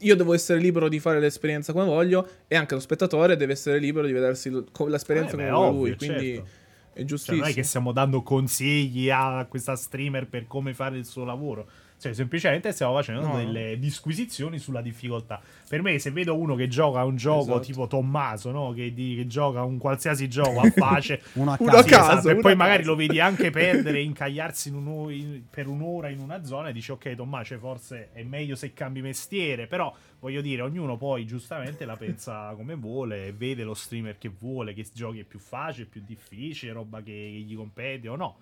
io 0.00 0.16
devo 0.16 0.34
essere 0.34 0.58
libero 0.58 0.88
di 0.88 0.98
fare 1.00 1.20
l'esperienza 1.20 1.72
come 1.72 1.84
voglio 1.84 2.26
e 2.48 2.56
anche 2.56 2.74
lo 2.74 2.80
spettatore 2.80 3.36
deve 3.36 3.52
essere 3.52 3.78
libero 3.78 4.06
di 4.06 4.12
vedersi 4.12 4.50
l'esperienza 4.50 5.32
Eh, 5.32 5.36
come 5.36 5.50
vuole 5.50 5.70
lui, 5.72 5.96
quindi 5.96 6.34
certo. 6.34 6.48
è 6.92 6.96
Cioè, 6.96 7.04
giustissimo. 7.04 7.40
non 7.40 7.48
è 7.48 7.52
che 7.54 7.62
stiamo 7.62 7.92
dando 7.92 8.22
consigli 8.22 9.10
a 9.10 9.46
questa 9.48 9.76
streamer 9.76 10.26
per 10.28 10.46
come 10.46 10.74
fare 10.74 10.96
il 10.96 11.04
suo 11.04 11.24
lavoro. 11.24 11.68
Cioè, 11.98 12.12
semplicemente 12.12 12.72
stiamo 12.72 12.92
facendo 12.94 13.26
No, 13.26 13.36
delle 13.36 13.78
disquisizioni 13.78 14.58
sulla 14.58 14.82
difficoltà. 14.82 15.40
Per 15.66 15.80
me, 15.80 15.98
se 15.98 16.10
vedo 16.10 16.36
uno 16.36 16.54
che 16.54 16.68
gioca 16.68 17.00
a 17.00 17.04
un 17.04 17.16
gioco 17.16 17.40
Esatto. 17.52 17.60
tipo 17.60 17.86
Tommaso, 17.86 18.50
no? 18.50 18.72
Che, 18.72 18.92
di- 18.92 19.16
che 19.16 19.26
gioca 19.26 19.62
un 19.62 19.78
qualsiasi 19.78 20.28
gioco 20.28 20.60
a 20.60 20.70
pace. 20.74 21.22
Uno 21.34 21.52
a 21.52 21.56
Uno 21.58 21.70
caso. 21.72 21.86
a 21.86 21.88
caso, 21.88 22.10
esatto, 22.12 22.28
e 22.30 22.36
poi 22.36 22.52
a 22.52 22.56
magari 22.56 22.78
caso. 22.80 22.90
lo 22.90 22.96
vedi 22.96 23.18
anche 23.18 23.48
perdere, 23.50 24.02
incagliarsi 24.02 24.68
in 24.68 24.74
un'o- 24.74 25.08
in- 25.08 25.42
per 25.48 25.68
un'ora 25.68 26.10
in 26.10 26.18
una 26.20 26.44
zona 26.44 26.68
e 26.68 26.72
dici 26.74 26.92
ok 26.92 27.14
Tommaso 27.14 27.58
forse 27.58 28.10
è 28.12 28.22
meglio 28.22 28.56
se 28.56 28.74
cambi 28.74 29.00
mestiere, 29.00 29.66
però 29.66 29.92
voglio 30.20 30.42
dire 30.42 30.60
ognuno 30.62 30.96
poi 30.98 31.24
giustamente 31.26 31.86
la 31.86 31.96
pensa 31.96 32.52
come 32.56 32.74
vuole, 32.74 33.32
vede 33.32 33.64
lo 33.64 33.72
streamer 33.74 34.18
che 34.18 34.28
vuole, 34.28 34.74
che 34.74 34.86
giochi 34.92 35.20
è 35.20 35.24
più 35.24 35.38
facile, 35.38 35.86
più 35.86 36.02
difficile, 36.04 36.72
roba 36.72 37.00
che 37.02 37.12
gli 37.12 37.56
compete 37.56 38.06
o 38.08 38.16
no. 38.16 38.36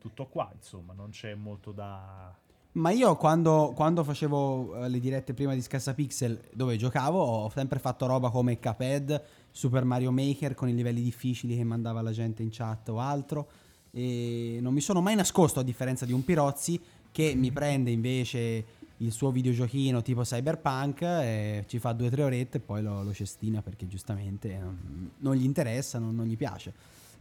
Tutto 0.00 0.26
qua, 0.26 0.50
insomma, 0.54 0.92
non 0.92 1.10
c'è 1.10 1.34
molto 1.34 1.70
da... 1.72 2.34
Ma 2.72 2.90
io 2.90 3.16
quando, 3.16 3.72
quando 3.74 4.04
facevo 4.04 4.84
eh, 4.84 4.88
le 4.88 5.00
dirette 5.00 5.34
prima 5.34 5.54
di 5.54 5.60
Scassapixel 5.60 6.50
dove 6.52 6.76
giocavo 6.76 7.18
ho 7.18 7.50
sempre 7.50 7.80
fatto 7.80 8.06
roba 8.06 8.30
come 8.30 8.60
Cuphead, 8.60 9.22
Super 9.50 9.84
Mario 9.84 10.12
Maker 10.12 10.54
con 10.54 10.68
i 10.68 10.74
livelli 10.74 11.02
difficili 11.02 11.56
che 11.56 11.64
mandava 11.64 12.00
la 12.00 12.12
gente 12.12 12.44
in 12.44 12.50
chat 12.52 12.88
o 12.90 13.00
altro 13.00 13.48
e 13.90 14.58
non 14.60 14.72
mi 14.72 14.80
sono 14.80 15.00
mai 15.00 15.16
nascosto 15.16 15.58
a 15.58 15.64
differenza 15.64 16.04
di 16.04 16.12
un 16.12 16.24
Pirozzi 16.24 16.80
che 17.10 17.34
mi 17.34 17.50
prende 17.50 17.90
invece 17.90 18.64
il 18.98 19.10
suo 19.10 19.32
videogiochino 19.32 20.00
tipo 20.02 20.22
Cyberpunk 20.22 21.02
e 21.02 21.64
ci 21.66 21.80
fa 21.80 21.92
due 21.92 22.06
o 22.06 22.10
tre 22.10 22.22
orette 22.22 22.58
e 22.58 22.60
poi 22.60 22.82
lo, 22.82 23.02
lo 23.02 23.12
cestina 23.12 23.62
perché 23.62 23.88
giustamente 23.88 24.56
non, 24.58 25.10
non 25.18 25.34
gli 25.34 25.44
interessa, 25.44 25.98
non, 25.98 26.14
non 26.14 26.26
gli 26.26 26.36
piace. 26.36 26.72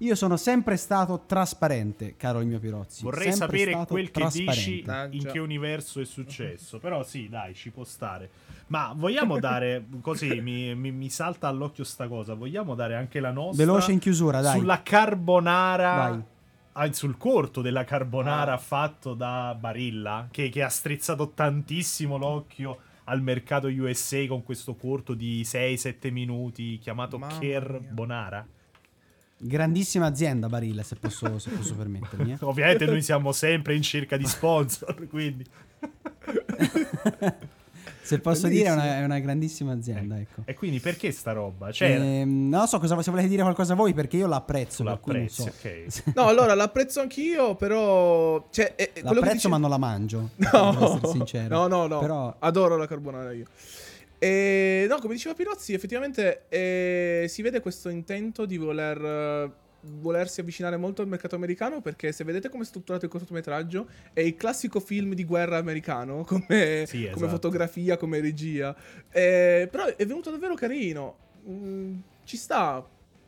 Io 0.02 0.16
sono 0.16 0.38
sempre 0.38 0.78
stato 0.78 1.24
trasparente, 1.26 2.16
caro 2.16 2.40
il 2.40 2.48
mio 2.48 2.60
Pirozzi. 2.60 3.04
Vorrei 3.04 3.34
sempre 3.34 3.58
sapere 3.58 3.72
stato 3.72 3.94
quel 3.94 4.12
che 4.12 4.28
dici 4.32 4.86
in 5.12 5.26
che 5.30 5.40
universo 5.40 6.00
è 6.00 6.06
successo. 6.06 6.80
Però 6.80 7.04
sì, 7.04 7.28
dai, 7.28 7.54
ci 7.54 7.70
può 7.70 7.84
stare. 7.84 8.30
Ma 8.68 8.94
vogliamo 8.96 9.40
dare, 9.42 9.86
così 10.02 10.40
mi, 10.40 10.74
mi- 10.74 10.92
mi 10.92 11.10
salta 11.10 11.48
all'occhio 11.50 11.84
sta 11.84 12.08
cosa, 12.08 12.34
vogliamo 12.34 12.76
dare 12.76 12.96
anche 12.96 13.20
la 13.20 13.32
nostra... 13.32 13.66
Veloce 13.66 13.92
in 13.92 14.00
chiusura, 14.00 14.40
dai. 14.40 14.60
Sulla 14.60 14.82
carbonara... 14.82 15.96
Vai. 15.96 16.22
ah, 16.74 16.94
sul 16.94 17.18
corto 17.18 17.62
della 17.62 17.84
carbonara 17.84 18.54
Ah. 18.54 18.58
fatto 18.58 19.14
da 19.14 19.54
Barilla, 19.60 20.30
che, 20.32 20.48
che 20.48 20.64
ha 20.64 20.70
strizzato 20.70 21.32
tantissimo 21.32 22.18
l'occhio 22.18 22.78
al 23.06 23.22
mercato 23.22 23.68
USA 23.68 24.26
con 24.28 24.44
questo 24.44 24.76
corto 24.76 25.14
di 25.14 25.42
6-7 25.44 26.10
minuti 26.12 26.78
chiamato 26.78 27.18
Mamma 27.18 27.38
Care 27.40 27.80
mia. 27.82 27.92
Grandissima 29.42 30.06
azienda 30.08 30.48
Barilla, 30.50 30.84
se 30.84 30.96
posso, 30.96 31.40
se 31.40 31.50
posso 31.50 31.74
permettermi. 31.76 32.34
eh. 32.34 32.38
Ovviamente 32.46 32.86
noi 32.86 33.02
siamo 33.02 33.32
sempre 33.32 33.74
in 33.76 33.82
cerca 33.82 34.18
di 34.18 34.26
sponsor, 34.26 35.08
quindi... 35.08 35.46
Se 38.02 38.18
posso 38.20 38.48
dire, 38.48 38.70
è 38.70 38.72
una, 38.72 38.98
è 38.98 39.04
una 39.04 39.20
grandissima 39.20 39.72
azienda. 39.74 40.18
Ecco. 40.18 40.42
E 40.46 40.56
quindi 40.56 40.80
perché 40.80 41.12
sta 41.12 41.32
roba? 41.32 41.72
Cioè, 41.72 41.90
Ehm, 41.92 42.50
non 42.50 42.62
lo 42.62 42.66
so 42.66 42.80
cosa 42.80 43.00
se 43.04 43.12
volete 43.12 43.28
dire 43.30 43.44
qualcosa 43.44 43.76
voi 43.76 43.94
perché 43.94 44.18
io 44.18 44.26
l'apprezzo. 44.26 44.78
sulla 44.78 44.94
per 44.98 45.00
cui 45.02 45.12
non 45.14 45.22
prezzi, 45.26 45.42
so. 45.44 45.52
ok. 46.10 46.16
No, 46.16 46.26
allora 46.28 46.56
l'apprezzo 46.56 47.02
anch'io, 47.02 47.54
però 47.56 48.48
cioè, 48.50 48.74
che 48.76 48.94
L'apprezzo, 49.04 49.34
dice- 49.34 49.48
ma 49.50 49.58
non 49.58 49.70
la 49.70 49.78
mangio. 49.78 50.30
No, 50.38 50.96
essere 50.96 51.08
sincero. 51.12 51.56
no, 51.56 51.68
no, 51.68 51.86
no. 51.86 52.00
Però 52.00 52.36
Adoro 52.40 52.78
la 52.78 52.88
carbonara 52.88 53.32
io. 53.32 53.46
E, 54.20 54.86
no, 54.90 54.98
come 55.00 55.14
diceva 55.14 55.34
Pirozzi, 55.34 55.74
effettivamente 55.74 56.44
eh, 56.50 57.26
si 57.30 57.42
vede 57.42 57.62
questo 57.62 57.88
intento 57.90 58.46
di 58.46 58.58
voler 58.58 59.02
eh, 59.02 59.52
volersi 59.82 60.42
avvicinare 60.42 60.76
molto 60.76 61.02
al 61.02 61.08
mercato 61.08 61.36
americano 61.36 61.80
perché 61.82 62.12
se 62.12 62.26
vedete 62.26 62.50
come 62.50 62.64
è 62.64 62.66
strutturato 62.66 63.06
il 63.06 63.12
cortometraggio 63.12 63.88
è 64.12 64.20
il 64.20 64.36
classico 64.36 64.82
film 64.82 65.14
di 65.14 65.24
guerra 65.24 65.56
americano 65.58 66.24
come, 66.28 66.84
Sì, 66.86 67.10
come 67.10 67.28
esatto. 67.28 67.28
fotografia, 67.28 67.96
come 67.98 68.20
regia. 68.20 68.76
Eh, 69.10 69.68
però 69.72 69.86
è 69.86 70.06
venuto 70.06 70.32
davvero 70.32 70.54
carino. 70.56 71.18
Mm, 71.48 72.00
ci 72.26 72.36
sta. 72.36 72.86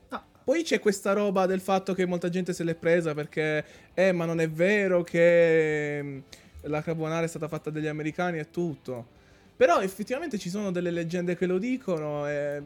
Ah, 0.10 0.26
Poi 0.44 0.64
c'è 0.64 0.80
questa 0.80 1.14
roba 1.14 1.46
del 1.46 1.62
fatto 1.62 1.94
che 1.94 2.06
molta 2.06 2.28
gente 2.28 2.52
se 2.52 2.66
l'è 2.66 2.76
presa 2.76 3.14
perché, 3.14 3.64
eh, 3.94 4.12
ma 4.12 4.26
non 4.26 4.42
è 4.42 4.50
vero 4.50 5.04
che 5.04 6.00
mm, 6.04 6.20
la 6.64 6.82
carbonara 6.82 7.24
è 7.24 7.30
stata 7.30 7.48
fatta 7.48 7.70
dagli 7.70 7.88
americani 7.88 8.40
e 8.40 8.50
tutto. 8.50 9.20
Però 9.62 9.80
effettivamente 9.80 10.40
ci 10.40 10.50
sono 10.50 10.72
delle 10.72 10.90
leggende 10.90 11.36
che 11.38 11.46
lo 11.46 11.60
dicono 11.60 12.28
e 12.28 12.64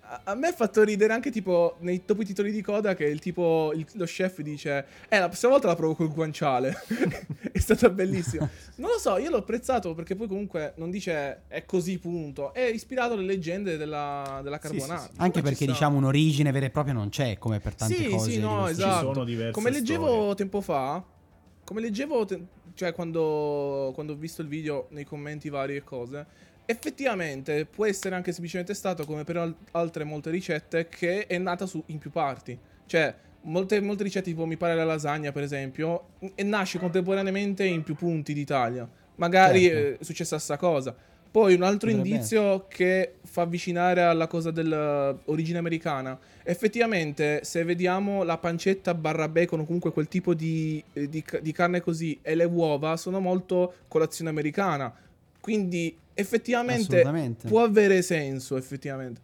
a, 0.00 0.20
a 0.24 0.34
me 0.34 0.48
ha 0.48 0.52
fatto 0.52 0.82
ridere 0.82 1.12
anche 1.12 1.30
tipo 1.30 1.76
nei, 1.82 2.02
dopo 2.04 2.22
i 2.22 2.24
titoli 2.24 2.50
di 2.50 2.60
coda 2.62 2.96
che 2.96 3.04
il 3.04 3.20
tipo, 3.20 3.70
il- 3.76 3.86
lo 3.92 4.04
chef 4.06 4.40
dice, 4.40 4.84
eh, 5.08 5.20
la 5.20 5.28
prossima 5.28 5.52
volta 5.52 5.68
la 5.68 5.76
provo 5.76 5.94
col 5.94 6.12
guanciale. 6.12 6.74
è 7.52 7.58
stata 7.60 7.88
bellissima. 7.90 8.50
Non 8.74 8.90
lo 8.90 8.98
so, 8.98 9.18
io 9.18 9.30
l'ho 9.30 9.36
apprezzato 9.36 9.94
perché 9.94 10.16
poi 10.16 10.26
comunque 10.26 10.72
non 10.78 10.90
dice 10.90 11.42
è 11.46 11.64
così 11.64 11.98
punto, 12.00 12.52
è 12.52 12.62
ispirato 12.62 13.12
alle 13.12 13.22
leggende 13.22 13.76
della, 13.76 14.40
della 14.42 14.58
Sì, 14.60 14.66
sì, 14.66 14.72
carbonara. 14.78 15.00
sì. 15.00 15.10
Anche 15.18 15.42
perché 15.42 15.64
diciamo 15.64 15.96
un'origine 15.98 16.50
vera 16.50 16.66
e 16.66 16.70
propria 16.70 16.92
non 16.94 17.08
c'è 17.08 17.38
come 17.38 17.60
per 17.60 17.76
tante 17.76 17.94
Sì, 17.94 18.08
cose. 18.08 18.30
sì, 18.32 18.36
di 18.38 18.42
no, 18.42 18.66
esatto. 18.66 19.12
sono 19.12 19.22
diverse 19.24 19.52
Come 19.52 19.70
leggevo 19.70 20.06
storie. 20.08 20.34
tempo 20.34 20.60
fa, 20.60 21.04
come 21.62 21.80
leggevo, 21.80 22.24
te- 22.24 22.40
cioè 22.74 22.92
quando, 22.92 23.90
quando 23.94 24.12
ho 24.12 24.16
visto 24.16 24.42
il 24.42 24.48
video 24.48 24.86
nei 24.90 25.04
commenti 25.04 25.48
vari 25.48 25.76
e 25.76 25.84
cose, 25.84 26.26
effettivamente 26.64 27.64
può 27.66 27.86
essere 27.86 28.14
anche 28.14 28.32
semplicemente 28.32 28.74
stato 28.74 29.04
come 29.04 29.24
per 29.24 29.36
al- 29.36 29.54
altre 29.72 30.04
molte 30.04 30.30
ricette 30.30 30.88
che 30.88 31.26
è 31.26 31.38
nata 31.38 31.66
su- 31.66 31.82
in 31.86 31.98
più 31.98 32.10
parti. 32.10 32.58
Cioè, 32.86 33.14
molte, 33.42 33.80
molte 33.80 34.02
ricette, 34.04 34.30
tipo 34.30 34.46
mi 34.46 34.56
pare 34.56 34.74
la 34.74 34.84
lasagna, 34.84 35.32
per 35.32 35.42
esempio, 35.42 36.08
e 36.34 36.42
nasce 36.42 36.78
contemporaneamente 36.78 37.64
in 37.64 37.82
più 37.82 37.94
punti 37.94 38.32
d'Italia. 38.32 38.88
Magari 39.16 39.64
Certo. 39.64 40.00
è 40.02 40.04
successa 40.04 40.38
sta 40.38 40.56
cosa. 40.56 40.94
Poi 41.32 41.54
un 41.54 41.62
altro 41.62 41.88
Potrebbe 41.88 42.08
indizio 42.10 42.66
che 42.68 43.14
fa 43.24 43.42
avvicinare 43.42 44.02
alla 44.02 44.26
cosa 44.26 44.50
dell'origine 44.50 45.56
americana. 45.56 46.18
Effettivamente, 46.42 47.40
se 47.42 47.64
vediamo 47.64 48.22
la 48.22 48.36
pancetta 48.36 48.92
barra 48.92 49.28
bacon 49.28 49.60
o 49.60 49.64
comunque 49.64 49.92
quel 49.92 50.08
tipo 50.08 50.34
di, 50.34 50.82
eh, 50.92 51.08
di 51.08 51.24
di 51.40 51.52
carne 51.52 51.80
così 51.80 52.18
e 52.20 52.34
le 52.34 52.44
uova 52.44 52.98
sono 52.98 53.18
molto 53.18 53.74
colazione 53.88 54.28
americana. 54.28 54.92
Quindi 55.40 55.96
effettivamente 56.12 57.02
può 57.46 57.62
avere 57.62 58.02
senso, 58.02 58.58
effettivamente. 58.58 59.20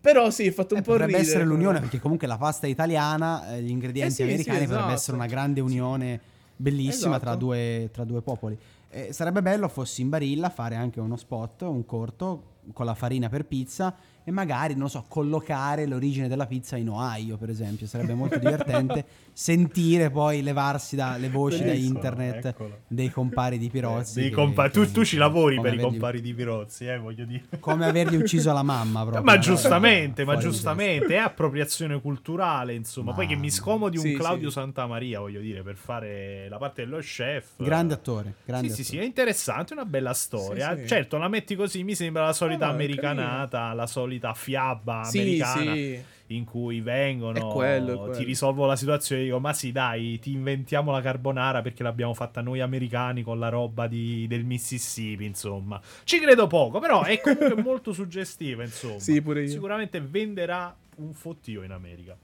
Però 0.00 0.30
sì, 0.30 0.46
ha 0.46 0.52
fatto 0.52 0.72
un 0.74 0.80
Eh, 0.80 0.82
po' 0.82 0.92
potrebbe 0.92 1.12
ridere. 1.12 1.28
essere 1.28 1.44
l'unione 1.44 1.80
perché 1.80 1.98
comunque 2.00 2.26
la 2.26 2.38
pasta 2.38 2.66
italiana, 2.66 3.52
eh, 3.54 3.60
gli 3.62 3.68
ingredienti 3.68 4.12
Eh 4.12 4.16
sì, 4.16 4.22
americani 4.22 4.60
sì, 4.60 4.64
potrebbe 4.64 4.84
esatto. 4.86 4.98
essere 4.98 5.16
una 5.18 5.26
grande 5.26 5.60
unione 5.60 6.20
bellissima 6.56 7.18
tra, 7.20 7.30
Esatto. 7.32 7.44
due, 7.44 7.88
tra 7.92 8.04
due 8.04 8.22
popoli. 8.22 8.58
Eh, 8.90 9.12
sarebbe 9.12 9.42
bello 9.42 9.68
fossi 9.68 10.00
in 10.00 10.08
Barilla 10.08 10.48
fare 10.48 10.74
anche 10.74 11.00
uno 11.00 11.16
spot, 11.16 11.62
un 11.62 11.84
corto 11.84 12.56
con 12.72 12.86
la 12.86 12.94
farina 12.94 13.28
per 13.28 13.44
pizza 13.44 13.94
e 14.28 14.30
magari, 14.30 14.74
non 14.74 14.82
lo 14.82 14.88
so, 14.88 15.06
collocare 15.08 15.86
l'origine 15.86 16.28
della 16.28 16.44
pizza 16.44 16.76
in 16.76 16.90
Ohio, 16.90 17.38
per 17.38 17.48
esempio. 17.48 17.86
Sarebbe 17.86 18.12
molto 18.12 18.38
divertente 18.38 19.06
sentire 19.32 20.10
poi 20.10 20.42
levarsi 20.42 20.96
dalle 20.96 21.30
voci 21.30 21.64
da 21.64 21.72
internet 21.72 22.44
eccolo. 22.44 22.80
dei 22.88 23.10
compari 23.10 23.56
di 23.56 23.70
Pirozzi. 23.70 24.20
Dei 24.20 24.28
che- 24.28 24.34
compa- 24.34 24.68
tu, 24.68 24.90
tu 24.90 25.02
ci 25.02 25.16
lavori 25.16 25.54
per 25.54 25.72
i 25.72 25.76
avergli- 25.76 25.80
compari 25.90 26.20
di 26.20 26.34
Pirozzi, 26.34 26.84
eh, 26.86 26.98
voglio 26.98 27.24
dire. 27.24 27.44
Come 27.58 27.86
avergli 27.86 28.16
ucciso 28.16 28.52
la 28.52 28.62
mamma 28.62 29.00
proprio. 29.00 29.22
Ma 29.22 29.38
giustamente, 29.38 30.26
ma 30.26 30.36
giustamente, 30.36 31.14
è 31.14 31.18
appropriazione 31.18 31.98
culturale, 31.98 32.74
insomma. 32.74 33.14
Poi 33.14 33.26
che 33.26 33.34
mi 33.36 33.50
scomodi 33.50 33.96
un 33.96 34.02
Sì, 34.02 34.12
Claudio 34.12 34.48
sì. 34.50 34.56
Santamaria, 34.58 35.20
voglio 35.20 35.40
dire, 35.40 35.62
per 35.62 35.76
fare 35.76 36.48
la 36.50 36.58
parte 36.58 36.84
dello 36.84 36.98
chef. 36.98 37.52
Grande 37.56 37.94
attore, 37.94 38.34
grande 38.44 38.68
Sì, 38.68 38.74
sì, 38.74 38.82
sì, 38.84 38.88
attore. 38.90 39.04
è 39.04 39.06
interessante, 39.06 39.72
una 39.72 39.86
bella 39.86 40.12
storia. 40.12 40.74
Sì, 40.74 40.82
sì. 40.82 40.88
Certo, 40.88 41.16
la 41.16 41.28
metti 41.28 41.54
così, 41.56 41.82
mi 41.82 41.94
sembra 41.94 42.26
la 42.26 42.34
solita 42.34 42.66
è 42.66 42.70
americanata, 42.70 43.72
la 43.72 43.86
solita 43.86 44.16
fiaba 44.34 45.04
Sì, 45.04 45.18
americana 45.18 45.74
sì. 45.74 46.02
in 46.28 46.44
cui 46.44 46.80
vengono, 46.80 47.38
È 47.38 47.52
quello, 47.52 47.92
è 47.92 47.96
quello. 47.96 48.12
ti 48.16 48.24
risolvo 48.24 48.66
la 48.66 48.76
situazione 48.76 49.22
e 49.22 49.24
dico, 49.26 49.40
ma 49.40 49.52
sì, 49.52 49.72
dai, 49.72 50.18
ti 50.18 50.32
inventiamo 50.32 50.90
la 50.92 51.00
carbonara 51.00 51.62
perché 51.62 51.82
l'abbiamo 51.82 52.14
fatta 52.14 52.40
noi 52.40 52.60
americani 52.60 53.22
con 53.22 53.38
la 53.38 53.48
roba 53.48 53.86
di- 53.86 54.26
del 54.28 54.44
Mississippi, 54.44 55.24
insomma. 55.24 55.80
Ci 56.04 56.18
credo 56.20 56.46
poco, 56.46 56.78
però 56.80 57.02
è 57.04 57.20
comunque 57.20 57.54
molto 57.62 57.92
suggestiva, 57.92 58.62
insomma. 58.62 58.98
Sì, 58.98 59.20
pure 59.22 59.42
io. 59.42 59.48
Sicuramente 59.48 60.00
venderà 60.00 60.76
un 60.96 61.12
fottio 61.14 61.62
in 61.62 61.70
America. 61.70 62.16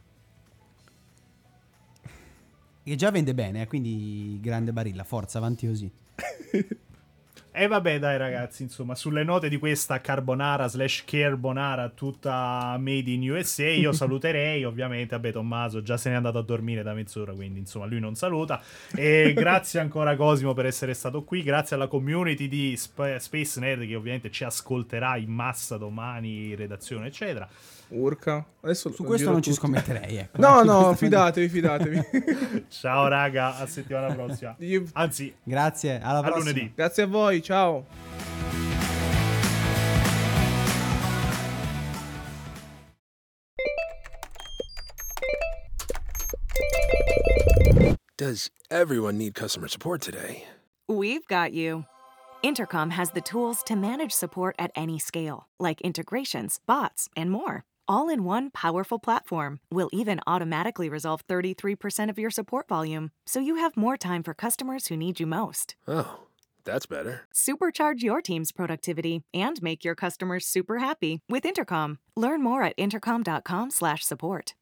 Che 2.82 2.96
già 2.96 3.10
vende 3.10 3.32
bene, 3.34 3.62
eh, 3.62 3.66
quindi 3.66 4.38
grande 4.42 4.72
barilla, 4.72 5.04
forza, 5.04 5.38
avanti 5.38 5.66
così. 5.66 5.90
E 7.56 7.68
vabbè, 7.68 8.00
dai 8.00 8.18
ragazzi, 8.18 8.64
insomma, 8.64 8.96
sulle 8.96 9.22
note 9.22 9.48
di 9.48 9.58
questa 9.58 10.00
carbonara 10.00 10.66
slash 10.66 11.04
carbonara 11.06 11.88
tutta 11.90 12.74
made 12.80 13.08
in 13.12 13.30
USA, 13.30 13.68
io 13.68 13.92
saluterei, 13.94 14.64
ovviamente, 14.64 15.14
vabbè, 15.14 15.30
Tommaso 15.30 15.80
già 15.80 15.96
se 15.96 16.10
n'è 16.10 16.16
andato 16.16 16.38
a 16.38 16.42
dormire 16.42 16.82
da 16.82 16.94
mezz'ora, 16.94 17.32
quindi 17.32 17.60
insomma, 17.60 17.86
lui 17.86 18.00
non 18.00 18.16
saluta. 18.16 18.60
E 18.92 19.34
grazie 19.38 19.78
ancora 19.78 20.16
Cosimo 20.16 20.52
per 20.52 20.66
essere 20.66 20.94
stato 20.94 21.22
qui, 21.22 21.44
grazie 21.44 21.76
alla 21.76 21.86
community 21.86 22.48
di 22.48 22.76
Sp- 22.76 23.18
Space 23.18 23.60
Nerd 23.60 23.86
che 23.86 23.94
ovviamente 23.94 24.32
ci 24.32 24.42
ascolterà 24.42 25.16
in 25.16 25.30
massa 25.30 25.76
domani, 25.76 26.56
redazione, 26.56 27.06
eccetera. 27.06 27.48
Urca. 27.94 28.44
Adesso 28.60 28.90
Su 28.92 29.04
questo 29.04 29.30
non 29.30 29.42
ci 29.42 29.50
tutti. 29.50 29.60
scommetterei, 29.60 30.16
ecco. 30.28 30.40
No, 30.40 30.62
no, 30.62 30.94
fidatevi, 30.94 31.48
fidatevi. 31.48 32.64
Ciao 32.68 33.08
raga, 33.08 33.56
a 33.58 33.66
settimana 33.66 34.12
prossima. 34.14 34.56
Anzi, 34.94 35.34
Grazie, 35.42 36.00
alla 36.02 36.18
a 36.18 36.22
prossima. 36.22 36.38
lunedì. 36.50 36.72
Grazie 36.74 37.02
a 37.02 37.06
voi, 37.06 37.42
ciao. 37.42 37.84
Does 48.16 48.50
everyone 48.70 49.18
need 49.18 49.34
customer 49.34 49.68
support 49.68 50.00
today? 50.00 50.42
We've 50.88 51.26
got 51.26 51.52
you. 51.52 51.84
Intercom 52.42 52.90
has 52.90 53.10
the 53.10 53.20
tools 53.20 53.62
to 53.64 53.74
manage 53.76 54.12
support 54.12 54.54
at 54.58 54.70
any 54.76 54.98
scale, 54.98 55.46
like 55.58 55.80
integrations, 55.80 56.60
bots, 56.66 57.08
and 57.16 57.30
more. 57.30 57.64
All 57.86 58.08
in 58.08 58.24
one 58.24 58.50
powerful 58.50 58.98
platform. 58.98 59.60
We'll 59.70 59.90
even 59.92 60.20
automatically 60.26 60.88
resolve 60.88 61.26
33% 61.26 62.08
of 62.10 62.18
your 62.18 62.30
support 62.30 62.66
volume, 62.68 63.10
so 63.26 63.40
you 63.40 63.56
have 63.56 63.76
more 63.76 63.96
time 63.96 64.22
for 64.22 64.32
customers 64.32 64.86
who 64.86 64.96
need 64.96 65.20
you 65.20 65.26
most. 65.26 65.76
Oh, 65.86 66.20
that's 66.64 66.86
better. 66.86 67.22
Supercharge 67.34 68.02
your 68.02 68.22
team's 68.22 68.52
productivity 68.52 69.22
and 69.34 69.62
make 69.62 69.84
your 69.84 69.94
customers 69.94 70.46
super 70.46 70.78
happy 70.78 71.20
with 71.28 71.44
Intercom. 71.44 71.98
Learn 72.16 72.42
more 72.42 72.62
at 72.62 72.74
intercom.com/support. 72.78 74.54